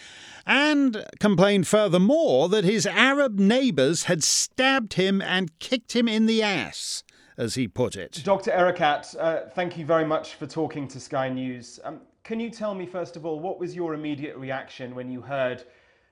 and 0.46 1.06
complained 1.20 1.68
furthermore 1.68 2.48
that 2.48 2.64
his 2.64 2.86
Arab 2.86 3.40
neighbours 3.40 4.04
had 4.04 4.24
stabbed 4.24 4.94
him 4.94 5.22
and 5.22 5.58
kicked 5.60 5.96
him 5.96 6.08
in 6.08 6.28
the 6.28 6.42
ass. 6.42 7.04
As 7.36 7.56
he 7.56 7.68
put 7.68 7.96
it. 7.96 8.22
Dr. 8.24 8.52
Erekat, 8.52 9.16
uh, 9.20 9.50
thank 9.56 9.76
you 9.76 9.88
very 9.88 10.06
much 10.06 10.36
for 10.36 10.46
talking 10.46 10.88
to 10.90 11.00
Sky 11.00 11.30
News. 11.30 11.80
Um, 11.84 12.02
can 12.24 12.40
you 12.40 12.50
tell 12.50 12.74
me, 12.74 12.86
first 12.86 13.18
of 13.18 13.26
all, 13.26 13.40
what 13.40 13.60
was 13.60 13.76
your 13.76 13.94
immediate 13.94 14.38
reaction 14.38 14.96
when 14.96 15.12
you 15.12 15.22
heard 15.22 15.66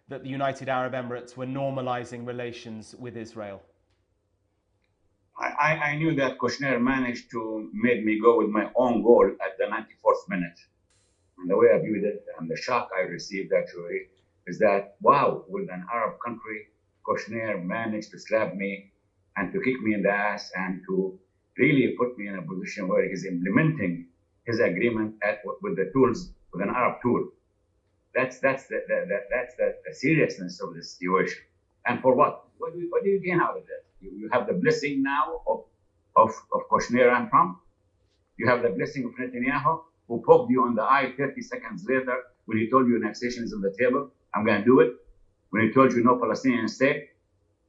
that 0.09 0.23
the 0.23 0.29
United 0.29 0.67
Arab 0.67 0.93
Emirates 0.93 1.37
were 1.37 1.45
normalizing 1.45 2.27
relations 2.27 2.93
with 2.99 3.15
Israel? 3.15 3.61
I, 5.39 5.77
I 5.77 5.95
knew 5.95 6.13
that 6.15 6.37
Kushner 6.37 6.79
managed 6.81 7.31
to 7.31 7.69
make 7.73 8.03
me 8.03 8.19
go 8.19 8.37
with 8.37 8.49
my 8.49 8.69
own 8.75 9.01
goal 9.01 9.25
at 9.25 9.57
the 9.57 9.63
94th 9.63 10.27
minute. 10.27 10.59
And 11.37 11.49
the 11.49 11.57
way 11.57 11.67
I 11.73 11.79
viewed 11.79 12.03
it 12.03 12.25
and 12.37 12.49
the 12.49 12.57
shock 12.57 12.89
I 12.95 13.03
received 13.03 13.53
actually 13.53 14.07
is 14.47 14.59
that, 14.59 14.97
wow, 15.01 15.45
with 15.47 15.69
an 15.71 15.85
Arab 15.91 16.17
country, 16.23 16.67
Kushner 17.07 17.63
managed 17.63 18.11
to 18.11 18.19
slap 18.19 18.53
me 18.53 18.91
and 19.37 19.51
to 19.53 19.61
kick 19.61 19.81
me 19.81 19.93
in 19.93 20.03
the 20.03 20.11
ass 20.11 20.51
and 20.55 20.81
to 20.87 21.17
really 21.57 21.95
put 21.97 22.17
me 22.17 22.27
in 22.27 22.37
a 22.37 22.41
position 22.41 22.89
where 22.89 23.07
he's 23.07 23.25
implementing 23.25 24.07
his 24.45 24.59
agreement 24.59 25.15
at, 25.23 25.39
with 25.61 25.75
the 25.75 25.89
tools, 25.93 26.31
with 26.53 26.61
an 26.61 26.69
Arab 26.69 26.95
tool. 27.01 27.27
That's 28.13 28.39
that's 28.39 28.67
the, 28.67 28.79
the, 28.87 29.05
the 29.07 29.19
that's 29.29 29.55
the, 29.55 29.73
the, 29.85 29.93
seriousness 29.93 30.59
of 30.61 30.73
the 30.73 30.83
situation. 30.83 31.39
And 31.85 32.01
for 32.01 32.13
what? 32.13 32.43
What 32.57 32.73
do 32.73 32.79
you, 32.79 32.87
what 32.89 33.03
do 33.03 33.09
you 33.09 33.19
gain 33.21 33.39
out 33.39 33.57
of 33.57 33.63
that? 33.65 33.83
You, 34.01 34.11
you 34.11 34.29
have 34.31 34.47
the 34.47 34.53
blessing 34.53 35.01
now 35.01 35.41
of 35.47 35.59
of 36.17 36.29
of 36.53 36.61
Kushner 36.71 37.15
and 37.15 37.29
Trump. 37.29 37.57
You 38.37 38.47
have 38.47 38.61
the 38.63 38.69
blessing 38.69 39.05
of 39.05 39.11
Netanyahu, 39.13 39.79
who 40.07 40.21
poked 40.25 40.51
you 40.51 40.63
on 40.63 40.75
the 40.75 40.83
eye 40.83 41.13
30 41.17 41.41
seconds 41.41 41.85
later 41.87 42.17
when 42.45 42.57
he 42.57 42.69
told 42.69 42.87
you 42.87 42.97
annexation 42.97 43.43
is 43.43 43.53
on 43.53 43.61
the 43.61 43.71
table. 43.79 44.09
I'm 44.35 44.43
going 44.45 44.59
to 44.59 44.65
do 44.65 44.79
it. 44.81 44.89
When 45.51 45.61
he 45.63 45.71
told 45.71 45.93
you 45.93 46.03
no 46.03 46.15
Palestinian 46.15 46.67
state. 46.67 47.09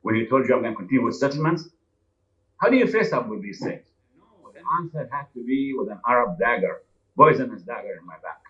When 0.02 0.14
he 0.14 0.26
told 0.26 0.48
you 0.48 0.54
I'm 0.54 0.62
going 0.62 0.72
to 0.72 0.76
continue 0.76 1.04
with 1.04 1.14
settlements. 1.14 1.68
How 2.60 2.68
do 2.68 2.76
you 2.76 2.86
face 2.86 3.12
up 3.12 3.28
with 3.28 3.42
these 3.42 3.60
things? 3.60 3.82
Answer 4.80 5.08
had 5.10 5.26
to 5.34 5.44
be 5.44 5.74
with 5.76 5.88
an 5.90 6.00
Arab 6.08 6.38
dagger, 6.38 6.82
poisonous 7.16 7.62
dagger 7.62 7.98
in 8.00 8.06
my 8.06 8.14
back. 8.22 8.42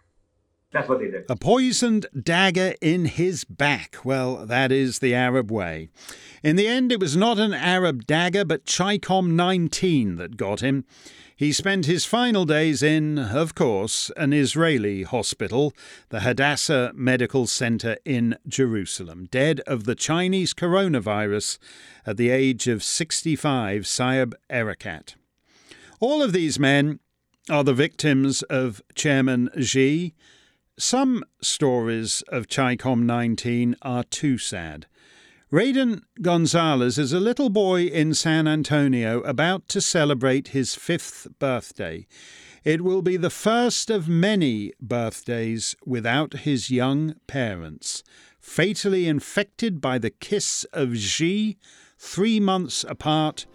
That's 0.72 0.88
what 0.88 1.00
they 1.00 1.10
did. 1.10 1.26
A 1.28 1.36
poisoned 1.36 2.06
dagger 2.18 2.74
in 2.80 3.04
his 3.04 3.44
back. 3.44 3.96
Well, 4.04 4.46
that 4.46 4.72
is 4.72 5.00
the 5.00 5.14
Arab 5.14 5.50
way. 5.50 5.90
In 6.42 6.56
the 6.56 6.66
end, 6.66 6.90
it 6.90 7.00
was 7.00 7.14
not 7.14 7.38
an 7.38 7.52
Arab 7.52 8.06
dagger, 8.06 8.44
but 8.44 8.64
Chicom 8.64 9.32
19 9.32 10.16
that 10.16 10.38
got 10.38 10.60
him. 10.60 10.86
He 11.36 11.52
spent 11.52 11.86
his 11.86 12.04
final 12.04 12.44
days 12.44 12.82
in, 12.82 13.18
of 13.18 13.54
course, 13.54 14.10
an 14.16 14.32
Israeli 14.32 15.02
hospital, 15.02 15.74
the 16.08 16.20
Hadassah 16.20 16.92
Medical 16.94 17.46
Center 17.46 17.96
in 18.04 18.36
Jerusalem, 18.46 19.26
dead 19.30 19.60
of 19.66 19.84
the 19.84 19.94
Chinese 19.94 20.54
coronavirus 20.54 21.58
at 22.06 22.16
the 22.16 22.30
age 22.30 22.68
of 22.68 22.82
65, 22.82 23.82
Saeb 23.82 24.34
Erekat. 24.48 25.16
All 26.02 26.20
of 26.20 26.32
these 26.32 26.58
men 26.58 26.98
are 27.48 27.62
the 27.62 27.72
victims 27.72 28.42
of 28.50 28.82
Chairman 28.96 29.48
Xi. 29.60 30.14
Some 30.76 31.22
stories 31.40 32.22
of 32.22 32.48
Chicom 32.48 33.04
19 33.04 33.76
are 33.82 34.02
too 34.02 34.36
sad. 34.36 34.86
Raiden 35.52 36.00
Gonzalez 36.20 36.98
is 36.98 37.12
a 37.12 37.20
little 37.20 37.50
boy 37.50 37.82
in 37.82 38.14
San 38.14 38.48
Antonio 38.48 39.20
about 39.20 39.68
to 39.68 39.80
celebrate 39.80 40.48
his 40.48 40.74
fifth 40.74 41.28
birthday. 41.38 42.08
It 42.64 42.80
will 42.80 43.02
be 43.02 43.16
the 43.16 43.30
first 43.30 43.88
of 43.88 44.08
many 44.08 44.72
birthdays 44.80 45.76
without 45.86 46.38
his 46.38 46.68
young 46.68 47.14
parents, 47.28 48.02
fatally 48.40 49.06
infected 49.06 49.80
by 49.80 49.98
the 49.98 50.10
kiss 50.10 50.64
of 50.72 50.96
Xi 50.96 51.58
three 51.96 52.40
months 52.40 52.84
apart 52.88 53.46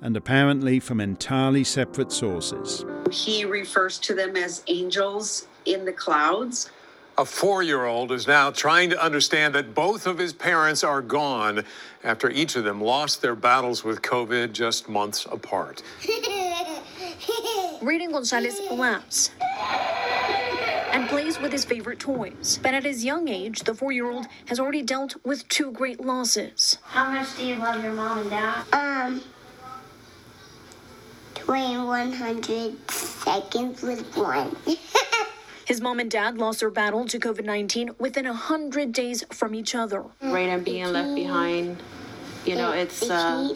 and 0.00 0.16
apparently 0.16 0.80
from 0.80 1.00
entirely 1.00 1.64
separate 1.64 2.12
sources. 2.12 2.84
He 3.10 3.44
refers 3.44 3.98
to 4.00 4.14
them 4.14 4.36
as 4.36 4.62
angels 4.66 5.46
in 5.64 5.84
the 5.84 5.92
clouds. 5.92 6.70
A 7.18 7.24
four 7.24 7.62
year 7.62 7.86
old 7.86 8.12
is 8.12 8.26
now 8.26 8.50
trying 8.50 8.90
to 8.90 9.02
understand 9.02 9.54
that 9.54 9.74
both 9.74 10.06
of 10.06 10.18
his 10.18 10.34
parents 10.34 10.84
are 10.84 11.00
gone 11.00 11.64
after 12.04 12.30
each 12.30 12.56
of 12.56 12.64
them 12.64 12.80
lost 12.80 13.22
their 13.22 13.34
battles 13.34 13.84
with 13.84 14.02
COVID 14.02 14.52
just 14.52 14.88
months 14.88 15.26
apart. 15.30 15.82
Raiden 17.80 18.12
Gonzalez 18.12 18.60
laughs 18.70 19.30
and 20.92 21.08
plays 21.08 21.40
with 21.40 21.52
his 21.52 21.64
favorite 21.64 21.98
toys. 21.98 22.58
But 22.62 22.74
at 22.74 22.84
his 22.84 23.04
young 23.04 23.28
age, 23.28 23.60
the 23.60 23.74
four 23.74 23.92
year 23.92 24.10
old 24.10 24.26
has 24.46 24.58
already 24.60 24.82
dealt 24.82 25.16
with 25.24 25.48
two 25.48 25.70
great 25.72 26.00
losses. 26.00 26.78
How 26.82 27.10
much 27.10 27.36
do 27.36 27.46
you 27.46 27.56
love 27.56 27.82
your 27.82 27.92
mom 27.92 28.18
and 28.18 28.30
dad? 28.30 28.64
Um, 28.72 29.22
2100 31.46 32.90
seconds 32.90 33.80
with 33.80 34.16
one. 34.16 34.56
His 35.64 35.80
mom 35.80 36.00
and 36.00 36.10
dad 36.10 36.38
lost 36.38 36.58
their 36.58 36.70
battle 36.70 37.06
to 37.06 37.20
COVID 37.20 37.44
19 37.44 37.90
within 38.00 38.24
100 38.26 38.92
days 38.92 39.22
from 39.30 39.54
each 39.54 39.76
other. 39.76 40.02
Raiden 40.20 40.64
being 40.64 40.86
left 40.86 41.14
behind, 41.14 41.80
you 42.44 42.56
know, 42.56 42.72
it's. 42.72 43.08
Uh, 43.08 43.54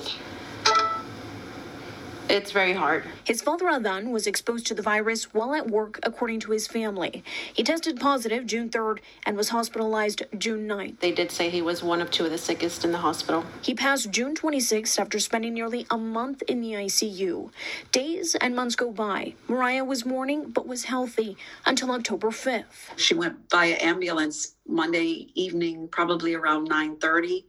it's 2.30 2.52
very 2.52 2.72
hard. 2.72 3.04
His 3.24 3.42
father 3.42 3.68
Adan 3.68 4.10
was 4.10 4.26
exposed 4.26 4.66
to 4.68 4.74
the 4.74 4.82
virus 4.82 5.34
while 5.34 5.54
at 5.54 5.68
work, 5.68 5.98
according 6.02 6.40
to 6.40 6.52
his 6.52 6.66
family. 6.66 7.24
He 7.52 7.64
tested 7.64 7.98
positive 7.98 8.46
June 8.46 8.70
3rd 8.70 9.00
and 9.26 9.36
was 9.36 9.48
hospitalized 9.48 10.22
June 10.38 10.68
9th. 10.68 11.00
They 11.00 11.12
did 11.12 11.30
say 11.30 11.50
he 11.50 11.62
was 11.62 11.82
one 11.82 12.00
of 12.00 12.10
two 12.10 12.24
of 12.24 12.30
the 12.30 12.38
sickest 12.38 12.84
in 12.84 12.92
the 12.92 12.98
hospital. 12.98 13.44
He 13.62 13.74
passed 13.74 14.10
June 14.10 14.34
26th 14.34 14.98
after 14.98 15.18
spending 15.18 15.54
nearly 15.54 15.86
a 15.90 15.98
month 15.98 16.42
in 16.42 16.60
the 16.60 16.72
ICU. 16.72 17.50
Days 17.90 18.36
and 18.36 18.54
months 18.54 18.76
go 18.76 18.92
by. 18.92 19.34
Mariah 19.48 19.84
was 19.84 20.06
mourning 20.06 20.50
but 20.50 20.66
was 20.66 20.84
healthy 20.84 21.36
until 21.66 21.90
October 21.90 22.28
5th. 22.28 22.96
She 22.96 23.14
went 23.14 23.50
via 23.50 23.76
ambulance 23.80 24.54
Monday 24.66 25.28
evening, 25.34 25.88
probably 25.88 26.34
around 26.34 26.68
9:30 26.68 27.44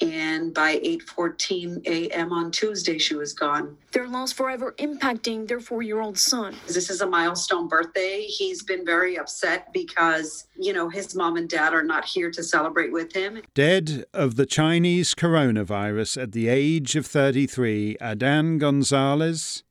and 0.00 0.54
by 0.54 0.78
8:14 0.78 1.86
a.m. 1.86 2.32
on 2.32 2.50
Tuesday 2.50 2.98
she 2.98 3.14
was 3.14 3.32
gone. 3.32 3.76
Their 3.92 4.08
loss 4.08 4.32
forever 4.32 4.74
impacting 4.78 5.46
their 5.46 5.60
4-year-old 5.60 6.18
son. 6.18 6.56
This 6.66 6.90
is 6.90 7.00
a 7.00 7.06
milestone 7.06 7.68
birthday. 7.68 8.22
He's 8.22 8.62
been 8.62 8.84
very 8.84 9.18
upset 9.18 9.72
because, 9.72 10.46
you 10.56 10.72
know, 10.72 10.88
his 10.88 11.14
mom 11.14 11.36
and 11.36 11.48
dad 11.48 11.74
are 11.74 11.84
not 11.84 12.04
here 12.04 12.30
to 12.30 12.42
celebrate 12.42 12.92
with 12.92 13.12
him. 13.12 13.42
Dead 13.54 14.04
of 14.14 14.36
the 14.36 14.46
Chinese 14.46 15.14
coronavirus 15.14 16.22
at 16.22 16.32
the 16.32 16.48
age 16.48 16.96
of 16.96 17.06
33, 17.06 17.96
Adan 18.00 18.58
Gonzalez. 18.58 19.62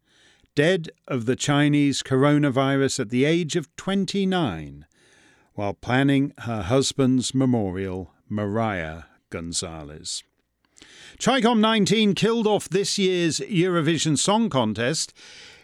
Dead 0.54 0.90
of 1.08 1.26
the 1.26 1.38
Chinese 1.38 2.04
coronavirus 2.04 3.00
at 3.00 3.10
the 3.10 3.24
age 3.24 3.56
of 3.56 3.74
29, 3.78 4.86
while 5.54 5.74
planning 5.74 6.34
her 6.40 6.62
husband's 6.64 7.34
memorial, 7.34 8.14
Mariah 8.28 9.04
Gonzalez. 9.32 10.24
Chicom 11.18 11.60
19 11.60 12.14
killed 12.14 12.48
off 12.48 12.70
this 12.70 12.98
year's 12.98 13.40
Eurovision 13.40 14.18
Song 14.18 14.50
Contest. 14.50 15.14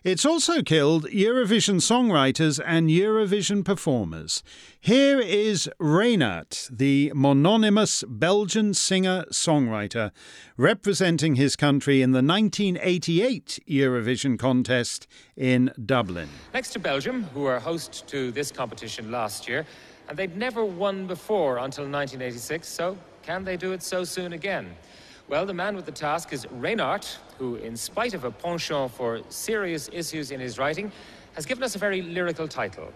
It's 0.04 0.26
also 0.26 0.62
killed 0.62 1.06
Eurovision 1.08 1.82
songwriters 1.82 2.62
and 2.64 2.90
Eurovision 2.90 3.66
performers. 3.66 4.44
Here 4.80 5.20
is 5.20 5.70
Reynaert, 5.82 6.70
the 6.70 7.12
mononymous 7.14 8.04
Belgian 8.08 8.74
singer 8.74 9.26
songwriter, 9.32 10.12
representing 10.56 11.36
his 11.36 11.56
country 11.56 12.02
in 12.02 12.12
the 12.12 12.22
1988 12.22 13.60
Eurovision 13.68 14.38
contest 14.40 15.08
in 15.36 15.74
Dublin. 15.84 16.30
Next 16.54 16.70
to 16.74 16.80
Belgium, 16.80 17.24
who 17.34 17.42
were 17.42 17.60
host 17.60 18.08
to 18.08 18.32
this 18.32 18.52
competition 18.52 19.12
last 19.12 19.48
year, 19.48 19.66
and 20.08 20.18
they'd 20.18 20.38
never 20.38 20.64
won 20.64 21.08
before 21.08 21.58
until 21.58 21.84
1986, 21.84 22.66
so 22.66 22.98
can 23.28 23.44
they 23.44 23.58
do 23.58 23.74
it 23.74 23.84
so 23.84 24.06
soon 24.06 24.32
again? 24.32 24.66
Well, 25.28 25.46
the 25.46 25.54
man 25.54 25.76
with 25.76 25.86
the 25.86 25.92
task 25.92 26.32
is 26.32 26.46
Reynaert, 26.46 27.18
who, 27.38 27.56
in 27.56 27.76
spite 27.76 28.14
of 28.14 28.24
a 28.24 28.32
penchant 28.32 28.90
for 28.92 29.20
serious 29.28 29.90
issues 29.92 30.32
in 30.32 30.40
his 30.40 30.58
writing, 30.58 30.94
has 31.34 31.46
given 31.46 31.62
us 31.62 31.76
a 31.76 31.78
very 31.78 32.02
lyrical 32.02 32.48
title. 32.48 32.94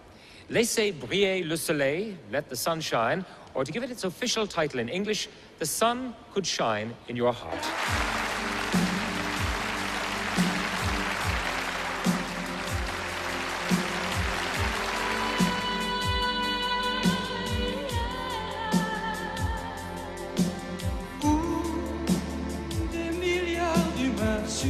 Laissez 0.48 0.92
briller 0.92 1.46
le 1.46 1.56
soleil, 1.58 2.14
let 2.30 2.48
the 2.48 2.56
sun 2.56 2.80
shine, 2.80 3.26
or 3.52 3.62
to 3.62 3.72
give 3.72 3.82
it 3.82 3.90
its 3.90 4.04
official 4.04 4.46
title 4.46 4.80
in 4.80 4.88
English, 4.88 5.28
The 5.58 5.66
Sun 5.66 6.14
Could 6.32 6.46
Shine 6.46 6.94
in 7.08 7.16
Your 7.16 7.34
Heart. 7.34 8.41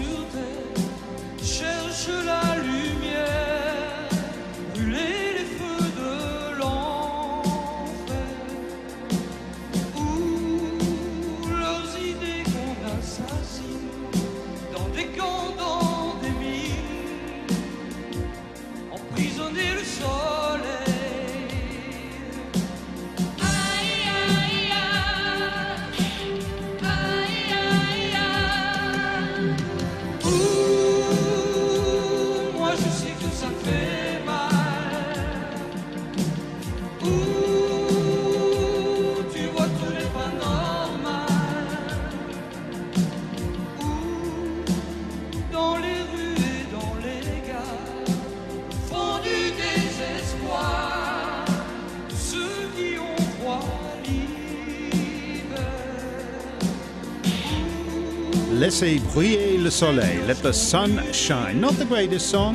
D'humains 0.03 0.31
sur 0.31 0.42
Laissez 58.73 59.01
briller 59.13 59.59
le 59.59 59.71
soleil, 59.71 60.25
let 60.27 60.39
the 60.39 60.51
sun 60.51 60.99
shine. 61.13 61.61
Not 61.61 61.75
the 61.75 61.85
greatest 61.85 62.31
song. 62.31 62.55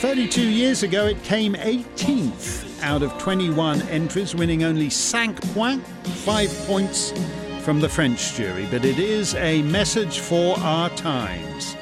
32 0.00 0.40
years 0.40 0.84
ago, 0.84 1.06
it 1.06 1.20
came 1.24 1.54
18th 1.54 2.80
out 2.84 3.02
of 3.02 3.18
21 3.18 3.82
entries, 3.88 4.36
winning 4.36 4.62
only 4.62 4.88
5 4.88 5.34
points, 5.52 5.90
5 6.24 6.66
points 6.68 7.12
from 7.64 7.80
the 7.80 7.88
French 7.88 8.36
jury. 8.36 8.68
But 8.70 8.84
it 8.84 9.00
is 9.00 9.34
a 9.34 9.62
message 9.62 10.20
for 10.20 10.56
our 10.60 10.90
times. 10.90 11.74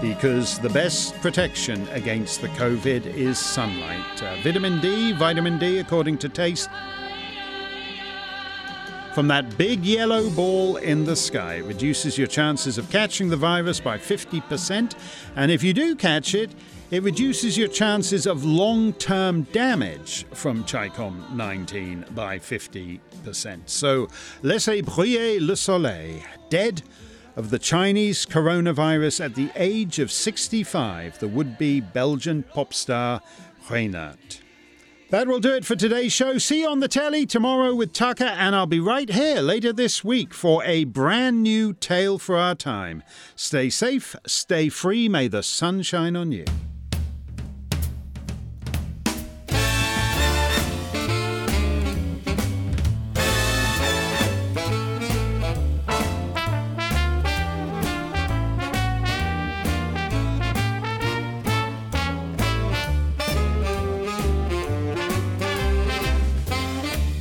Because 0.00 0.58
the 0.60 0.70
best 0.70 1.14
protection 1.20 1.86
against 1.88 2.40
the 2.40 2.48
COVID 2.48 3.04
is 3.04 3.38
sunlight. 3.38 4.22
Uh, 4.22 4.36
vitamin 4.42 4.80
D, 4.80 5.12
vitamin 5.12 5.58
D, 5.58 5.80
according 5.80 6.16
to 6.18 6.30
Taste, 6.30 6.70
from 9.18 9.26
that 9.26 9.58
big 9.58 9.84
yellow 9.84 10.30
ball 10.30 10.76
in 10.76 11.04
the 11.04 11.16
sky. 11.16 11.54
It 11.54 11.64
reduces 11.64 12.16
your 12.16 12.28
chances 12.28 12.78
of 12.78 12.88
catching 12.88 13.28
the 13.28 13.36
virus 13.36 13.80
by 13.80 13.98
50%. 13.98 14.94
And 15.34 15.50
if 15.50 15.64
you 15.64 15.74
do 15.74 15.96
catch 15.96 16.36
it, 16.36 16.52
it 16.92 17.02
reduces 17.02 17.58
your 17.58 17.66
chances 17.66 18.28
of 18.28 18.44
long 18.44 18.92
term 18.92 19.42
damage 19.42 20.24
from 20.34 20.62
Chicom 20.62 21.32
19 21.32 22.04
by 22.14 22.38
50%. 22.38 23.62
So, 23.66 24.06
laissez 24.42 24.82
briller 24.82 25.44
le 25.44 25.56
soleil. 25.56 26.22
Dead 26.48 26.82
of 27.34 27.50
the 27.50 27.58
Chinese 27.58 28.24
coronavirus 28.24 29.24
at 29.24 29.34
the 29.34 29.50
age 29.56 29.98
of 29.98 30.12
65, 30.12 31.18
the 31.18 31.26
would 31.26 31.58
be 31.58 31.80
Belgian 31.80 32.44
pop 32.44 32.72
star 32.72 33.20
Reynaert. 33.66 34.42
That 35.10 35.26
will 35.26 35.40
do 35.40 35.54
it 35.54 35.64
for 35.64 35.74
today's 35.74 36.12
show. 36.12 36.36
See 36.36 36.60
you 36.60 36.68
on 36.68 36.80
the 36.80 36.88
telly 36.88 37.24
tomorrow 37.24 37.74
with 37.74 37.94
Tucker, 37.94 38.24
and 38.24 38.54
I'll 38.54 38.66
be 38.66 38.78
right 38.78 39.08
here 39.08 39.40
later 39.40 39.72
this 39.72 40.04
week 40.04 40.34
for 40.34 40.62
a 40.64 40.84
brand 40.84 41.42
new 41.42 41.72
tale 41.72 42.18
for 42.18 42.36
our 42.36 42.54
time. 42.54 43.02
Stay 43.34 43.70
safe, 43.70 44.14
stay 44.26 44.68
free, 44.68 45.08
may 45.08 45.26
the 45.26 45.42
sun 45.42 45.80
shine 45.80 46.14
on 46.14 46.30
you. 46.32 46.44